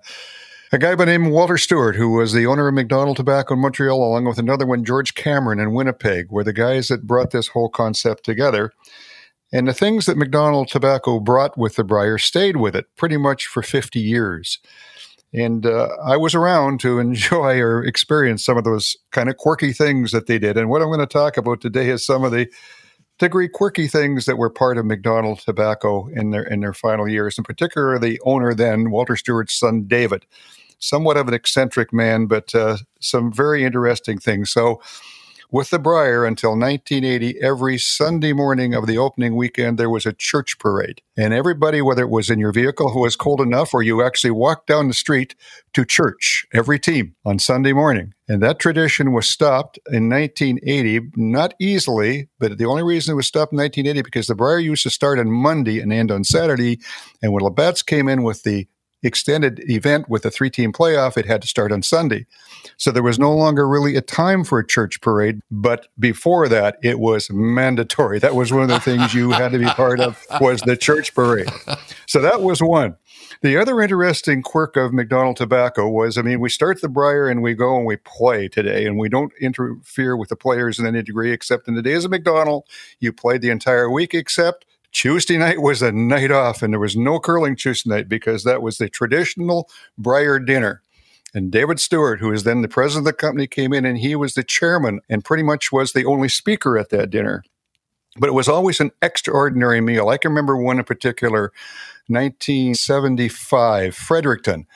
a 0.73 0.79
guy 0.79 0.95
by 0.95 1.05
the 1.05 1.13
name 1.13 1.27
of 1.27 1.33
Walter 1.33 1.57
Stewart, 1.57 1.97
who 1.97 2.11
was 2.11 2.33
the 2.33 2.47
owner 2.47 2.69
of 2.69 2.75
Macdonald 2.75 3.17
Tobacco 3.19 3.55
in 3.55 3.61
Montreal, 3.61 4.03
along 4.03 4.25
with 4.25 4.39
another 4.39 4.67
one, 4.67 4.85
George 4.85 5.15
Cameron 5.15 5.61
in 5.61 5.73
Winnipeg, 5.73 6.31
were 6.31 6.45
the 6.45 6.53
guys 6.53 6.89
that 6.89 7.07
brought 7.07 7.31
this 7.31 7.49
whole 7.49 7.69
concept 7.69 8.25
together. 8.25 8.73
And 9.53 9.67
the 9.67 9.75
things 9.75 10.07
that 10.07 10.19
Macdonald 10.19 10.69
Tobacco 10.69 11.21
brought 11.21 11.57
with 11.57 11.77
the 11.77 11.85
Brier 11.85 12.19
stayed 12.19 12.57
with 12.57 12.77
it 12.77 12.87
pretty 12.97 13.17
much 13.17 13.47
for 13.47 13.63
50 13.63 13.99
years. 13.99 14.59
And 15.33 15.67
uh, 15.67 15.89
I 16.05 16.17
was 16.17 16.35
around 16.35 16.81
to 16.81 16.99
enjoy 16.99 17.59
or 17.61 17.85
experience 17.85 18.45
some 18.45 18.59
of 18.59 18.65
those 18.65 18.97
kind 19.11 19.29
of 19.29 19.37
quirky 19.37 19.73
things 19.73 20.13
that 20.13 20.27
they 20.27 20.39
did. 20.39 20.57
And 20.57 20.69
what 20.69 20.83
I'm 20.83 20.89
going 20.89 21.01
to 21.01 21.07
talk 21.07 21.37
about 21.37 21.61
today 21.61 21.91
is 21.91 22.05
some 22.05 22.25
of 22.25 22.33
the 22.33 22.49
degree 23.19 23.49
quirky 23.49 23.89
things 23.89 24.27
that 24.27 24.39
were 24.39 24.51
part 24.51 24.79
of 24.79 24.87
Macdonald 24.87 25.41
Tobacco 25.41 26.09
in 26.09 26.31
their 26.31 26.43
in 26.43 26.61
their 26.61 26.73
final 26.73 27.09
years, 27.09 27.37
in 27.37 27.45
particular 27.45 27.99
the 27.99 28.21
owner 28.25 28.55
then, 28.55 28.91
Walter 28.91 29.17
Stewart's 29.17 29.59
son 29.59 29.85
David. 29.87 30.25
Somewhat 30.79 31.17
of 31.17 31.27
an 31.27 31.35
eccentric 31.35 31.93
man, 31.93 32.27
but 32.27 32.55
uh, 32.55 32.77
some 33.01 33.33
very 33.33 33.65
interesting 33.65 34.19
things. 34.19 34.53
So 34.53 34.81
with 35.51 35.71
the 35.71 35.79
Brier 35.79 36.25
until 36.25 36.51
1980, 36.51 37.41
every 37.41 37.79
Sunday 37.79 38.33
morning 38.33 38.75
of 38.75 38.87
the 38.87 38.99
opening 38.99 39.35
weekend, 39.35 39.79
there 39.79 39.89
was 39.89 40.05
a 40.05 40.13
church 40.13 40.59
parade. 40.59 41.01
And 41.17 41.33
everybody, 41.33 41.81
whether 41.81 42.03
it 42.03 42.11
was 42.11 42.29
in 42.29 42.39
your 42.39 42.53
vehicle 42.53 42.91
who 42.91 43.01
was 43.01 43.17
cold 43.17 43.41
enough 43.41 43.73
or 43.73 43.83
you 43.83 44.03
actually 44.03 44.31
walked 44.31 44.67
down 44.67 44.89
the 44.89 44.95
street 44.95 45.35
to 45.73 45.87
church, 45.87 46.47
every 46.53 46.79
team 46.79 47.15
on 47.25 47.39
Sunday 47.39 47.73
morning. 47.73 48.13
And 48.29 48.43
that 48.43 48.59
tradition 48.59 49.13
was 49.13 49.27
stopped 49.27 49.79
in 49.91 50.11
1980, 50.11 51.13
not 51.17 51.55
easily, 51.59 52.29
but 52.39 52.59
the 52.59 52.67
only 52.67 52.83
reason 52.83 53.13
it 53.13 53.17
was 53.17 53.27
stopped 53.27 53.53
in 53.53 53.59
1980 53.59 54.03
because 54.03 54.27
the 54.27 54.35
Brier 54.35 54.59
used 54.59 54.83
to 54.83 54.91
start 54.91 55.19
on 55.19 55.31
Monday 55.31 55.81
and 55.81 55.93
end 55.93 56.11
on 56.11 56.25
Saturday. 56.25 56.79
And 57.23 57.33
when 57.33 57.43
Labatt's 57.43 57.83
came 57.83 58.07
in 58.07 58.23
with 58.23 58.43
the 58.43 58.69
extended 59.03 59.61
event 59.71 60.09
with 60.09 60.25
a 60.25 60.31
three 60.31 60.51
team 60.51 60.73
playoff, 60.73 61.17
it 61.17 61.27
had 61.27 61.43
to 61.43 61.49
start 61.49 61.73
on 61.73 61.83
Sunday. 61.83 62.27
So 62.77 62.91
there 62.91 63.03
was 63.03 63.19
no 63.19 63.35
longer 63.35 63.69
really 63.69 63.97
a 63.97 64.01
time 64.01 64.45
for 64.45 64.59
a 64.59 64.67
church 64.67 65.01
parade. 65.01 65.41
But 65.51 65.89
before 65.99 66.49
that, 66.49 66.79
it 66.83 66.99
was 66.99 67.31
mandatory. 67.31 68.19
That 68.19 68.35
was 68.35 68.53
one 68.53 68.63
of 68.63 68.69
the 68.69 68.81
things 68.81 69.15
you 69.15 69.31
had 69.31 69.53
to 69.53 69.59
be 69.59 69.67
part 69.67 70.01
of 70.01 70.25
was 70.41 70.61
the 70.63 70.77
church 70.77 71.15
parade. 71.15 71.49
So 72.07 72.21
that 72.21 72.43
was 72.43 72.61
one. 72.61 72.97
The 73.43 73.57
other 73.57 73.81
interesting 73.81 74.43
quirk 74.43 74.77
of 74.77 74.93
Macdonald 74.93 75.37
Tobacco 75.37 75.89
was, 75.89 76.19
I 76.19 76.23
mean, 76.23 76.41
we 76.41 76.49
start 76.49 76.81
the 76.81 76.89
Brier 76.89 77.29
and 77.29 77.43
we 77.43 77.55
go 77.55 77.77
and 77.77 77.87
we 77.87 77.97
play 77.97 78.49
today, 78.49 78.85
and 78.85 78.99
we 78.99 79.09
don't 79.09 79.33
interfere 79.41 80.17
with 80.17 80.29
the 80.29 80.37
players 80.37 80.81
in 80.81 80.87
any 80.87 81.03
degree, 81.03 81.31
except 81.31 81.69
in 81.69 81.75
the 81.75 81.83
days 81.83 82.05
of 82.05 82.11
Macdonald, 82.11 82.65
you 82.99 83.13
played 83.13 83.43
the 83.43 83.51
entire 83.51 83.89
week, 83.89 84.13
except 84.13 84.65
Tuesday 84.93 85.37
night 85.37 85.61
was 85.61 85.83
a 85.83 85.93
night 85.93 86.31
off, 86.31 86.63
and 86.63 86.73
there 86.73 86.81
was 86.81 86.97
no 86.97 87.21
curling 87.21 87.57
Tuesday 87.57 87.91
night 87.91 88.09
because 88.09 88.45
that 88.45 88.63
was 88.63 88.79
the 88.79 88.89
traditional 88.89 89.69
Brier 89.97 90.39
dinner. 90.39 90.83
And 91.35 91.53
David 91.53 91.79
Stewart, 91.79 92.21
who 92.21 92.31
was 92.31 92.45
then 92.45 92.63
the 92.63 92.69
president 92.69 93.07
of 93.07 93.13
the 93.13 93.19
company, 93.19 93.47
came 93.47 93.73
in 93.73 93.85
and 93.85 93.99
he 93.99 94.17
was 94.17 94.35
the 94.35 94.43
chairman 94.43 95.01
and 95.11 95.25
pretty 95.25 95.43
much 95.43 95.71
was 95.71 95.93
the 95.93 96.07
only 96.07 96.29
speaker 96.29 96.79
at 96.79 96.89
that 96.89 97.11
dinner. 97.11 97.45
But 98.17 98.29
it 98.29 98.35
was 98.35 98.49
always 98.49 98.81
an 98.81 98.93
extraordinary 99.03 99.81
meal. 99.81 100.09
I 100.09 100.17
can 100.17 100.31
remember 100.31 100.57
one 100.57 100.79
in 100.79 100.85
particular, 100.85 101.53
1975, 102.07 103.95
Fredericton 103.95 104.67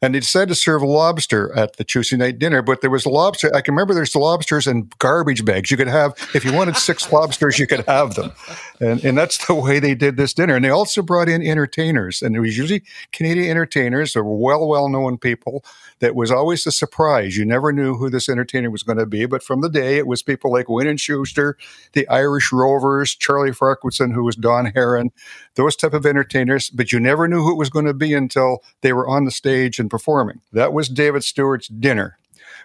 and 0.00 0.14
they 0.14 0.20
decided 0.20 0.48
to 0.48 0.54
serve 0.54 0.82
lobster 0.82 1.52
at 1.56 1.76
the 1.76 1.84
Tuesday 1.84 2.16
night 2.16 2.38
dinner. 2.38 2.62
But 2.62 2.80
there 2.80 2.90
was 2.90 3.04
lobster. 3.04 3.54
I 3.54 3.60
can 3.60 3.74
remember 3.74 3.94
there's 3.94 4.14
lobsters 4.14 4.66
in 4.66 4.88
garbage 4.98 5.44
bags. 5.44 5.70
You 5.70 5.76
could 5.76 5.88
have, 5.88 6.14
if 6.34 6.44
you 6.44 6.52
wanted 6.52 6.76
six 6.76 7.10
lobsters, 7.12 7.58
you 7.58 7.66
could 7.66 7.84
have 7.86 8.14
them, 8.14 8.32
and 8.80 9.04
and 9.04 9.18
that's 9.18 9.46
the 9.46 9.54
way 9.54 9.80
they 9.80 9.94
did 9.94 10.16
this 10.16 10.32
dinner. 10.32 10.54
And 10.54 10.64
they 10.64 10.70
also 10.70 11.02
brought 11.02 11.28
in 11.28 11.42
entertainers, 11.42 12.22
and 12.22 12.36
it 12.36 12.40
was 12.40 12.56
usually 12.56 12.82
Canadian 13.12 13.50
entertainers. 13.50 14.12
They 14.12 14.20
were 14.20 14.36
well 14.36 14.68
well 14.68 14.88
known 14.88 15.18
people. 15.18 15.64
That 16.00 16.14
was 16.14 16.30
always 16.30 16.64
a 16.64 16.70
surprise. 16.70 17.36
You 17.36 17.44
never 17.44 17.72
knew 17.72 17.96
who 17.96 18.08
this 18.08 18.28
entertainer 18.28 18.70
was 18.70 18.84
going 18.84 18.98
to 18.98 19.06
be. 19.06 19.26
But 19.26 19.42
from 19.42 19.62
the 19.62 19.68
day, 19.68 19.98
it 19.98 20.06
was 20.06 20.22
people 20.22 20.52
like 20.52 20.68
Wayne 20.68 20.86
and 20.86 21.00
Schuster, 21.00 21.56
the 21.92 22.06
Irish 22.08 22.52
Rovers, 22.52 23.16
Charlie 23.16 23.52
Farquharson, 23.52 24.12
who 24.12 24.22
was 24.22 24.36
Don 24.36 24.66
Harron, 24.66 25.10
those 25.56 25.74
type 25.74 25.94
of 25.94 26.06
entertainers. 26.06 26.70
But 26.70 26.92
you 26.92 27.00
never 27.00 27.26
knew 27.26 27.42
who 27.42 27.50
it 27.50 27.58
was 27.58 27.68
going 27.68 27.86
to 27.86 27.94
be 27.94 28.14
until 28.14 28.62
they 28.82 28.92
were 28.92 29.08
on 29.08 29.24
the 29.24 29.32
stage 29.32 29.80
and 29.80 29.87
performing. 29.88 30.40
That 30.52 30.72
was 30.72 30.88
David 30.88 31.24
Stewart's 31.24 31.68
dinner. 31.68 32.18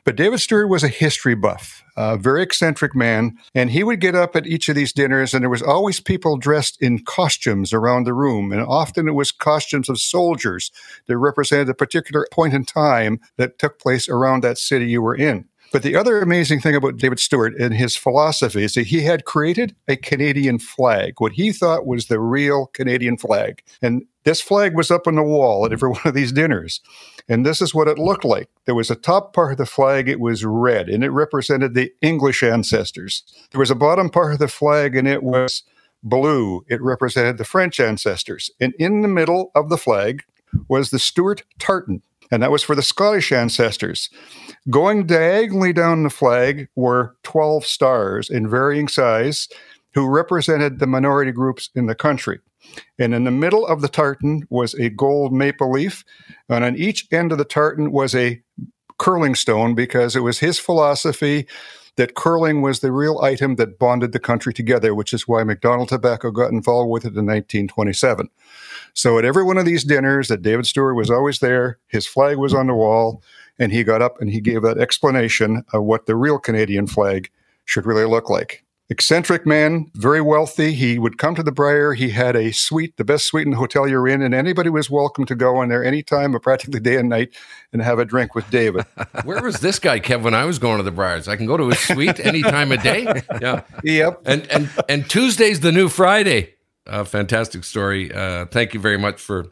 But 0.06 0.18
David 0.18 0.40
Stewart 0.40 0.68
was 0.68 0.84
a 0.84 0.90
history 0.90 1.36
buff, 1.36 1.82
a 1.96 2.18
very 2.18 2.44
eccentric 2.44 2.94
man, 2.94 3.38
and 3.56 3.72
he 3.72 3.84
would 3.84 4.02
get 4.02 4.16
up 4.16 4.36
at 4.36 4.46
each 4.46 4.68
of 4.68 4.76
these 4.76 4.92
dinners, 4.92 5.34
and 5.34 5.44
there 5.44 5.50
was 5.50 5.62
always 5.62 6.02
people 6.02 6.36
dressed 6.36 6.82
in 6.82 7.06
costumes 7.06 7.72
around 7.72 8.06
the 8.06 8.14
room, 8.14 8.52
and 8.52 8.62
often 8.62 9.08
it 9.08 9.14
was 9.14 9.32
costumes 9.32 9.88
of 9.88 10.00
soldiers 10.00 10.72
that 11.08 11.18
represented 11.18 11.70
a 11.70 11.74
particular 11.74 12.28
point 12.34 12.54
in 12.54 12.66
time 12.66 13.22
that 13.38 13.60
took 13.60 13.80
place 13.80 14.10
around 14.10 14.44
that 14.44 14.58
city 14.58 14.88
you 14.88 15.02
were 15.02 15.16
in. 15.16 15.46
But 15.72 15.84
the 15.84 15.96
other 15.96 16.22
amazing 16.22 16.60
thing 16.60 16.76
about 16.76 16.98
David 16.98 17.20
Stewart 17.20 17.56
and 17.56 17.74
his 17.74 17.96
philosophy 17.96 18.64
is 18.64 18.74
that 18.74 18.88
he 18.88 19.02
had 19.02 19.26
created 19.26 19.76
a 19.88 19.96
Canadian 19.96 20.60
flag, 20.60 21.14
what 21.18 21.32
he 21.32 21.52
thought 21.52 21.88
was 21.88 22.06
the 22.06 22.20
real 22.20 22.68
Canadian 22.68 23.18
flag. 23.18 23.64
And 23.82 24.04
this 24.24 24.42
flag 24.42 24.76
was 24.76 24.92
up 24.92 25.08
on 25.08 25.16
the 25.16 25.24
wall 25.24 25.66
at 25.66 25.74
every 25.74 25.90
one 25.92 26.02
of 26.06 26.14
these 26.14 26.32
dinners. 26.32 26.82
And 27.30 27.46
this 27.46 27.62
is 27.62 27.74
what 27.74 27.88
it 27.88 27.98
looked 27.98 28.26
like. 28.26 28.50
There 28.66 28.76
was 28.76 28.92
a 28.92 28.96
top 28.96 29.34
part 29.34 29.54
of 29.54 29.58
the 29.58 29.66
flag, 29.66 30.10
it 30.10 30.20
was 30.20 30.44
red, 30.44 30.90
and 30.90 31.04
it 31.04 31.10
represented 31.10 31.74
the 31.74 31.92
English 32.02 32.44
ancestors. 32.44 33.24
There 33.52 33.60
was 33.60 33.72
a 33.72 33.76
bottom 33.76 34.10
part 34.10 34.34
of 34.34 34.40
the 34.40 34.48
flag, 34.48 34.96
and 34.96 35.08
it 35.08 35.24
was 35.24 35.64
blue. 36.04 36.66
It 36.68 36.82
represented 36.82 37.38
the 37.38 37.46
French 37.46 37.80
ancestors. 37.80 38.52
And 38.60 38.74
in 38.78 39.02
the 39.02 39.08
middle 39.08 39.52
of 39.56 39.70
the 39.70 39.78
flag 39.78 40.24
was 40.68 40.90
the 40.90 41.00
Stuart 41.00 41.44
tartan, 41.60 42.02
and 42.30 42.44
that 42.44 42.52
was 42.52 42.64
for 42.64 42.76
the 42.76 42.82
Scottish 42.82 43.32
ancestors. 43.32 44.10
Going 44.70 45.06
diagonally 45.06 45.74
down 45.74 46.04
the 46.04 46.10
flag 46.10 46.68
were 46.76 47.16
12 47.24 47.66
stars 47.66 48.30
in 48.30 48.50
varying 48.50 48.88
size 48.88 49.48
who 49.94 50.08
represented 50.08 50.80
the 50.80 50.88
minority 50.88 51.32
groups 51.32 51.70
in 51.76 51.86
the 51.86 51.96
country. 51.96 52.40
And 53.00 53.14
in 53.14 53.24
the 53.24 53.32
middle 53.32 53.66
of 53.66 53.82
the 53.82 53.88
tartan 53.88 54.48
was 54.50 54.74
a 54.76 54.90
gold 54.90 55.34
maple 55.34 55.72
leaf. 55.72 56.04
And 56.50 56.64
on 56.64 56.76
each 56.76 57.08
end 57.12 57.32
of 57.32 57.38
the 57.38 57.46
tartan 57.46 57.92
was 57.92 58.16
a 58.16 58.42
curling 58.98 59.36
stone 59.36 59.76
because 59.76 60.16
it 60.16 60.22
was 60.22 60.40
his 60.40 60.60
philosophy 60.60 61.48
that 61.96 62.16
curling 62.16 62.62
was 62.62 62.80
the 62.80 62.92
real 62.92 63.20
item 63.22 63.56
that 63.56 63.78
bonded 63.78 64.12
the 64.14 64.20
country 64.20 64.54
together, 64.54 64.96
which 64.96 65.14
is 65.14 65.28
why 65.28 65.44
Macdonald 65.44 65.90
Tobacco 65.90 66.32
got 66.32 66.52
involved 66.52 66.90
with 66.90 67.04
it 67.04 67.16
in 67.16 67.26
1927. 67.26 68.30
So 68.94 69.20
at 69.20 69.26
every 69.26 69.44
one 69.44 69.58
of 69.58 69.66
these 69.66 69.84
dinners 69.84 70.28
that 70.28 70.42
David 70.42 70.66
Stewart 70.66 70.96
was 70.96 71.10
always 71.10 71.40
there, 71.40 71.80
his 71.88 72.08
flag 72.08 72.38
was 72.38 72.54
on 72.54 72.68
the 72.68 72.74
wall, 72.74 73.22
and 73.60 73.72
he 73.72 73.84
got 73.84 74.02
up 74.02 74.20
and 74.20 74.32
he 74.32 74.42
gave 74.42 74.64
that 74.64 74.80
explanation 74.80 75.64
of 75.74 75.84
what 75.84 76.06
the 76.06 76.16
real 76.16 76.40
Canadian 76.40 76.88
flag 76.88 77.30
should 77.66 77.86
really 77.86 78.06
look 78.06 78.30
like 78.30 78.63
eccentric 78.90 79.46
man, 79.46 79.90
very 79.96 80.22
wealthy. 80.22 80.74
He 80.74 81.00
would 81.00 81.18
come 81.18 81.36
to 81.36 81.44
the 81.44 81.52
Brier. 81.52 81.94
He 81.94 82.10
had 82.10 82.36
a 82.36 82.52
suite, 82.52 82.98
the 82.98 83.04
best 83.04 83.26
suite 83.26 83.46
in 83.46 83.52
the 83.52 83.58
hotel 83.58 83.88
you're 83.88 84.08
in, 84.08 84.22
and 84.22 84.34
anybody 84.34 84.70
was 84.70 84.90
welcome 84.90 85.26
to 85.26 85.36
go 85.36 85.62
in 85.62 85.70
there 85.70 85.84
anytime, 85.84 86.38
practically 86.40 86.80
day 86.80 86.98
and 86.98 87.10
night, 87.10 87.34
and 87.72 87.82
have 87.82 88.00
a 88.00 88.06
drink 88.06 88.36
with 88.36 88.50
David. 88.50 88.86
Where 89.24 89.42
was 89.42 89.60
this 89.60 89.80
guy, 89.80 90.00
Kev, 90.00 90.22
when 90.22 90.34
I 90.34 90.46
was 90.46 90.60
going 90.60 90.78
to 90.78 90.84
the 90.84 90.92
Briers? 90.92 91.28
I 91.28 91.36
can 91.36 91.46
go 91.46 91.58
to 91.58 91.70
his 91.70 91.80
suite 91.80 92.20
any 92.20 92.42
time 92.42 92.72
of 92.72 92.82
day. 92.82 93.04
Yeah. 93.42 93.64
Yep. 93.84 94.22
And 94.26 94.50
and 94.52 94.70
and 94.88 95.10
Tuesday's 95.10 95.60
the 95.60 95.72
new 95.72 95.90
Friday. 95.90 96.54
Uh, 96.86 97.04
fantastic 97.04 97.64
story. 97.64 98.14
Uh, 98.14 98.46
thank 98.46 98.74
you 98.74 98.80
very 98.80 98.98
much 98.98 99.20
for 99.20 99.48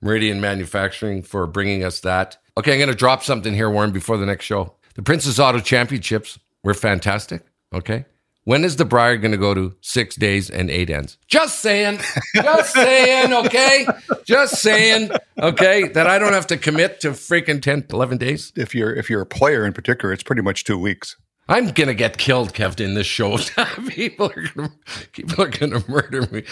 Meridian 0.00 0.40
Manufacturing 0.40 1.22
for 1.22 1.46
bringing 1.46 1.84
us 1.84 2.00
that. 2.00 2.38
Okay, 2.56 2.72
I'm 2.72 2.78
going 2.78 2.90
to 2.90 2.94
drop 2.94 3.22
something 3.22 3.54
here, 3.54 3.70
Warren, 3.70 3.92
before 3.92 4.16
the 4.16 4.26
next 4.26 4.44
show. 4.44 4.74
The 4.94 5.02
Princess 5.02 5.38
Auto 5.38 5.60
Championships 5.60 6.38
were 6.62 6.74
fantastic. 6.74 7.42
Okay. 7.72 8.04
When 8.44 8.64
is 8.64 8.76
the 8.76 8.86
Brier 8.86 9.18
going 9.18 9.32
to 9.32 9.38
go 9.38 9.52
to 9.52 9.74
six 9.82 10.16
days 10.16 10.48
and 10.48 10.70
eight 10.70 10.88
ends? 10.88 11.18
Just 11.28 11.60
saying. 11.60 12.00
Just 12.34 12.72
saying, 12.74 13.32
okay? 13.32 13.86
Just 14.24 14.56
saying, 14.56 15.10
okay? 15.38 15.88
That 15.88 16.06
I 16.06 16.18
don't 16.18 16.32
have 16.32 16.46
to 16.48 16.56
commit 16.56 17.00
to 17.00 17.10
freaking 17.10 17.60
10, 17.60 17.86
11 17.90 18.18
days. 18.18 18.52
If 18.56 18.74
you're 18.74 18.94
if 18.94 19.10
you're 19.10 19.20
a 19.20 19.26
player 19.26 19.66
in 19.66 19.72
particular, 19.72 20.12
it's 20.12 20.22
pretty 20.22 20.42
much 20.42 20.64
two 20.64 20.78
weeks. 20.78 21.16
I'm 21.48 21.72
gonna 21.72 21.94
get 21.94 22.16
killed, 22.16 22.54
Kev, 22.54 22.78
in 22.78 22.94
this 22.94 23.08
show. 23.08 23.36
people 23.88 24.30
are 24.34 24.46
gonna 24.54 24.72
people 25.12 25.44
are 25.44 25.48
gonna 25.48 25.82
murder 25.88 26.26
me. 26.30 26.44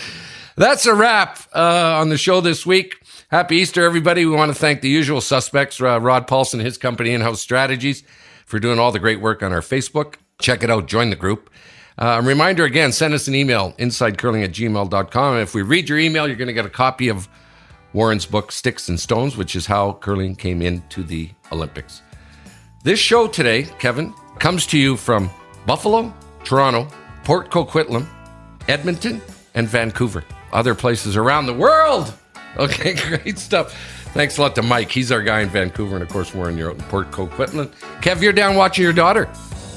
That's 0.57 0.87
a 0.87 0.95
wrap 0.95 1.39
uh, 1.55 2.01
on 2.01 2.09
the 2.09 2.19
show 2.19 2.41
this 2.41 2.67
week. 2.67 2.97
Happy 3.31 3.57
Easter, 3.57 3.85
everybody. 3.85 4.27
We 4.27 4.35
want 4.35 4.53
to 4.53 4.59
thank 4.59 4.81
the 4.81 4.89
usual 4.89 5.21
suspects, 5.21 5.81
uh, 5.81 6.01
Rod 6.01 6.27
Paulson, 6.27 6.59
his 6.59 6.77
company, 6.77 7.13
In 7.13 7.21
House 7.21 7.41
Strategies, 7.41 8.03
for 8.45 8.59
doing 8.59 8.81
all 8.81 8.91
the 8.91 8.99
great 8.99 9.21
work 9.21 9.41
on 9.43 9.53
our 9.53 9.61
Facebook. 9.61 10.17
Check 10.41 10.65
it 10.65 10.71
out, 10.71 10.89
join 10.89 11.11
the 11.11 11.17
group. 11.17 11.49
Uh, 11.99 12.23
reminder 12.25 12.65
again, 12.65 12.93
send 12.93 13.13
us 13.13 13.27
an 13.27 13.35
email, 13.35 13.73
insidecurling 13.73 14.45
at 14.45 14.53
gmail.com. 14.53 15.35
And 15.35 15.43
if 15.43 15.53
we 15.53 15.63
read 15.63 15.89
your 15.89 15.99
email, 15.99 16.29
you're 16.29 16.37
going 16.37 16.47
to 16.49 16.55
get 16.55 16.65
a 16.65 16.71
copy 16.71 17.09
of 17.09 17.29
Warren's 17.93 18.25
book, 18.25 18.53
Sticks 18.53 18.89
and 18.89 19.01
Stones, 19.01 19.37
which 19.37 19.57
is 19.57 19.67
how 19.67 19.95
curling 19.95 20.37
came 20.37 20.63
into 20.63 21.03
the 21.03 21.31
Olympics. 21.51 22.03
This 22.85 23.01
show 23.01 23.27
today, 23.27 23.65
Kevin, 23.81 24.15
comes 24.39 24.65
to 24.69 24.79
you 24.79 24.97
from 24.97 25.29
Buffalo, 25.67 26.15
Toronto, 26.45 26.87
Port 27.25 27.51
Coquitlam, 27.51 28.07
Edmonton, 28.69 29.21
and 29.55 29.69
Vancouver. 29.69 30.23
Other 30.53 30.77
places 30.77 31.17
around 31.17 31.47
the 31.47 31.55
world. 31.55 32.15
Okay, 32.57 32.95
great 32.95 33.39
stuff. 33.39 33.73
Thanks 34.15 34.39
a 34.39 34.41
lot 34.41 34.57
to 34.57 34.63
Mike. 34.63 34.91
He's 34.91 35.13
our 35.13 35.23
guy 35.23 35.43
in 35.43 35.49
Vancouver. 35.51 35.95
And 35.95 36.03
of 36.03 36.09
course, 36.09 36.35
Warren, 36.35 36.57
you're 36.57 36.71
out 36.71 36.77
in 36.77 36.83
Port 36.85 37.13
Coquitlam. 37.13 37.69
Kev, 38.01 38.21
you're 38.21 38.33
down 38.33 38.57
watching 38.57 38.83
your 38.83 38.95
daughter 38.95 39.29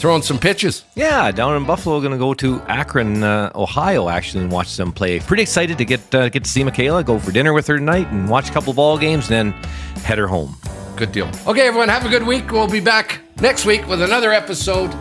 throwing 0.02 0.24
some 0.24 0.40
pitches. 0.40 0.84
Yeah, 0.96 1.32
down 1.32 1.56
in 1.56 1.66
Buffalo, 1.66 2.00
going 2.00 2.12
to 2.12 2.18
go 2.18 2.34
to 2.34 2.60
Akron, 2.64 3.24
uh, 3.24 3.52
Ohio, 3.54 4.10
actually, 4.10 4.44
and 4.44 4.52
watch 4.52 4.76
them 4.76 4.92
play. 4.92 5.20
Pretty 5.20 5.44
excited 5.44 5.78
to 5.78 5.86
get 5.86 6.14
uh, 6.14 6.28
get 6.30 6.44
to 6.44 6.50
see 6.50 6.64
Michaela, 6.64 7.04
go 7.04 7.20
for 7.20 7.32
dinner 7.32 7.54
with 7.54 7.68
her 7.68 7.78
tonight, 7.78 8.08
and 8.08 8.28
watch 8.28 8.50
a 8.50 8.54
couple 8.54 8.74
ball 8.74 8.98
games, 8.98 9.30
and 9.30 9.54
then 9.54 9.64
head 10.04 10.18
her 10.18 10.28
home. 10.28 10.58
Good 10.98 11.12
deal. 11.12 11.30
Okay, 11.48 11.68
everyone, 11.68 11.90
have 11.90 12.06
a 12.06 12.10
good 12.10 12.24
week. 12.24 12.52
We'll 12.52 12.68
be 12.68 12.82
back 12.82 13.22
next 13.40 13.66
week 13.66 13.88
with 13.88 14.02
another 14.02 14.32
episode 14.32 14.94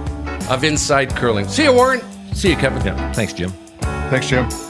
of 0.49 0.63
Inside 0.65 1.17
Curling. 1.17 1.49
See 1.49 1.65
you, 1.65 1.73
Warren. 1.73 2.01
See 2.35 2.51
you, 2.51 2.57
Kevin. 2.57 2.85
Yeah, 2.85 3.13
thanks, 3.13 3.33
Jim. 3.33 3.51
Thanks, 3.81 4.29
Jim. 4.29 4.70